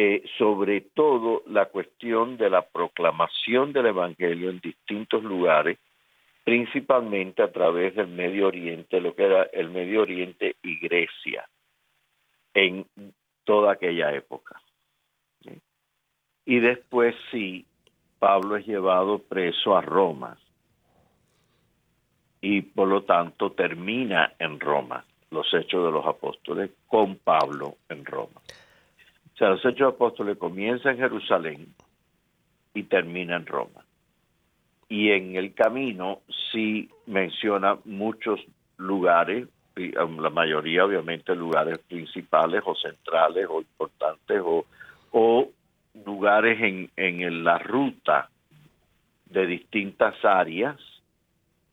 eh, 0.00 0.22
sobre 0.38 0.80
todo 0.80 1.42
la 1.48 1.66
cuestión 1.66 2.36
de 2.36 2.48
la 2.48 2.62
proclamación 2.62 3.72
del 3.72 3.86
Evangelio 3.86 4.48
en 4.48 4.60
distintos 4.60 5.24
lugares, 5.24 5.76
principalmente 6.44 7.42
a 7.42 7.50
través 7.50 7.96
del 7.96 8.06
Medio 8.06 8.46
Oriente, 8.46 9.00
lo 9.00 9.16
que 9.16 9.24
era 9.24 9.42
el 9.52 9.70
Medio 9.70 10.02
Oriente 10.02 10.54
y 10.62 10.78
Grecia, 10.78 11.48
en 12.54 12.86
toda 13.42 13.72
aquella 13.72 14.14
época. 14.14 14.62
Y 16.44 16.60
después 16.60 17.16
sí, 17.32 17.66
Pablo 18.20 18.54
es 18.54 18.68
llevado 18.68 19.18
preso 19.18 19.76
a 19.76 19.80
Roma 19.80 20.38
y 22.40 22.62
por 22.62 22.86
lo 22.86 23.02
tanto 23.02 23.50
termina 23.50 24.32
en 24.38 24.60
Roma 24.60 25.04
los 25.32 25.52
hechos 25.52 25.86
de 25.86 25.90
los 25.90 26.06
apóstoles 26.06 26.70
con 26.86 27.16
Pablo 27.16 27.78
en 27.88 28.04
Roma. 28.04 28.40
O 29.38 29.40
sea, 29.40 29.50
los 29.50 29.64
Hechos 29.64 29.94
Apóstoles 29.94 30.36
comienza 30.36 30.90
en 30.90 30.96
Jerusalén 30.96 31.68
y 32.74 32.82
termina 32.82 33.36
en 33.36 33.46
Roma. 33.46 33.84
Y 34.88 35.10
en 35.10 35.36
el 35.36 35.54
camino 35.54 36.22
sí 36.50 36.90
menciona 37.06 37.78
muchos 37.84 38.40
lugares, 38.78 39.46
um, 39.76 40.18
la 40.18 40.30
mayoría 40.30 40.84
obviamente 40.84 41.36
lugares 41.36 41.78
principales 41.78 42.64
o 42.66 42.74
centrales 42.74 43.46
o 43.48 43.60
importantes 43.60 44.42
o, 44.44 44.66
o 45.12 45.48
lugares 46.04 46.60
en, 46.60 46.90
en 46.96 47.44
la 47.44 47.58
ruta 47.58 48.30
de 49.26 49.46
distintas 49.46 50.16
áreas 50.24 50.80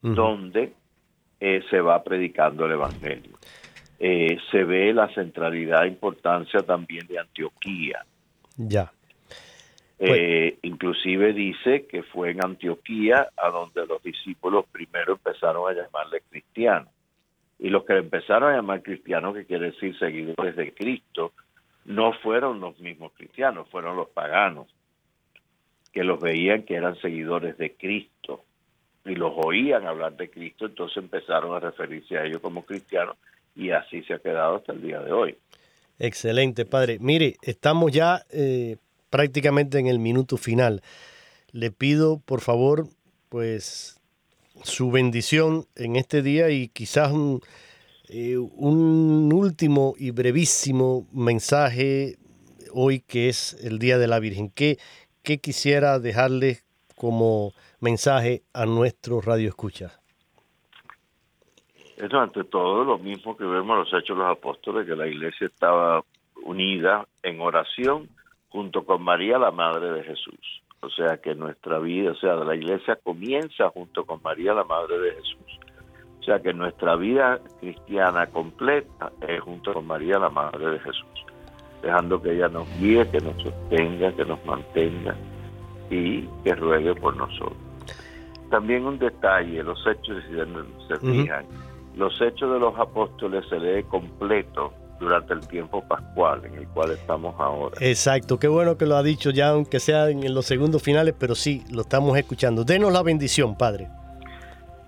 donde 0.03 0.72
eh, 1.39 1.63
se 1.72 1.82
va 1.82 2.03
predicando 2.03 2.68
el 2.68 2.74
Evangelio. 2.74 3.39
Eh, 4.00 4.38
se 4.52 4.64
ve 4.64 4.93
la 4.93 5.14
centralidad 5.14 5.86
e 5.86 5.89
importancia 5.89 6.60
también 6.62 7.08
de 7.08 7.20
Antioquía. 7.20 8.06
Ya. 8.58 8.91
Eh, 9.98 10.58
inclusive 10.64 11.32
dice 11.32 11.86
que 11.86 12.04
fue 12.04 12.32
en 12.32 12.43
Antioquía 12.43 13.30
a 13.38 13.50
donde 13.50 13.86
los 13.86 14.04
discípulos 14.04 14.66
primero 14.72 15.14
empezaron 15.14 15.70
a 15.70 15.74
llamarle 15.74 16.22
cristianos. 16.30 16.89
Y 17.58 17.70
los 17.70 17.86
que 17.86 17.93
empezaron 17.93 18.52
a 18.52 18.58
llamar 18.58 18.84
cristianos, 18.84 19.34
que 19.34 19.46
quiere 19.46 19.72
decir 19.72 19.98
seguidores 19.98 20.58
de 20.58 20.74
Cristo, 20.74 21.32
no 21.86 22.12
fueron 22.14 22.60
los 22.60 22.78
mismos 22.80 23.14
cristianos, 23.14 23.70
fueron 23.70 23.96
los 23.96 24.10
paganos, 24.10 24.68
que 25.93 26.04
los 26.04 26.20
veían 26.20 26.64
que 26.64 26.76
eran 26.76 26.98
seguidores 26.98 27.58
de 27.58 27.74
Cristo 27.74 28.43
y 29.06 29.16
los 29.16 29.32
oían 29.36 29.86
hablar 29.86 30.18
de 30.18 30.30
Cristo, 30.30 30.66
entonces 30.66 30.98
empezaron 30.98 31.56
a 31.56 31.60
referirse 31.60 32.18
a 32.18 32.26
ellos 32.26 32.41
como 32.41 32.66
cristianos 32.66 33.16
y 33.56 33.72
así 33.72 34.03
se 34.03 34.14
ha 34.14 34.20
quedado 34.20 34.58
hasta 34.58 34.74
el 34.74 34.82
día 34.82 34.99
de 34.99 35.12
hoy. 35.12 35.38
Excelente, 35.97 36.66
padre. 36.66 36.97
Mire, 36.99 37.36
estamos 37.41 37.91
ya 37.91 38.26
eh, 38.32 38.78
prácticamente 39.10 39.80
en 39.80 39.88
el 39.88 39.99
minuto 39.99 40.38
final. 40.38 40.82
Le 41.51 41.72
pido, 41.72 42.20
por 42.20 42.41
favor, 42.41 42.88
pues 43.30 44.01
su 44.64 44.91
bendición 44.91 45.66
en 45.76 45.95
este 45.95 46.22
día 46.22 46.49
y 46.49 46.68
quizás 46.68 47.12
un, 47.12 47.41
eh, 48.10 48.38
un 48.38 49.32
último 49.34 49.93
y 49.97 50.12
brevísimo 50.12 51.08
mensaje 51.14 52.18
hoy 52.74 52.99
que 52.99 53.30
es 53.30 53.53
el 53.64 53.80
Día 53.80 53.97
de 53.97 54.08
la 54.08 54.20
Virgen. 54.20 54.49
¿Qué, 54.49 54.78
qué 55.24 55.38
quisiera 55.38 55.99
dejarle 55.99 56.60
como 56.95 57.53
mensaje 57.80 58.43
a 58.53 58.66
nuestros 58.66 59.24
radioescuchas? 59.24 60.05
Eso 61.98 62.20
ante 62.20 62.43
todo 62.43 62.84
lo 62.84 62.98
mismo 62.98 63.38
que 63.38 63.46
vemos 63.46 63.78
los 63.78 63.88
hechos 63.88 64.18
de 64.18 64.24
los 64.24 64.38
apóstoles, 64.38 64.86
que 64.86 64.96
la 64.96 65.08
iglesia 65.08 65.48
estaba 65.48 66.04
unida 66.43 67.08
en 67.24 67.39
oración 67.39 68.10
junto 68.50 68.86
con 68.86 69.02
María, 69.02 69.38
la 69.38 69.52
Madre 69.52 69.91
de 69.91 70.04
Jesús. 70.04 70.62
O 70.82 70.89
sea 70.89 71.18
que 71.18 71.34
nuestra 71.36 71.80
vida, 71.80 72.12
o 72.12 72.16
sea, 72.16 72.36
la 72.36 72.56
iglesia 72.56 73.00
comienza 73.02 73.70
junto 73.70 74.06
con 74.06 74.22
María, 74.22 74.54
la 74.54 74.64
Madre 74.64 75.00
de 75.00 75.12
Jesús. 75.12 75.60
O 76.20 76.24
sea 76.24 76.39
que 76.39 76.54
nuestra 76.54 76.96
vida 76.96 77.39
cristiana 77.60 78.28
completa 78.28 79.12
es 79.28 79.39
junto 79.41 79.74
con 79.74 79.88
María, 79.88 80.20
la 80.20 80.30
Madre 80.30 80.72
de 80.72 80.80
Jesús. 80.80 81.26
Dejando 81.82 82.22
que 82.22 82.34
ella 82.34 82.50
nos 82.50 82.68
guíe, 82.80 83.10
que 83.10 83.20
nos 83.20 83.41
sostenga, 83.41 84.12
que 84.16 84.26
nos 84.26 84.43
mantenga 84.46 85.16
y 85.89 86.22
que 86.43 86.56
ruegue 86.56 86.96
por 86.96 87.16
nosotros. 87.16 87.58
También 88.50 88.86
un 88.86 88.98
detalle, 88.98 89.64
los 89.64 89.80
hechos, 89.88 90.24
si 90.28 90.36
se 90.88 91.00
fijan, 91.00 91.46
los 91.96 92.20
hechos 92.22 92.52
de 92.52 92.60
los 92.60 92.78
apóstoles 92.78 93.46
se 93.50 93.60
lee 93.60 93.84
completo 93.84 94.74
durante 95.00 95.34
el 95.34 95.48
tiempo 95.48 95.84
pascual 95.88 96.46
en 96.46 96.56
el 96.56 96.68
cual 96.70 96.91
estamos 96.91 97.36
ahora. 97.39 97.76
Exacto, 97.80 98.39
qué 98.39 98.48
bueno 98.48 98.78
que 98.78 98.86
lo 98.86 98.96
ha 98.96 99.04
dicho 99.04 99.30
ya, 99.30 99.50
aunque 99.50 99.80
sea 99.80 100.10
en 100.10 100.34
los 100.34 100.46
segundos 100.46 100.82
finales, 100.82 101.16
pero 101.18 101.36
sí, 101.36 101.64
lo 101.72 101.82
estamos 101.82 102.18
escuchando. 102.18 102.64
Denos 102.64 102.91
la 102.93 103.04
bendición, 103.04 103.58
Padre. 103.58 103.89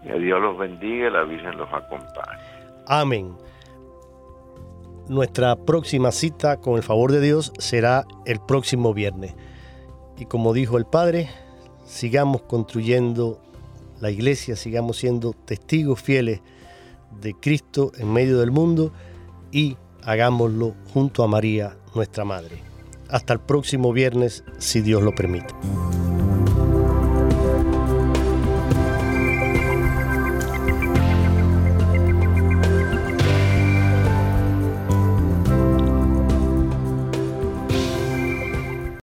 Que 0.04 0.18
Dios 0.20 0.42
los 0.42 0.58
bendiga 0.58 1.08
y 1.08 1.12
la 1.12 1.24
Virgen 1.24 1.58
los 1.58 1.68
acompañe. 1.72 2.42
Amén. 2.86 3.36
Nuestra 5.10 5.56
próxima 5.56 6.12
cita, 6.12 6.58
con 6.58 6.76
el 6.76 6.84
favor 6.84 7.12
de 7.12 7.22
Dios, 7.22 7.52
será 7.58 8.06
el 8.26 8.40
próximo 8.40 8.94
viernes. 8.94 9.36
Y 10.18 10.26
como 10.26 10.54
dijo 10.54 10.78
el 10.78 10.86
Padre, 10.86 11.30
sigamos 11.86 12.42
construyendo 12.44 13.40
la 14.00 14.10
iglesia, 14.12 14.56
sigamos 14.56 14.98
siendo 14.98 15.34
testigos 15.34 16.02
fieles 16.02 16.42
de 17.22 17.34
Cristo 17.34 17.92
en 17.98 18.12
medio 18.12 18.40
del 18.40 18.52
mundo 18.52 18.92
y 19.52 19.78
hagámoslo 20.04 20.76
junto 20.94 21.24
a 21.24 21.28
María, 21.28 21.78
nuestra 21.96 22.26
Madre. 22.26 22.62
Hasta 23.10 23.34
el 23.34 23.40
próximo 23.40 23.94
viernes, 23.94 24.44
si 24.58 24.82
Dios 24.82 25.02
lo 25.02 25.14
permite. 25.16 25.54